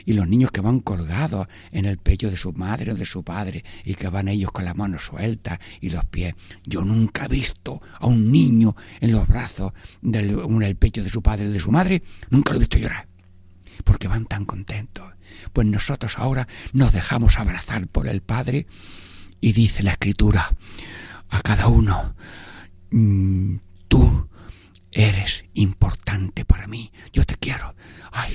y 0.04 0.12
los 0.14 0.28
niños 0.28 0.50
que 0.50 0.61
van 0.61 0.80
colgados 0.80 1.48
en 1.70 1.84
el 1.84 1.98
pecho 1.98 2.30
de 2.30 2.36
su 2.36 2.52
madre 2.52 2.92
o 2.92 2.94
de 2.94 3.04
su 3.04 3.22
padre 3.22 3.64
y 3.84 3.94
que 3.94 4.09
van 4.09 4.28
ellos 4.28 4.50
con 4.50 4.64
la 4.64 4.74
mano 4.74 4.98
suelta 4.98 5.61
y 5.80 5.90
los 5.90 6.04
pies. 6.06 6.34
Yo 6.64 6.84
nunca 6.84 7.26
he 7.26 7.28
visto 7.28 7.80
a 7.98 8.06
un 8.06 8.30
niño 8.30 8.74
en 9.00 9.12
los 9.12 9.26
brazos 9.28 9.72
del, 10.00 10.30
en 10.30 10.62
el 10.62 10.76
pecho 10.76 11.02
de 11.02 11.11
su 11.11 11.22
padre 11.22 11.48
o 11.48 11.52
de 11.52 11.61
su 11.61 11.70
madre, 11.70 12.02
nunca 12.30 12.52
lo 12.52 12.56
he 12.56 12.61
visto 12.61 12.78
llorar, 12.78 13.06
porque 13.84 14.09
van 14.09 14.24
tan 14.24 14.44
contentos. 14.44 15.06
Pues 15.52 15.66
nosotros 15.66 16.18
ahora 16.18 16.48
nos 16.72 16.92
dejamos 16.92 17.38
abrazar 17.38 17.86
por 17.86 18.09
el 18.09 18.22
Padre 18.22 18.66
y 19.40 19.52
dice 19.52 19.82
la 19.82 19.92
Escritura 19.92 20.56
a 21.28 21.42
cada 21.42 21.68
uno, 21.68 22.14
mm, 22.90 23.56
tú 23.89 24.28
eres 24.91 25.45
importante 25.55 26.45
para 26.45 26.66
mí, 26.66 26.91
yo 27.12 27.24
te 27.24 27.36
quiero. 27.36 27.74
Ay, 28.11 28.32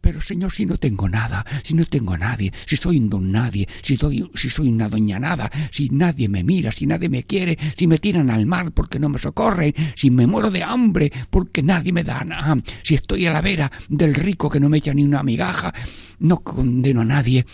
pero 0.00 0.20
Señor, 0.20 0.52
si 0.52 0.64
no 0.64 0.78
tengo 0.78 1.08
nada, 1.08 1.44
si 1.62 1.74
no 1.74 1.84
tengo 1.84 2.12
a 2.12 2.18
nadie, 2.18 2.52
si 2.64 2.76
soy 2.76 2.98
un 2.98 3.10
don 3.10 3.32
nadie, 3.32 3.68
si, 3.82 3.98
si 4.34 4.50
soy 4.50 4.68
una 4.68 4.88
doña 4.88 5.18
nada, 5.18 5.50
si 5.70 5.88
nadie 5.90 6.28
me 6.28 6.44
mira, 6.44 6.70
si 6.70 6.86
nadie 6.86 7.08
me 7.08 7.24
quiere, 7.24 7.58
si 7.76 7.86
me 7.86 7.98
tiran 7.98 8.30
al 8.30 8.46
mar 8.46 8.72
porque 8.72 8.98
no 8.98 9.08
me 9.08 9.18
socorren, 9.18 9.74
si 9.94 10.10
me 10.10 10.26
muero 10.26 10.50
de 10.50 10.62
hambre 10.62 11.12
porque 11.30 11.62
nadie 11.62 11.92
me 11.92 12.04
da 12.04 12.24
nada, 12.24 12.56
si 12.82 12.94
estoy 12.94 13.26
a 13.26 13.32
la 13.32 13.40
vera 13.40 13.70
del 13.88 14.14
rico 14.14 14.48
que 14.48 14.60
no 14.60 14.68
me 14.68 14.78
echa 14.78 14.94
ni 14.94 15.02
una 15.02 15.22
migaja, 15.22 15.74
no 16.20 16.38
condeno 16.38 17.00
a 17.00 17.04
nadie, 17.04 17.46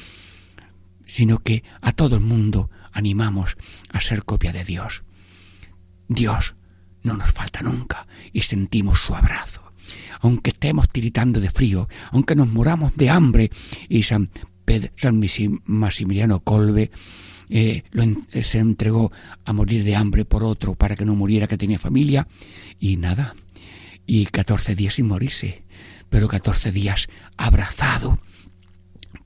sino 1.06 1.38
que 1.38 1.64
a 1.80 1.92
todo 1.92 2.16
el 2.16 2.22
mundo 2.22 2.70
animamos 2.92 3.56
a 3.92 4.00
ser 4.00 4.24
copia 4.24 4.52
de 4.52 4.64
Dios. 4.64 5.04
Dios 6.08 6.54
no 7.02 7.16
nos 7.16 7.30
falta 7.32 7.60
nunca 7.62 8.06
y 8.32 8.42
sentimos 8.42 9.00
su 9.00 9.14
abrazo. 9.14 9.62
Aunque 10.20 10.50
estemos 10.50 10.88
tiritando 10.88 11.40
de 11.40 11.50
frío, 11.50 11.88
aunque 12.10 12.36
nos 12.36 12.48
moramos 12.48 12.96
de 12.96 13.10
hambre, 13.10 13.50
y 13.88 14.04
San, 14.04 14.30
San 14.96 15.20
Maximiliano 15.64 16.40
Colbe 16.40 16.90
eh, 17.48 17.82
se 18.42 18.58
entregó 18.58 19.12
a 19.44 19.52
morir 19.52 19.84
de 19.84 19.96
hambre 19.96 20.24
por 20.24 20.44
otro 20.44 20.74
para 20.74 20.96
que 20.96 21.04
no 21.04 21.14
muriera, 21.14 21.48
que 21.48 21.58
tenía 21.58 21.78
familia, 21.78 22.28
y 22.78 22.96
nada, 22.96 23.34
y 24.06 24.26
catorce 24.26 24.74
días 24.74 24.94
sin 24.94 25.08
morirse, 25.08 25.64
pero 26.08 26.28
catorce 26.28 26.72
días 26.72 27.08
abrazado 27.36 28.18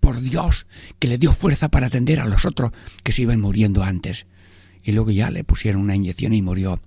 por 0.00 0.20
Dios, 0.20 0.66
que 0.98 1.08
le 1.08 1.18
dio 1.18 1.32
fuerza 1.32 1.68
para 1.68 1.88
atender 1.88 2.20
a 2.20 2.26
los 2.26 2.44
otros 2.44 2.72
que 3.02 3.12
se 3.12 3.22
iban 3.22 3.40
muriendo 3.40 3.82
antes. 3.82 4.26
Y 4.82 4.92
luego 4.92 5.10
ya 5.10 5.30
le 5.30 5.42
pusieron 5.42 5.82
una 5.82 5.96
inyección 5.96 6.32
y 6.32 6.42
murió 6.42 6.80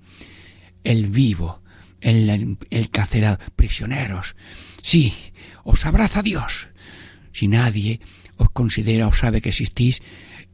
el 0.83 1.07
vivo, 1.07 1.61
el, 2.01 2.57
el 2.69 2.89
carcelado, 2.89 3.37
prisioneros. 3.55 4.35
Sí, 4.81 5.13
os 5.63 5.85
abraza 5.85 6.21
Dios. 6.21 6.67
Si 7.31 7.47
nadie 7.47 7.99
os 8.37 8.49
considera 8.49 9.07
o 9.07 9.13
sabe 9.13 9.41
que 9.41 9.49
existís, 9.49 10.01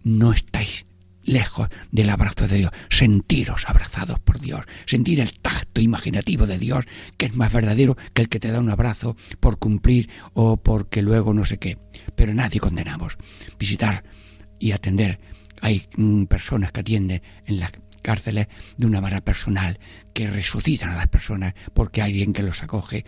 no 0.04 0.34
estáis 0.34 0.86
lejos 1.26 1.70
del 1.92 2.10
abrazo 2.10 2.48
de 2.48 2.58
Dios. 2.58 2.72
Sentiros 2.90 3.68
abrazados 3.68 4.20
por 4.20 4.40
Dios, 4.40 4.66
sentir 4.86 5.20
el 5.20 5.34
tacto 5.40 5.82
imaginativo 5.82 6.46
de 6.46 6.60
Dios, 6.60 6.86
que 7.18 7.26
es 7.26 7.36
más 7.36 7.52
verdadero 7.52 7.98
que 8.14 8.22
el 8.22 8.30
que 8.30 8.40
te 8.40 8.52
da 8.52 8.60
un 8.60 8.70
abrazo 8.70 9.16
por 9.40 9.60
cumplir 9.60 10.10
o 10.34 10.58
porque 10.58 11.02
luego 11.02 11.34
no 11.34 11.46
sé 11.46 11.58
qué. 11.58 11.78
Pero 12.16 12.34
nadie 12.34 12.60
condenamos. 12.60 13.18
Visitar 13.60 14.04
y 14.60 14.72
atender. 14.72 15.20
Hay 15.62 15.84
mm, 15.98 16.26
personas 16.26 16.72
que 16.72 16.82
atienden 16.82 17.22
en 17.46 17.60
la 17.60 17.72
cárceles 18.06 18.48
de 18.78 18.86
una 18.86 19.02
manera 19.02 19.22
personal, 19.22 19.80
que 20.14 20.30
resucitan 20.30 20.92
a 20.92 20.98
las 20.98 21.08
personas 21.08 21.56
porque 21.74 22.04
hay 22.04 22.12
alguien 22.12 22.34
que 22.34 22.44
los 22.44 22.62
acoge 22.62 23.04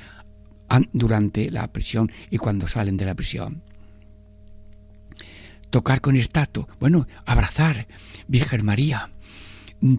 durante 0.92 1.52
la 1.52 1.72
prisión 1.72 2.12
y 2.32 2.38
cuando 2.38 2.68
salen 2.68 2.98
de 2.98 3.06
la 3.06 3.14
prisión. 3.14 3.62
Tocar 5.70 6.02
con 6.02 6.18
estato, 6.18 6.68
bueno, 6.80 7.08
abrazar, 7.28 7.88
Virgen 8.28 8.66
María, 8.66 9.10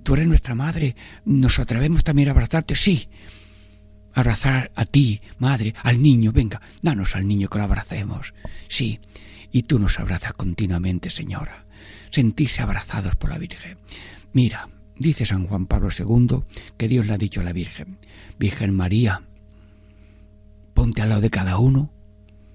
tú 0.02 0.14
eres 0.14 0.26
nuestra 0.26 0.56
madre, 0.56 0.96
nos 1.24 1.60
atrevemos 1.60 2.02
también 2.02 2.28
a 2.28 2.32
abrazarte, 2.32 2.74
sí, 2.74 3.08
abrazar 4.14 4.72
a 4.74 4.84
ti, 4.84 5.20
madre, 5.38 5.74
al 5.84 6.02
niño, 6.02 6.32
venga, 6.32 6.60
danos 6.82 7.14
al 7.14 7.28
niño 7.28 7.48
que 7.48 7.58
lo 7.58 7.64
abracemos, 7.64 8.34
sí, 8.66 8.98
y 9.52 9.62
tú 9.62 9.78
nos 9.78 10.00
abrazas 10.00 10.32
continuamente, 10.32 11.08
Señora. 11.08 11.66
sentirse 12.10 12.62
abrazados 12.62 13.14
por 13.16 13.30
la 13.30 13.38
Virgen. 13.38 13.76
Mira, 14.32 14.68
dice 14.98 15.26
San 15.26 15.46
Juan 15.46 15.66
Pablo 15.66 15.88
II 15.96 16.40
que 16.76 16.88
Dios 16.88 17.06
le 17.06 17.12
ha 17.12 17.18
dicho 17.18 17.40
a 17.40 17.44
la 17.44 17.52
Virgen, 17.52 17.98
Virgen 18.38 18.74
María, 18.74 19.22
ponte 20.74 21.02
al 21.02 21.08
lado 21.08 21.20
de 21.20 21.30
cada 21.30 21.58
uno 21.58 21.92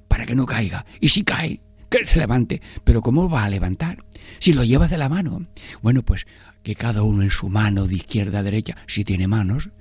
para 0.08 0.26
que 0.26 0.36
no 0.36 0.46
caiga. 0.46 0.86
Y 1.00 1.10
si 1.10 1.24
cae, 1.24 1.62
que 1.90 2.06
se 2.06 2.20
levante. 2.20 2.62
Pero 2.84 3.02
¿cómo 3.02 3.30
va 3.30 3.44
a 3.44 3.50
levantar? 3.50 4.04
Si 4.40 4.54
lo 4.54 4.64
llevas 4.64 4.90
de 4.90 4.98
la 4.98 5.10
mano. 5.10 5.46
Bueno, 5.82 6.04
pues 6.04 6.26
que 6.64 6.76
cada 6.76 7.04
uno 7.04 7.24
en 7.24 7.30
su 7.30 7.50
mano, 7.50 7.88
de 7.88 7.96
izquierda 7.96 8.40
a 8.40 8.44
derecha, 8.44 8.78
si 8.88 9.04
tiene 9.04 9.28
manos, 9.28 9.72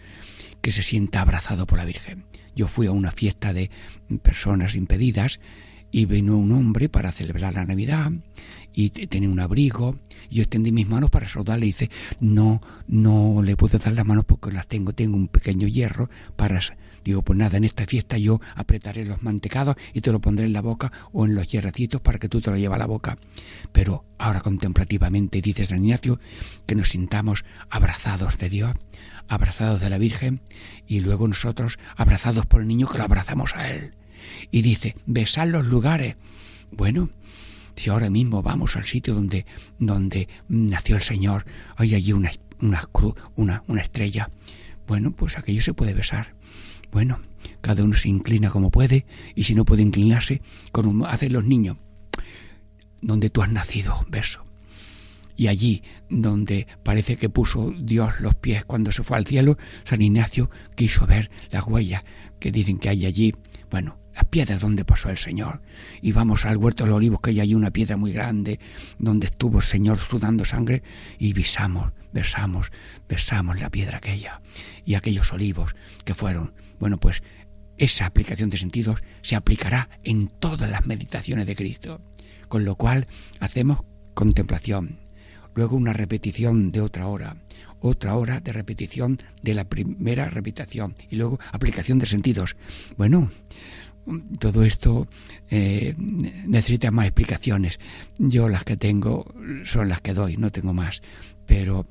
que 0.60 0.72
se 0.72 0.82
sienta 0.82 1.20
abrazado 1.20 1.66
por 1.66 1.78
la 1.78 1.84
Virgen. 1.84 2.24
Yo 2.54 2.68
fui 2.68 2.86
a 2.86 2.92
una 2.92 3.10
fiesta 3.10 3.52
de 3.52 3.70
personas 4.22 4.74
impedidas 4.74 5.40
y 5.90 6.06
vino 6.06 6.36
un 6.36 6.52
hombre 6.52 6.88
para 6.88 7.12
celebrar 7.12 7.54
la 7.54 7.64
Navidad 7.64 8.10
y 8.74 8.90
tenía 8.90 9.28
un 9.28 9.40
abrigo. 9.40 9.98
Yo 10.30 10.42
extendí 10.42 10.72
mis 10.72 10.88
manos 10.88 11.10
para 11.10 11.28
saludarle 11.28 11.66
y 11.66 11.68
dice, 11.70 11.90
no, 12.20 12.60
no 12.86 13.42
le 13.42 13.56
puedo 13.56 13.78
dar 13.78 13.92
las 13.92 14.06
manos 14.06 14.24
porque 14.24 14.50
las 14.50 14.66
tengo, 14.66 14.92
tengo 14.92 15.16
un 15.16 15.28
pequeño 15.28 15.68
hierro 15.68 16.08
para... 16.36 16.60
Digo, 17.04 17.22
pues 17.22 17.36
nada, 17.36 17.56
en 17.56 17.64
esta 17.64 17.84
fiesta 17.84 18.16
yo 18.16 18.40
apretaré 18.54 19.04
los 19.04 19.22
mantecados 19.24 19.74
y 19.92 20.02
te 20.02 20.12
lo 20.12 20.20
pondré 20.20 20.46
en 20.46 20.52
la 20.52 20.60
boca 20.60 20.92
o 21.12 21.26
en 21.26 21.34
los 21.34 21.48
hierrecitos 21.48 22.00
para 22.00 22.20
que 22.20 22.28
tú 22.28 22.40
te 22.40 22.50
lo 22.50 22.56
lleves 22.56 22.76
a 22.76 22.78
la 22.78 22.86
boca. 22.86 23.18
Pero 23.72 24.04
ahora 24.18 24.40
contemplativamente 24.40 25.42
dice 25.42 25.66
San 25.66 25.84
Ignacio 25.84 26.20
que 26.64 26.76
nos 26.76 26.90
sintamos 26.90 27.44
abrazados 27.70 28.38
de 28.38 28.48
Dios, 28.48 28.74
abrazados 29.26 29.80
de 29.80 29.90
la 29.90 29.98
Virgen 29.98 30.40
y 30.86 31.00
luego 31.00 31.26
nosotros 31.26 31.78
abrazados 31.96 32.46
por 32.46 32.60
el 32.60 32.68
niño 32.68 32.86
que 32.86 32.98
lo 32.98 33.04
abrazamos 33.04 33.56
a 33.56 33.70
él. 33.70 33.94
Y 34.52 34.62
dice, 34.62 34.94
besar 35.06 35.48
los 35.48 35.66
lugares. 35.66 36.16
Bueno, 36.70 37.10
si 37.76 37.90
ahora 37.90 38.10
mismo 38.10 38.42
vamos 38.42 38.76
al 38.76 38.84
sitio 38.84 39.14
donde, 39.14 39.46
donde 39.78 40.28
nació 40.48 40.96
el 40.96 41.02
Señor, 41.02 41.44
hay 41.76 41.94
allí 41.94 42.12
una, 42.12 42.30
una 42.60 42.86
cruz, 42.92 43.14
una, 43.34 43.62
una 43.66 43.82
estrella, 43.82 44.30
bueno, 44.86 45.12
pues 45.12 45.38
aquello 45.38 45.62
se 45.62 45.74
puede 45.74 45.94
besar. 45.94 46.34
Bueno, 46.90 47.18
cada 47.60 47.82
uno 47.82 47.96
se 47.96 48.08
inclina 48.08 48.50
como 48.50 48.70
puede 48.70 49.06
y 49.34 49.44
si 49.44 49.54
no 49.54 49.64
puede 49.64 49.82
inclinarse, 49.82 50.42
hacen 51.06 51.32
los 51.32 51.44
niños. 51.44 51.78
Donde 53.00 53.30
tú 53.30 53.42
has 53.42 53.50
nacido, 53.50 54.04
beso. 54.08 54.44
Y 55.34 55.48
allí 55.48 55.82
donde 56.10 56.66
parece 56.84 57.16
que 57.16 57.30
puso 57.30 57.70
Dios 57.70 58.20
los 58.20 58.34
pies 58.34 58.64
cuando 58.64 58.92
se 58.92 59.02
fue 59.02 59.16
al 59.16 59.26
cielo, 59.26 59.56
San 59.84 60.02
Ignacio 60.02 60.50
quiso 60.76 61.06
ver 61.06 61.30
las 61.50 61.66
huellas 61.66 62.04
que 62.38 62.52
dicen 62.52 62.78
que 62.78 62.90
hay 62.90 63.06
allí. 63.06 63.34
Bueno, 63.70 63.98
las 64.14 64.24
piedras 64.24 64.60
donde 64.60 64.84
pasó 64.84 65.10
el 65.10 65.18
Señor. 65.18 65.62
Y 66.00 66.12
vamos 66.12 66.44
al 66.44 66.56
huerto 66.56 66.84
de 66.84 66.90
los 66.90 66.96
olivos, 66.96 67.20
que 67.20 67.30
hay 67.30 67.40
allí 67.40 67.54
una 67.54 67.70
piedra 67.70 67.96
muy 67.96 68.12
grande, 68.12 68.58
donde 68.98 69.26
estuvo 69.26 69.58
el 69.58 69.64
Señor 69.64 69.98
sudando 69.98 70.44
sangre, 70.44 70.82
y 71.18 71.32
besamos, 71.32 71.92
besamos, 72.12 72.70
besamos 73.08 73.60
la 73.60 73.70
piedra 73.70 73.98
aquella. 73.98 74.40
Y 74.84 74.94
aquellos 74.94 75.32
olivos 75.32 75.74
que 76.04 76.14
fueron. 76.14 76.54
Bueno, 76.78 76.98
pues 76.98 77.22
esa 77.78 78.06
aplicación 78.06 78.50
de 78.50 78.58
sentidos 78.58 79.02
se 79.22 79.36
aplicará 79.36 79.88
en 80.04 80.28
todas 80.28 80.70
las 80.70 80.86
meditaciones 80.86 81.46
de 81.46 81.56
Cristo. 81.56 82.00
Con 82.48 82.64
lo 82.64 82.76
cual 82.76 83.06
hacemos 83.40 83.80
contemplación, 84.14 85.00
luego 85.54 85.76
una 85.76 85.92
repetición 85.92 86.70
de 86.70 86.80
otra 86.80 87.06
hora, 87.06 87.36
otra 87.80 88.16
hora 88.16 88.40
de 88.40 88.52
repetición 88.52 89.18
de 89.42 89.54
la 89.54 89.64
primera 89.64 90.28
repetición 90.28 90.94
y 91.10 91.16
luego 91.16 91.38
aplicación 91.50 91.98
de 91.98 92.06
sentidos. 92.06 92.56
Bueno, 92.96 93.30
todo 94.38 94.64
esto 94.64 95.06
eh, 95.50 95.94
necesita 95.98 96.90
más 96.90 97.06
explicaciones. 97.06 97.78
Yo 98.18 98.48
las 98.48 98.64
que 98.64 98.76
tengo 98.76 99.32
son 99.64 99.88
las 99.88 100.00
que 100.00 100.14
doy, 100.14 100.36
no 100.36 100.50
tengo 100.50 100.72
más. 100.72 101.02
Pero 101.46 101.86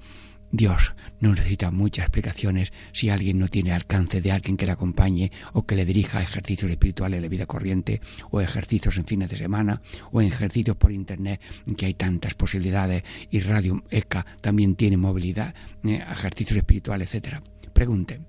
Dios 0.52 0.94
no 1.22 1.30
necesita 1.30 1.72
muchas 1.72 2.06
explicaciones 2.06 2.74
si 2.92 3.10
alguien 3.10 3.40
no 3.40 3.48
tiene 3.48 3.72
alcance 3.72 4.20
de 4.20 4.34
alguien 4.34 4.58
que 4.58 4.66
le 4.66 4.74
acompañe 4.74 5.32
o 5.54 5.66
que 5.66 5.76
le 5.76 5.86
dirija 5.86 6.22
ejercicios 6.22 6.70
espirituales 6.70 7.18
de 7.18 7.22
la 7.22 7.30
vida 7.30 7.46
corriente 7.46 8.02
o 8.32 8.42
ejercicios 8.42 8.98
en 8.98 9.06
fines 9.06 9.30
de 9.30 9.38
semana 9.38 9.82
o 10.12 10.22
ejercicios 10.22 10.76
por 10.76 10.92
internet 10.92 11.40
que 11.78 11.86
hay 11.86 11.94
tantas 11.94 12.34
posibilidades 12.34 13.04
y 13.30 13.40
Radio 13.40 13.84
ECA 13.90 14.26
también 14.42 14.76
tiene 14.76 14.98
movilidad, 14.98 15.56
eh, 15.86 16.04
ejercicios 16.12 16.58
espirituales, 16.58 17.08
etcétera. 17.08 17.42
Pregunten, 17.74 18.28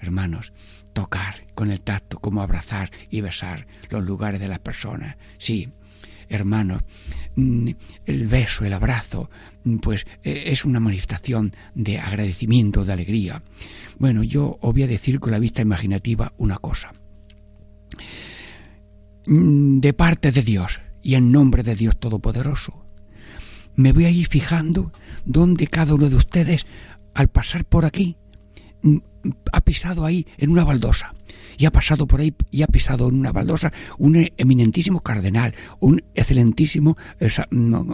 hermanos, 0.00 0.52
tocar 0.98 1.46
con 1.54 1.70
el 1.70 1.80
tacto, 1.80 2.18
como 2.18 2.42
abrazar 2.42 2.90
y 3.08 3.20
besar 3.20 3.68
los 3.88 4.04
lugares 4.04 4.40
de 4.40 4.48
las 4.48 4.58
personas. 4.58 5.16
Sí, 5.36 5.68
hermanos, 6.28 6.82
mm, 7.36 7.68
el 8.04 8.26
beso, 8.26 8.64
el 8.64 8.72
abrazo, 8.72 9.30
mm, 9.62 9.76
pues 9.76 10.06
e, 10.24 10.50
es 10.50 10.64
una 10.64 10.80
manifestación 10.80 11.52
de 11.76 12.00
agradecimiento, 12.00 12.84
de 12.84 12.92
alegría. 12.92 13.44
Bueno, 14.00 14.24
yo 14.24 14.58
os 14.60 14.72
voy 14.72 14.82
a 14.82 14.88
decir 14.88 15.20
con 15.20 15.30
la 15.30 15.38
vista 15.38 15.62
imaginativa 15.62 16.32
una 16.36 16.58
cosa. 16.58 16.92
Mm, 19.28 19.78
de 19.78 19.92
parte 19.92 20.32
de 20.32 20.42
Dios 20.42 20.80
y 21.00 21.14
en 21.14 21.30
nombre 21.30 21.62
de 21.62 21.76
Dios 21.76 21.96
Todopoderoso, 22.00 22.84
me 23.76 23.92
voy 23.92 24.06
a 24.06 24.10
ir 24.10 24.26
fijando 24.26 24.90
dónde 25.24 25.68
cada 25.68 25.94
uno 25.94 26.10
de 26.10 26.16
ustedes, 26.16 26.66
al 27.14 27.28
pasar 27.28 27.64
por 27.64 27.84
aquí, 27.84 28.16
ha 29.52 29.60
pisado 29.60 30.04
ahí 30.04 30.26
en 30.36 30.50
una 30.50 30.64
baldosa. 30.64 31.14
Y 31.56 31.66
ha 31.66 31.72
pasado 31.72 32.06
por 32.06 32.20
ahí 32.20 32.32
y 32.50 32.62
ha 32.62 32.68
pisado 32.68 33.08
en 33.08 33.16
una 33.16 33.32
baldosa 33.32 33.72
un 33.98 34.28
eminentísimo 34.36 35.00
cardenal, 35.00 35.54
un 35.80 36.02
excelentísimo 36.14 36.96
eh, 37.18 37.28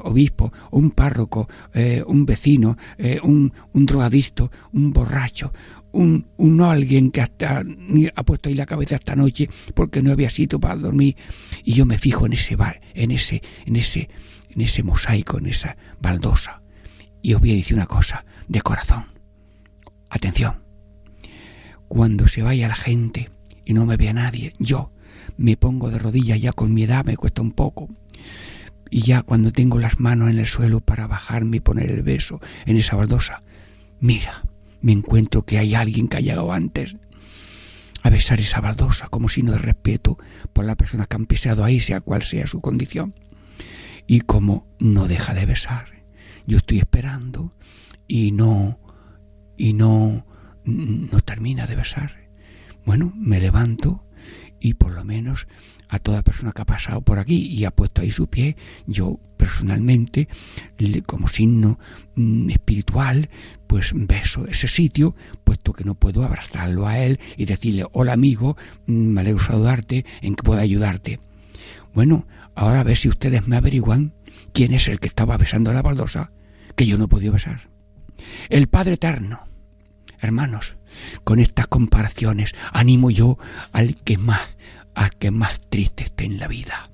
obispo, 0.02 0.52
un 0.70 0.90
párroco, 0.90 1.48
eh, 1.72 2.02
un 2.06 2.26
vecino, 2.26 2.76
eh, 2.98 3.20
un, 3.22 3.52
un, 3.72 3.86
drogadicto, 3.86 4.50
un 4.72 4.92
borracho, 4.92 5.52
un, 5.92 6.26
un, 6.36 6.60
alguien 6.60 7.10
que 7.10 7.22
hasta 7.22 7.64
ha 8.14 8.22
puesto 8.22 8.48
ahí 8.48 8.54
la 8.54 8.66
cabeza 8.66 8.96
esta 8.96 9.16
noche 9.16 9.48
porque 9.74 10.02
no 10.02 10.12
había 10.12 10.28
sitio 10.28 10.60
para 10.60 10.76
dormir. 10.76 11.16
Y 11.64 11.72
yo 11.72 11.86
me 11.86 11.98
fijo 11.98 12.26
en 12.26 12.34
ese 12.34 12.56
en 12.94 13.10
ese 13.10 13.42
en 13.64 13.76
ese 13.76 14.08
en 14.50 14.60
ese 14.60 14.82
mosaico, 14.82 15.38
en 15.38 15.46
esa 15.46 15.76
baldosa. 16.00 16.60
Y 17.22 17.32
os 17.32 17.40
voy 17.40 17.52
a 17.52 17.54
decir 17.54 17.76
una 17.76 17.86
cosa 17.86 18.26
de 18.46 18.60
corazón. 18.60 19.06
Atención 20.10 20.63
cuando 21.88 22.28
se 22.28 22.42
vaya 22.42 22.68
la 22.68 22.74
gente 22.74 23.30
y 23.64 23.74
no 23.74 23.86
me 23.86 23.96
vea 23.96 24.12
nadie, 24.12 24.52
yo 24.58 24.90
me 25.36 25.56
pongo 25.56 25.90
de 25.90 25.98
rodillas 25.98 26.40
ya 26.40 26.52
con 26.52 26.74
mi 26.74 26.84
edad, 26.84 27.04
me 27.04 27.16
cuesta 27.16 27.42
un 27.42 27.52
poco. 27.52 27.88
Y 28.90 29.00
ya 29.00 29.22
cuando 29.22 29.50
tengo 29.50 29.78
las 29.78 29.98
manos 29.98 30.30
en 30.30 30.38
el 30.38 30.46
suelo 30.46 30.80
para 30.80 31.06
bajarme 31.06 31.56
y 31.56 31.60
poner 31.60 31.90
el 31.90 32.02
beso 32.02 32.40
en 32.66 32.76
esa 32.76 32.96
baldosa, 32.96 33.42
mira, 34.00 34.44
me 34.80 34.92
encuentro 34.92 35.42
que 35.42 35.58
hay 35.58 35.74
alguien 35.74 36.08
que 36.08 36.18
ha 36.18 36.20
llegado 36.20 36.52
antes 36.52 36.96
a 38.02 38.10
besar 38.10 38.38
esa 38.38 38.60
baldosa 38.60 39.08
como 39.08 39.30
signo 39.30 39.52
de 39.52 39.58
respeto 39.58 40.18
por 40.52 40.66
la 40.66 40.76
persona 40.76 41.06
que 41.06 41.16
han 41.16 41.26
pisado 41.26 41.64
ahí, 41.64 41.80
sea 41.80 42.00
cual 42.00 42.22
sea 42.22 42.46
su 42.46 42.60
condición. 42.60 43.14
Y 44.06 44.20
como 44.20 44.66
no 44.78 45.08
deja 45.08 45.32
de 45.32 45.46
besar, 45.46 45.86
yo 46.46 46.58
estoy 46.58 46.78
esperando 46.78 47.54
y 48.06 48.32
no, 48.32 48.78
y 49.56 49.72
no 49.72 50.26
no 50.64 51.20
termina 51.20 51.66
de 51.66 51.76
besar. 51.76 52.28
Bueno, 52.84 53.12
me 53.16 53.40
levanto 53.40 54.04
y 54.60 54.74
por 54.74 54.92
lo 54.92 55.04
menos 55.04 55.46
a 55.88 55.98
toda 55.98 56.22
persona 56.22 56.52
que 56.52 56.62
ha 56.62 56.66
pasado 56.66 57.02
por 57.02 57.18
aquí 57.18 57.36
y 57.36 57.64
ha 57.64 57.70
puesto 57.70 58.02
ahí 58.02 58.10
su 58.10 58.26
pie, 58.26 58.56
yo 58.86 59.20
personalmente, 59.36 60.28
como 61.06 61.28
signo 61.28 61.78
mm, 62.14 62.50
espiritual, 62.50 63.28
pues 63.66 63.92
beso 63.94 64.46
ese 64.46 64.68
sitio, 64.68 65.14
puesto 65.44 65.72
que 65.72 65.84
no 65.84 65.94
puedo 65.94 66.24
abrazarlo 66.24 66.86
a 66.86 66.98
él 66.98 67.20
y 67.36 67.44
decirle, 67.44 67.84
hola 67.92 68.14
amigo, 68.14 68.56
mm, 68.86 68.92
me 68.92 69.20
alegro 69.20 69.38
saludarte, 69.38 70.04
en 70.22 70.34
que 70.34 70.42
puedo 70.42 70.60
ayudarte. 70.60 71.20
Bueno, 71.92 72.26
ahora 72.54 72.80
a 72.80 72.84
ver 72.84 72.96
si 72.96 73.08
ustedes 73.08 73.46
me 73.46 73.56
averiguan 73.56 74.14
quién 74.52 74.72
es 74.72 74.88
el 74.88 74.98
que 74.98 75.08
estaba 75.08 75.36
besando 75.36 75.72
la 75.72 75.82
baldosa, 75.82 76.32
que 76.74 76.86
yo 76.86 76.98
no 76.98 77.08
podido 77.08 77.32
besar. 77.34 77.68
El 78.48 78.68
Padre 78.68 78.94
Eterno 78.94 79.40
Hermanos, 80.20 80.76
con 81.24 81.38
estas 81.38 81.66
comparaciones 81.66 82.54
animo 82.72 83.10
yo 83.10 83.38
al 83.72 83.96
que 83.96 84.18
más, 84.18 84.40
al 84.94 85.10
que 85.16 85.30
más 85.30 85.60
triste 85.68 86.04
esté 86.04 86.24
en 86.24 86.38
la 86.38 86.48
vida. 86.48 86.90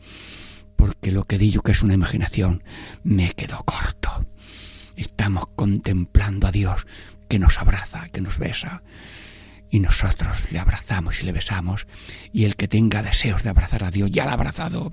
Porque 0.76 1.12
lo 1.12 1.24
que 1.24 1.38
digo 1.38 1.62
que 1.62 1.72
es 1.72 1.82
una 1.82 1.94
imaginación 1.94 2.62
me 3.02 3.32
quedó 3.32 3.62
corto. 3.64 4.26
Estamos 4.96 5.46
contemplando 5.54 6.46
a 6.46 6.52
Dios 6.52 6.86
que 7.28 7.38
nos 7.38 7.58
abraza, 7.58 8.08
que 8.08 8.20
nos 8.20 8.38
besa. 8.38 8.82
Y 9.70 9.78
nosotros 9.78 10.50
le 10.50 10.58
abrazamos 10.58 11.22
y 11.22 11.26
le 11.26 11.32
besamos. 11.32 11.86
Y 12.32 12.44
el 12.44 12.56
que 12.56 12.66
tenga 12.66 13.02
deseos 13.02 13.44
de 13.44 13.50
abrazar 13.50 13.84
a 13.84 13.90
Dios 13.90 14.10
ya 14.10 14.24
lo 14.24 14.30
ha 14.30 14.34
abrazado. 14.34 14.92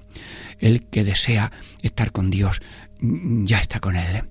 El 0.59 0.85
que 0.85 1.03
desea 1.03 1.51
estar 1.81 2.11
con 2.11 2.29
Dios 2.29 2.61
ya 2.99 3.59
está 3.59 3.79
con 3.79 3.95
Él. 3.95 4.23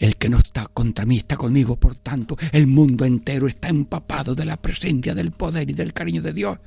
El 0.00 0.16
que 0.16 0.28
no 0.28 0.38
está 0.38 0.66
contra 0.66 1.06
mí 1.06 1.18
está 1.18 1.36
conmigo, 1.36 1.76
por 1.76 1.94
tanto, 1.94 2.36
el 2.50 2.66
mundo 2.66 3.04
entero 3.04 3.46
está 3.46 3.68
empapado 3.68 4.34
de 4.34 4.46
la 4.46 4.56
presencia, 4.56 5.14
del 5.14 5.30
poder 5.30 5.70
y 5.70 5.74
del 5.74 5.92
cariño 5.92 6.22
de 6.22 6.32
Dios. 6.32 6.58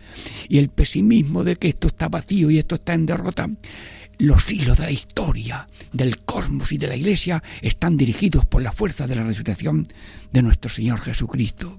Y 0.48 0.60
el 0.60 0.70
pesimismo 0.70 1.44
de 1.44 1.58
que 1.58 1.68
esto 1.68 1.88
está 1.88 2.08
vacío 2.08 2.50
y 2.50 2.60
esto 2.60 2.76
está 2.76 2.94
en 2.94 3.06
derrota 3.06 3.50
los 4.20 4.52
hilos 4.52 4.78
de 4.78 4.84
la 4.86 4.92
historia, 4.92 5.68
del 5.92 6.20
cosmos 6.20 6.72
y 6.72 6.78
de 6.78 6.88
la 6.88 6.96
Iglesia 6.96 7.44
están 7.62 7.98
dirigidos 7.98 8.46
por 8.46 8.62
la 8.62 8.72
fuerza 8.72 9.08
de 9.08 9.16
la 9.16 9.24
resurrección 9.24 9.86
de 10.32 10.42
nuestro 10.42 10.70
Señor 10.70 11.02
Jesucristo. 11.02 11.76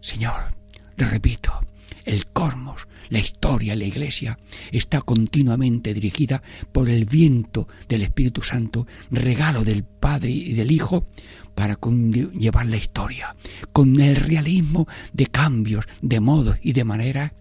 Señor, 0.00 0.34
le 0.96 1.06
repito, 1.06 1.52
el 2.06 2.24
cosmos, 2.26 2.88
la 3.10 3.18
historia, 3.18 3.76
la 3.76 3.84
Iglesia 3.84 4.38
está 4.72 5.00
continuamente 5.02 5.92
dirigida 5.92 6.42
por 6.72 6.88
el 6.88 7.04
viento 7.04 7.68
del 7.88 8.02
Espíritu 8.02 8.42
Santo, 8.42 8.86
regalo 9.10 9.64
del 9.64 9.84
Padre 9.84 10.30
y 10.30 10.52
del 10.54 10.70
Hijo, 10.70 11.04
para 11.54 11.78
llevar 12.38 12.66
la 12.66 12.76
historia, 12.76 13.34
con 13.72 14.00
el 14.00 14.16
realismo 14.16 14.86
de 15.12 15.26
cambios, 15.26 15.86
de 16.02 16.20
modos 16.20 16.58
y 16.62 16.72
de 16.72 16.84
maneras, 16.84 17.32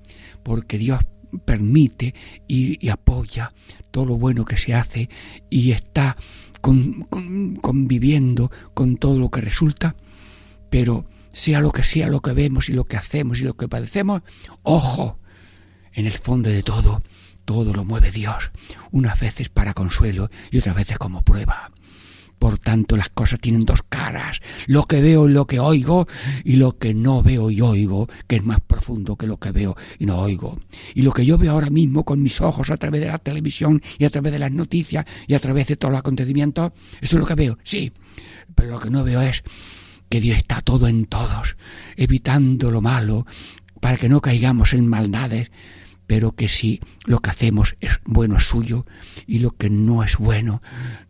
porque 0.41 0.77
Dios 0.77 0.99
permite 1.43 2.13
y, 2.47 2.87
apoya 2.89 3.53
todo 3.91 4.05
lo 4.05 4.17
bueno 4.17 4.45
que 4.45 4.57
se 4.57 4.73
hace 4.73 5.09
y 5.49 5.71
está 5.71 6.15
conviviendo 6.61 8.49
con 8.73 8.97
todo 8.97 9.19
lo 9.19 9.29
que 9.29 9.41
resulta, 9.41 9.95
pero 10.69 11.05
sea 11.35 11.59
lo 11.59 11.71
que 11.71 11.83
sea 11.83 12.07
lo 12.07 12.21
que 12.21 12.31
vemos 12.31 12.69
y 12.69 12.73
lo 12.73 12.85
que 12.85 12.95
hacemos 12.95 13.41
y 13.41 13.43
lo 13.43 13.57
que 13.57 13.67
padecemos, 13.67 14.21
ojo, 14.63 15.19
en 15.91 16.05
el 16.05 16.13
fondo 16.13 16.49
de 16.49 16.63
todo, 16.63 17.03
todo 17.43 17.73
lo 17.73 17.83
mueve 17.83 18.09
Dios, 18.09 18.51
unas 18.91 19.19
veces 19.19 19.49
para 19.49 19.73
consuelo 19.73 20.29
y 20.49 20.59
otras 20.59 20.77
veces 20.77 20.97
como 20.97 21.23
prueba. 21.23 21.71
Por 22.39 22.57
tanto, 22.57 22.95
las 22.95 23.09
cosas 23.09 23.41
tienen 23.41 23.65
dos 23.65 23.81
caras, 23.87 24.39
lo 24.67 24.83
que 24.83 25.01
veo 25.01 25.27
y 25.27 25.33
lo 25.33 25.45
que 25.45 25.59
oigo, 25.59 26.07
y 26.45 26.55
lo 26.55 26.77
que 26.77 26.93
no 26.93 27.21
veo 27.21 27.51
y 27.51 27.59
oigo, 27.59 28.07
que 28.27 28.37
es 28.37 28.43
más 28.43 28.61
profundo 28.61 29.17
que 29.17 29.27
lo 29.27 29.37
que 29.37 29.51
veo 29.51 29.75
y 29.99 30.05
no 30.05 30.19
oigo. 30.19 30.57
Y 30.93 31.01
lo 31.01 31.11
que 31.11 31.25
yo 31.25 31.37
veo 31.37 31.51
ahora 31.51 31.69
mismo 31.69 32.05
con 32.05 32.23
mis 32.23 32.39
ojos 32.39 32.69
a 32.69 32.77
través 32.77 33.01
de 33.01 33.07
la 33.07 33.17
televisión 33.17 33.81
y 33.99 34.05
a 34.05 34.09
través 34.09 34.31
de 34.31 34.39
las 34.39 34.53
noticias 34.53 35.03
y 35.27 35.33
a 35.33 35.39
través 35.39 35.67
de 35.67 35.75
todos 35.75 35.91
los 35.91 35.99
acontecimientos, 35.99 36.71
eso 37.01 37.17
es 37.17 37.19
lo 37.19 37.25
que 37.25 37.35
veo, 37.35 37.57
sí, 37.63 37.91
pero 38.53 38.71
lo 38.71 38.79
que 38.79 38.89
no 38.89 39.03
veo 39.03 39.21
es 39.21 39.43
que 40.15 40.21
Dios 40.21 40.37
está 40.37 40.61
todo 40.61 40.87
en 40.87 41.07
todos, 41.07 41.57
evitando 41.97 42.71
lo 42.71 42.79
malo, 42.79 43.25
para 43.81 43.97
que 43.97 44.07
no 44.07 44.21
caigamos 44.21 44.71
en 44.71 44.87
maldades, 44.87 45.51
pero 46.07 46.31
que 46.31 46.47
si 46.47 46.79
lo 47.03 47.19
que 47.19 47.31
hacemos 47.31 47.75
es 47.81 47.99
bueno 48.05 48.37
es 48.37 48.45
suyo 48.45 48.85
y 49.27 49.39
lo 49.39 49.51
que 49.51 49.69
no 49.69 50.05
es 50.05 50.15
bueno 50.15 50.61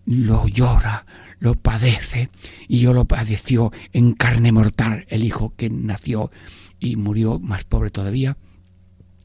lo 0.07 0.47
llora, 0.47 1.05
lo 1.37 1.53
padece 1.53 2.31
y 2.67 2.79
yo 2.79 2.93
lo 2.93 3.05
padeció 3.05 3.71
en 3.93 4.13
carne 4.13 4.51
mortal 4.51 5.05
el 5.09 5.23
hijo 5.23 5.53
que 5.55 5.69
nació 5.69 6.31
y 6.79 6.95
murió 6.95 7.37
más 7.37 7.63
pobre 7.63 7.91
todavía 7.91 8.37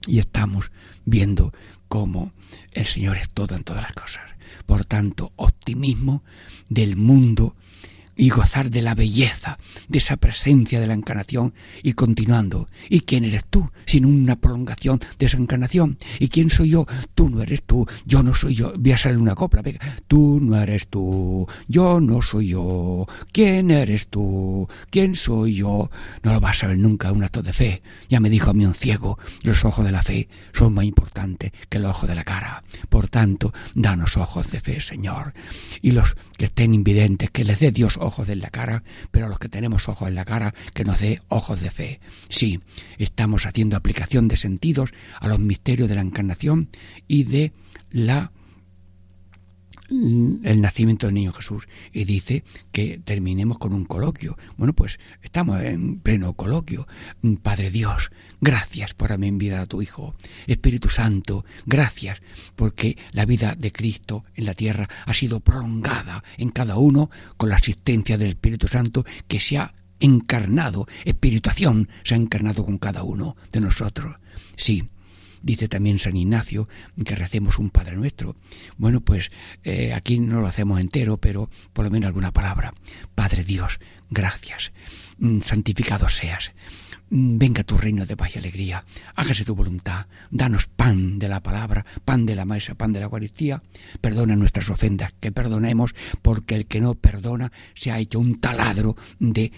y 0.06 0.18
estamos 0.18 0.72
viendo 1.06 1.54
cómo 1.88 2.34
el 2.72 2.84
Señor 2.84 3.16
es 3.16 3.30
todo 3.30 3.56
en 3.56 3.64
todas 3.64 3.84
las 3.84 3.92
cosas. 3.92 4.24
Por 4.66 4.84
tanto, 4.84 5.32
optimismo 5.36 6.22
del 6.68 6.96
mundo 6.96 7.56
y 8.20 8.28
gozar 8.28 8.70
de 8.70 8.82
la 8.82 8.94
belleza 8.94 9.58
de 9.88 9.96
esa 9.96 10.18
presencia 10.18 10.78
de 10.78 10.86
la 10.86 10.92
encarnación 10.92 11.54
y 11.82 11.94
continuando. 11.94 12.68
¿Y 12.90 13.00
quién 13.00 13.24
eres 13.24 13.44
tú? 13.48 13.70
Sin 13.86 14.04
una 14.04 14.36
prolongación 14.36 15.00
de 15.18 15.24
esa 15.24 15.38
encarnación. 15.38 15.96
¿Y 16.18 16.28
quién 16.28 16.50
soy 16.50 16.68
yo? 16.68 16.86
Tú 17.14 17.30
no 17.30 17.42
eres 17.42 17.62
tú, 17.62 17.86
yo 18.04 18.22
no 18.22 18.34
soy 18.34 18.54
yo. 18.54 18.74
Voy 18.76 18.92
a 18.92 18.98
salir 18.98 19.16
una 19.16 19.34
copla, 19.34 19.62
venga. 19.62 19.80
Tú 20.06 20.38
no 20.38 20.60
eres 20.60 20.88
tú, 20.88 21.48
yo 21.66 21.98
no 21.98 22.20
soy 22.20 22.48
yo. 22.48 23.06
¿Quién 23.32 23.70
eres 23.70 24.08
tú? 24.08 24.68
¿Quién 24.90 25.14
soy 25.14 25.54
yo? 25.54 25.90
No 26.22 26.34
lo 26.34 26.40
vas 26.40 26.58
a 26.58 26.60
saber 26.60 26.76
nunca 26.76 27.12
un 27.12 27.24
acto 27.24 27.42
de 27.42 27.54
fe. 27.54 27.82
Ya 28.10 28.20
me 28.20 28.28
dijo 28.28 28.50
a 28.50 28.54
mí 28.54 28.66
un 28.66 28.74
ciego, 28.74 29.18
los 29.44 29.64
ojos 29.64 29.82
de 29.82 29.92
la 29.92 30.02
fe 30.02 30.28
son 30.52 30.74
más 30.74 30.84
importantes 30.84 31.52
que 31.70 31.78
los 31.78 31.92
ojos 31.92 32.08
de 32.08 32.16
la 32.16 32.24
cara. 32.24 32.64
Por 32.90 33.08
tanto, 33.08 33.54
danos 33.74 34.18
ojos 34.18 34.50
de 34.50 34.60
fe, 34.60 34.78
Señor. 34.82 35.32
Y 35.80 35.92
los 35.92 36.16
que 36.36 36.46
estén 36.46 36.74
invidentes, 36.74 37.30
que 37.30 37.44
les 37.44 37.60
dé 37.60 37.72
Dios 37.72 37.96
ojos 37.96 38.09
ojos 38.10 38.28
en 38.28 38.40
la 38.40 38.50
cara, 38.50 38.82
pero 39.10 39.26
a 39.26 39.28
los 39.28 39.38
que 39.38 39.48
tenemos 39.48 39.88
ojos 39.88 40.08
en 40.08 40.16
la 40.16 40.24
cara, 40.24 40.52
que 40.74 40.84
nos 40.84 41.00
dé 41.00 41.22
ojos 41.28 41.60
de 41.60 41.70
fe. 41.70 42.00
Sí, 42.28 42.60
estamos 42.98 43.46
haciendo 43.46 43.76
aplicación 43.76 44.26
de 44.28 44.36
sentidos 44.36 44.92
a 45.20 45.28
los 45.28 45.38
misterios 45.38 45.88
de 45.88 45.94
la 45.94 46.02
encarnación 46.02 46.68
y 47.06 47.24
de 47.24 47.52
la 47.90 48.32
el 49.90 50.60
nacimiento 50.60 51.06
del 51.06 51.14
niño 51.14 51.32
Jesús 51.32 51.66
y 51.92 52.04
dice 52.04 52.44
que 52.70 53.00
terminemos 53.02 53.58
con 53.58 53.72
un 53.72 53.84
coloquio. 53.84 54.36
Bueno, 54.56 54.72
pues 54.72 55.00
estamos 55.22 55.60
en 55.62 55.98
pleno 55.98 56.34
coloquio. 56.34 56.86
Padre 57.42 57.70
Dios, 57.70 58.12
gracias 58.40 58.94
por 58.94 59.10
haberme 59.10 59.28
enviado 59.28 59.62
a 59.62 59.66
tu 59.66 59.82
Hijo. 59.82 60.14
Espíritu 60.46 60.88
Santo, 60.88 61.44
gracias 61.66 62.20
porque 62.56 62.96
la 63.12 63.26
vida 63.26 63.54
de 63.56 63.72
Cristo 63.72 64.24
en 64.34 64.46
la 64.46 64.54
tierra 64.54 64.88
ha 65.06 65.14
sido 65.14 65.40
prolongada 65.40 66.24
en 66.36 66.50
cada 66.50 66.76
uno 66.76 67.10
con 67.36 67.48
la 67.48 67.56
asistencia 67.56 68.18
del 68.18 68.30
Espíritu 68.30 68.68
Santo 68.68 69.04
que 69.28 69.40
se 69.40 69.58
ha 69.58 69.74
encarnado, 70.00 70.86
espirituación 71.04 71.88
se 72.04 72.14
ha 72.14 72.18
encarnado 72.18 72.64
con 72.64 72.78
cada 72.78 73.02
uno 73.02 73.36
de 73.52 73.60
nosotros. 73.60 74.16
Sí, 74.56 74.88
Dice 75.42 75.68
también 75.68 75.98
San 75.98 76.16
Ignacio 76.16 76.68
que 77.04 77.14
recemos 77.14 77.58
un 77.58 77.70
Padre 77.70 77.96
Nuestro. 77.96 78.36
Bueno, 78.76 79.00
pues 79.00 79.30
eh, 79.64 79.94
aquí 79.94 80.18
no 80.18 80.40
lo 80.40 80.46
hacemos 80.46 80.80
entero, 80.80 81.16
pero 81.16 81.48
por 81.72 81.84
lo 81.84 81.90
menos 81.90 82.08
alguna 82.08 82.32
palabra. 82.32 82.74
Padre 83.14 83.42
Dios, 83.42 83.80
gracias. 84.10 84.72
Mm, 85.18 85.40
santificado 85.40 86.08
seas. 86.08 86.52
Mm, 87.10 87.38
venga 87.38 87.64
tu 87.64 87.76
reino 87.76 88.06
de 88.06 88.16
paz 88.16 88.34
y 88.34 88.38
alegría. 88.38 88.84
Hágase 89.16 89.44
tu 89.44 89.54
voluntad. 89.54 90.06
Danos 90.30 90.66
pan 90.66 91.18
de 91.18 91.28
la 91.28 91.42
palabra, 91.42 91.84
pan 92.04 92.24
de 92.24 92.36
la 92.36 92.44
mesa, 92.44 92.74
pan 92.74 92.92
de 92.92 93.00
la 93.00 93.06
Eucaristía. 93.06 93.62
Perdona 94.00 94.36
nuestras 94.36 94.70
ofendas, 94.70 95.12
que 95.20 95.32
perdonemos, 95.32 95.94
porque 96.22 96.54
el 96.54 96.66
que 96.66 96.80
no 96.80 96.94
perdona 96.94 97.52
se 97.74 97.90
ha 97.90 97.98
hecho 97.98 98.20
un 98.20 98.38
taladro 98.38 98.96
de 99.18 99.52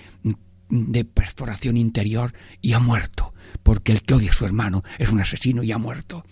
de 0.73 1.05
perforación 1.05 1.77
interior 1.77 2.33
y 2.63 2.73
ha 2.73 2.79
muerto, 2.79 3.35
porque 3.63 3.93
el 3.93 4.03
que 4.03 4.15
odia 4.15 4.31
a 4.31 4.35
su 4.35 4.47
hermano 4.47 4.83
es 4.99 5.11
un 5.11 5.21
asesino 5.21 5.63
y 5.63 5.71
ha 5.71 5.79
muerto. 5.79 6.25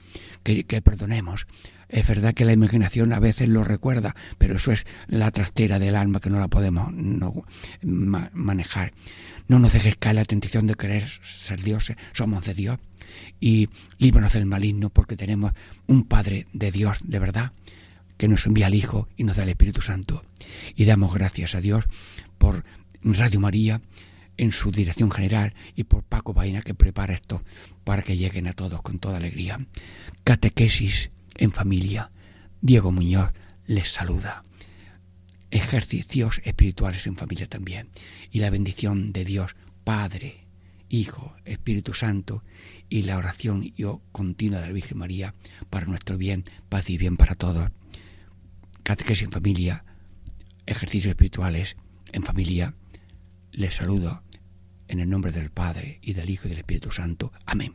Que, 0.43 0.65
perdonemos. 0.65 1.47
Es 1.91 2.07
verdad 2.07 2.35
que 2.35 2.45
la 2.45 2.53
imaginación 2.53 3.13
a 3.13 3.19
veces 3.19 3.49
lo 3.49 3.65
recuerda, 3.65 4.15
pero 4.39 4.57
eso 4.57 4.71
es 4.71 4.87
la 5.09 5.31
trastera 5.33 5.81
del 5.81 5.97
alma 5.97 6.21
que 6.21 6.31
no 6.31 6.39
la 6.39 6.47
podemos 6.47 6.93
no, 6.93 7.45
manejar. 7.83 8.93
No 9.49 9.59
nos 9.59 9.73
dejes 9.73 9.97
caer 9.97 10.15
la 10.15 10.25
tentación 10.25 10.69
de 10.69 10.77
querer 10.77 11.09
ser 11.09 11.63
dioses, 11.63 11.97
somos 12.13 12.45
de 12.45 12.55
Dios. 12.55 12.79
Y 13.41 13.69
líbranos 13.99 14.35
del 14.35 14.47
maligno 14.47 14.91
porque 14.91 15.17
tenemos 15.17 15.53
un 15.89 16.05
Padre 16.05 16.47
de 16.53 16.71
Dios 16.71 16.99
de 17.03 17.19
verdad 17.19 17.53
que 18.17 18.29
nos 18.29 18.47
envía 18.47 18.67
al 18.67 18.75
Hijo 18.75 19.09
y 19.17 19.25
nos 19.25 19.37
da 19.37 19.43
el 19.43 19.49
Espíritu 19.49 19.81
Santo. 19.81 20.23
Y 20.77 20.85
damos 20.85 21.13
gracias 21.13 21.57
a 21.57 21.61
Dios 21.61 21.85
por 22.39 22.63
Radio 23.03 23.41
María, 23.41 23.81
en 24.37 24.53
su 24.53 24.71
dirección 24.71 25.11
general 25.11 25.55
y 25.75 25.85
por 25.85 26.03
Paco 26.03 26.33
Vaina 26.33 26.63
que 26.63 26.73
prepara 26.73 27.13
esto 27.13 27.43
para 27.85 28.03
que 28.03 28.17
lleguen 28.17 28.47
a 28.47 28.53
todos 28.53 28.81
con 28.81 28.99
toda 28.99 29.17
alegría. 29.17 29.59
Catequesis 30.25 31.11
en 31.41 31.51
familia. 31.51 32.13
Diego 32.61 32.93
Muñoz 32.93 33.33
les 33.67 33.91
saluda. 33.91 34.45
Ejercicios 35.51 36.41
espirituales 36.45 37.07
en 37.07 37.17
familia 37.17 37.49
también. 37.49 37.89
Y 38.31 38.39
la 38.39 38.51
bendición 38.51 39.13
de 39.13 39.25
Dios, 39.25 39.57
Padre, 39.83 40.47
Hijo, 40.89 41.35
Espíritu 41.45 41.95
Santo 41.95 42.45
y 42.89 43.03
la 43.03 43.17
oración 43.17 43.73
yo 43.77 44.03
continua 44.13 44.61
de 44.61 44.67
la 44.67 44.73
Virgen 44.73 44.99
María 44.99 45.35
para 45.71 45.87
nuestro 45.87 46.19
bien, 46.19 46.45
paz 46.69 46.91
y 46.91 46.99
bien 46.99 47.17
para 47.17 47.35
todos. 47.35 47.71
Catequesis 48.83 49.25
en 49.25 49.33
familia, 49.33 49.85
ejercicios 50.67 51.11
espirituales 51.11 51.77
en 52.13 52.23
familia. 52.23 52.75
Les 53.53 53.75
saludo 53.75 54.23
en 54.89 54.99
el 54.99 55.09
nombre 55.09 55.31
del 55.31 55.51
Padre, 55.51 56.01
y 56.03 56.15
del 56.15 56.31
Hijo, 56.31 56.47
y 56.47 56.51
del 56.51 56.59
Espíritu 56.59 56.91
Santo. 56.91 57.33
Amén. 57.47 57.75